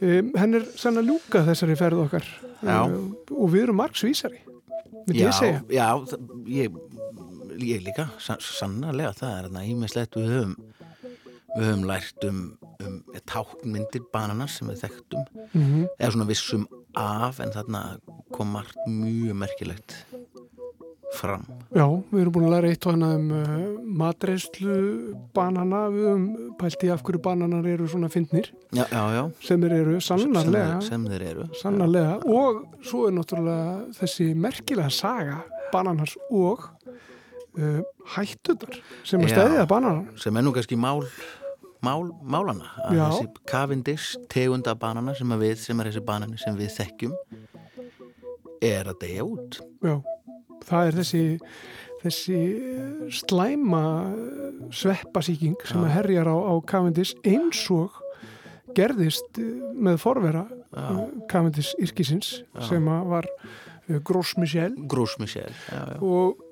[0.01, 2.27] um, henn er sann að ljúka þessari ferð okkar.
[2.59, 2.81] Já.
[2.83, 3.07] Uh,
[3.37, 4.43] og við erum margsvísari
[5.07, 5.59] myndi já, ég segja.
[5.71, 6.17] já,
[6.51, 6.77] ég,
[7.63, 10.55] ég líka sa- sannarlega, það er þarna ímislegt við höfum
[11.53, 12.41] við höfum lært um,
[12.85, 15.25] um tákmyndir bananas sem við þekktum.
[15.53, 15.87] Mhm.
[15.99, 17.81] eða svona vissum af en þarna
[18.33, 19.95] kom margt mjög merkilegt
[21.15, 21.45] fram.
[21.71, 24.77] Já, við erum búin að læra eitt og hana um uh, matreyslu
[25.33, 26.25] banana, við höfum
[26.59, 28.49] pælt í af hverju bananar eru svona fyndnir.
[28.75, 29.23] Já, já, já.
[29.47, 31.47] Sem þeir eru sannarlega sem, sem þeir eru.
[31.61, 32.17] Sannarlega.
[32.27, 35.39] Og svo er náttúrulega þessi merkilega saga
[35.71, 36.67] bananars og
[37.57, 37.81] uh,
[38.17, 39.35] hættunar sem að Já.
[39.35, 41.05] stæðja bananar sem er nú kannski mál
[41.87, 43.05] mál, málana að Já.
[43.05, 47.17] þessi Cavendish tegunda banana sem að við, sem er þessi banani sem við þekkjum
[48.67, 49.95] er að deyja út Já,
[50.67, 51.23] það er þessi
[52.03, 52.39] þessi
[53.13, 57.95] slæma eh, sveppasíking sem að herjar á, á Cavendish eins og
[58.77, 60.99] gerðist eh, með forvera eh,
[61.31, 62.67] Cavendish yrkisins Já.
[62.71, 63.31] sem að var
[64.03, 65.97] Gros Michel Gros Michel já, já.
[66.03, 66.43] og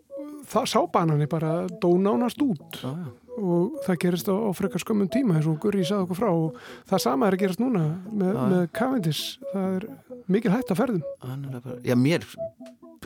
[0.48, 3.24] það sá banani bara dónánast út já, já.
[3.38, 6.30] Og það gerist á, á frekar skömmum tíma eins og Gurri sagði okkur frá.
[6.32, 6.60] Og
[6.90, 9.40] það sama er að gerast núna með, með Cavendish.
[9.53, 9.88] Það er
[10.32, 11.03] mikil hætt að ferðum.
[11.26, 12.28] Er Já, mér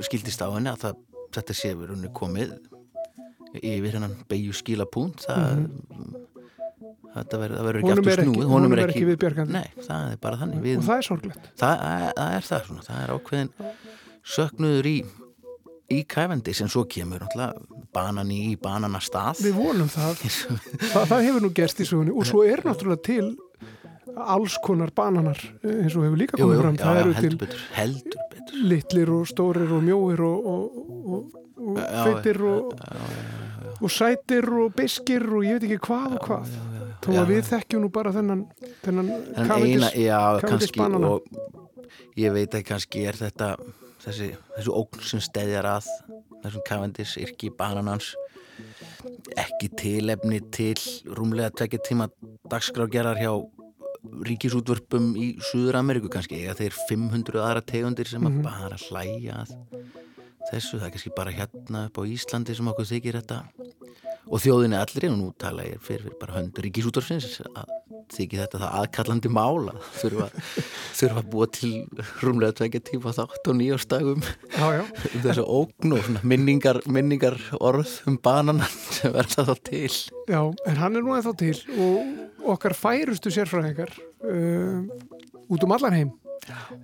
[0.05, 0.99] skildist á henni að það,
[1.39, 2.57] þetta sé verið henni komið
[3.59, 5.63] yfir hennan beigju skila punkt það
[7.15, 9.53] þetta verður, það verður ekki aftur ekki- snúið honum er ekki viðbjargandi.
[9.55, 10.59] Nei, það er bara þannig.
[10.65, 11.47] Við, og það er sorglegt.
[11.59, 11.81] Það,
[12.19, 13.49] það er það svona, það er ákveðin
[14.35, 14.97] söknuður í
[15.93, 17.23] í kæfendi sem svo kemur
[17.93, 20.23] banani í bananastað Við vonum það.
[20.93, 21.05] það.
[21.11, 23.29] Það hefur nú gerst í sögunni og svo er náttúrulega til
[24.19, 26.77] alls konar bananar eh, eins og hefur líka Jú, komið jú, fram.
[26.79, 30.79] já, það eru til betur, heldur betur litlir og stórir og mjóir og, og,
[31.13, 32.73] og, og Já, feitir og,
[33.79, 36.57] og sætir og beskir og ég veit ekki hvað og hvað.
[36.99, 38.41] Þó að við þekkjum nú bara þennan,
[38.83, 39.11] þennan
[40.49, 41.13] kannski banana.
[41.13, 43.53] og ég veit að kannski er þetta
[44.03, 45.87] þessi, þessi ógn sem steðjar að
[46.43, 48.13] þessum Cavendish yrki bananans
[49.39, 50.75] ekki tilefni til
[51.15, 52.09] rúmlega tvekja tíma
[52.51, 53.31] dagskrágerðar hjá
[54.29, 58.43] ríkisútvörpum í Suður Ameríku kannski eiga þeir 500 aðra tegundir sem að Mhm.
[58.43, 59.49] bara hlæja að
[60.53, 63.41] þessu, það er kannski bara hérna upp á Íslandi sem okkur þykir þetta.
[64.29, 67.71] Og þjóðinni allri og nú tala ég fyrir, fyrir bara hönd ríkisútvarsins að
[68.13, 70.27] þykir þetta það aðkallandi mála þurfa,
[70.99, 71.71] þurfa að búa til
[72.23, 73.57] rúmlega tvekja tíma þátt og
[74.75, 74.83] já.
[75.15, 79.91] um þessu ógn og minningar, minningar orð um bananan sem verða þá til.
[80.29, 84.81] Já, en hann er nú ennþá til og okkar færustu sérfræðingar uh,
[85.49, 86.11] út um allan heim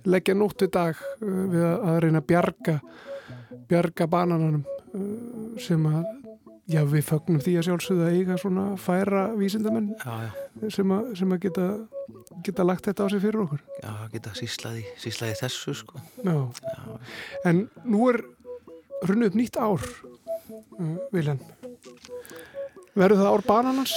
[0.06, 2.78] leggja nótt við dag uh, við að reyna að bjarga
[3.70, 4.62] bjarga banananum
[4.94, 6.04] uh, sem að
[6.70, 10.70] já, við fögnum því að sjálfsögðu að eiga svona færa vísindamenn já, já.
[10.74, 11.66] Sem, að, sem að geta
[12.46, 16.36] geta lagt þetta á sig fyrir okkur Já, geta síslaði, síslaði þessu sko Já.
[17.50, 18.18] En nú er
[19.06, 21.40] runnið upp nýtt ár uh, Viljan
[22.96, 23.92] Verður það ár bananans?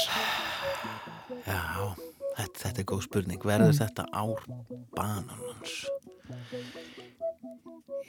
[1.48, 1.60] Já,
[2.36, 3.80] þetta, þetta er góð spurning verður Mm.
[3.80, 4.44] þetta ár
[4.98, 5.78] bananans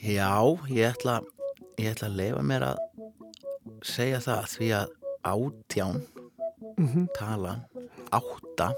[0.01, 0.33] Já,
[0.73, 1.21] ég ætla
[1.81, 2.79] ég ætla að leifa mér að
[3.87, 4.97] segja það því að
[5.35, 6.01] átján
[6.79, 7.07] Mhm.
[7.17, 7.63] talan
[8.13, 8.73] átta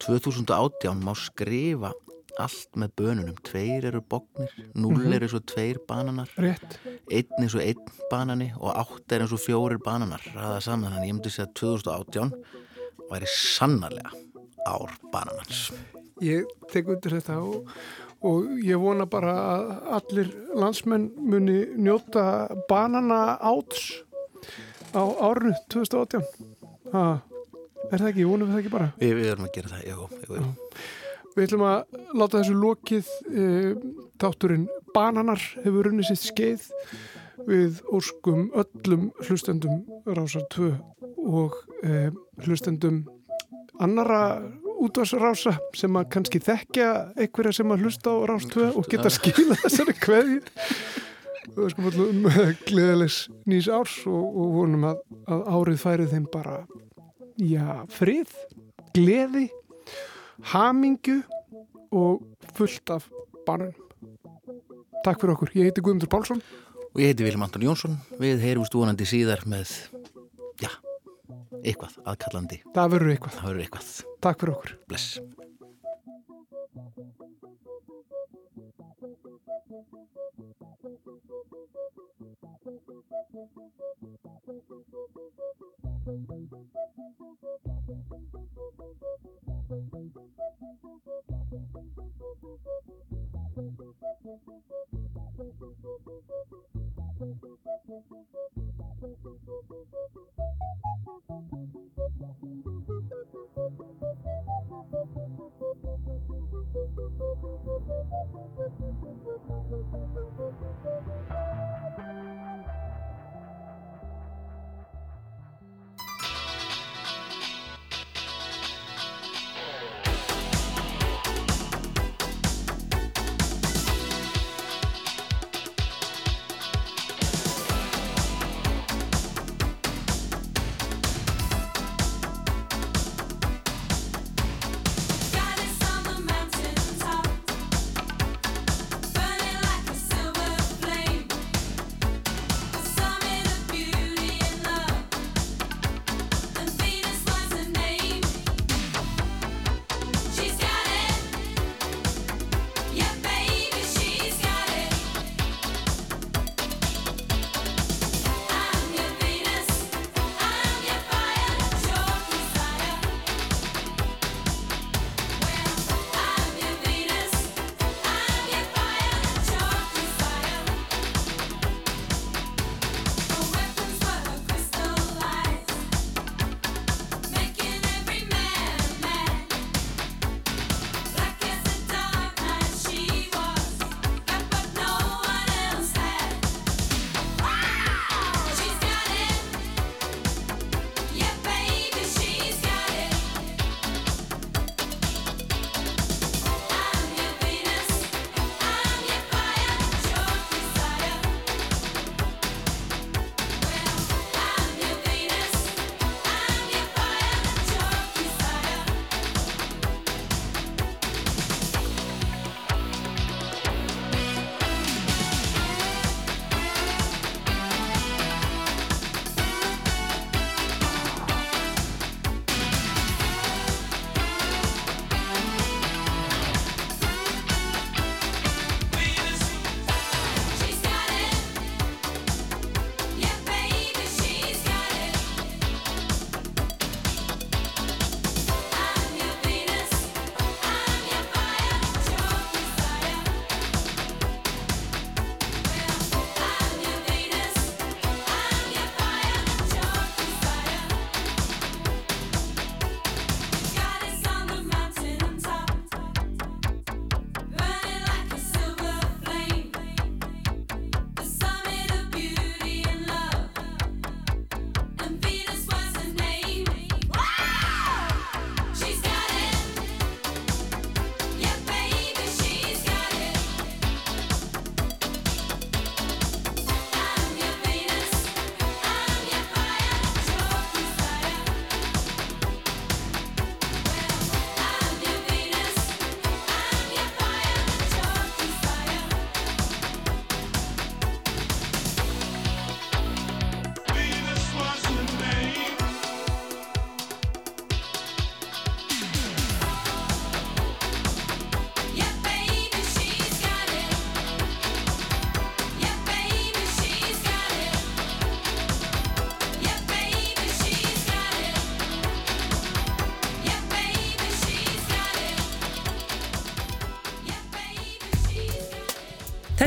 [0.00, 1.92] 2018 má skrifa
[2.38, 5.12] allt með bönunum tveir eru bognir, null Mhm.
[5.12, 6.78] eru svo tveir bananar Rétt.
[7.10, 11.08] einn er svo einn banani og átta er eins og fjórir bananar ræða saman, þannig
[11.08, 12.32] ég myndi segja að 2018
[13.10, 14.12] væri sannarlega
[14.66, 15.72] ár bananans
[16.20, 17.66] Ég tek undir þetta og,
[18.26, 24.02] og ég vona bara að allir landsmenn muni njóta banana áts
[24.94, 26.24] á árinu 2018
[26.94, 27.20] ha,
[27.88, 28.24] Er það ekki?
[28.28, 30.48] Vonum við það ekki bara Við, við erum að gera það, jú, jú, jú.
[31.36, 33.46] Við ætlum að láta þessu lokið e,
[34.18, 36.66] táturinn Bananar hefur runnið sitt skeið
[37.48, 40.72] við óskum öllum hlustendum Rásar 2
[41.28, 41.54] og
[41.86, 42.08] e,
[42.42, 43.04] hlustendum
[43.78, 44.40] annara
[44.86, 46.88] útvarsrása sem að kannski þekkja
[47.18, 50.40] einhverja sem að hlusta á Rás 2 og geta skila þessari kveðju
[51.58, 52.28] við skum allum
[52.68, 56.58] gleðilegs nýs árs og, og vonum að, að árið færið þeim bara
[57.38, 58.34] já, frið,
[58.96, 59.48] gleði
[60.52, 61.20] hamingju
[61.94, 62.22] og
[62.54, 63.08] fullt af
[63.46, 63.74] bananum.
[65.04, 65.52] Takk fyrir okkur.
[65.56, 66.42] Ég heiti Guðmundur Pálsson.
[66.92, 69.70] Og ég heiti Viljum Anton Jónsson við heyrumst vonandi síðar með
[71.64, 73.36] eitthvað aðkallandi Það verður eitthvað.
[73.38, 73.92] Það verður eitthvað
[74.24, 74.78] Takk fyrir okkur.
[74.90, 75.37] Bless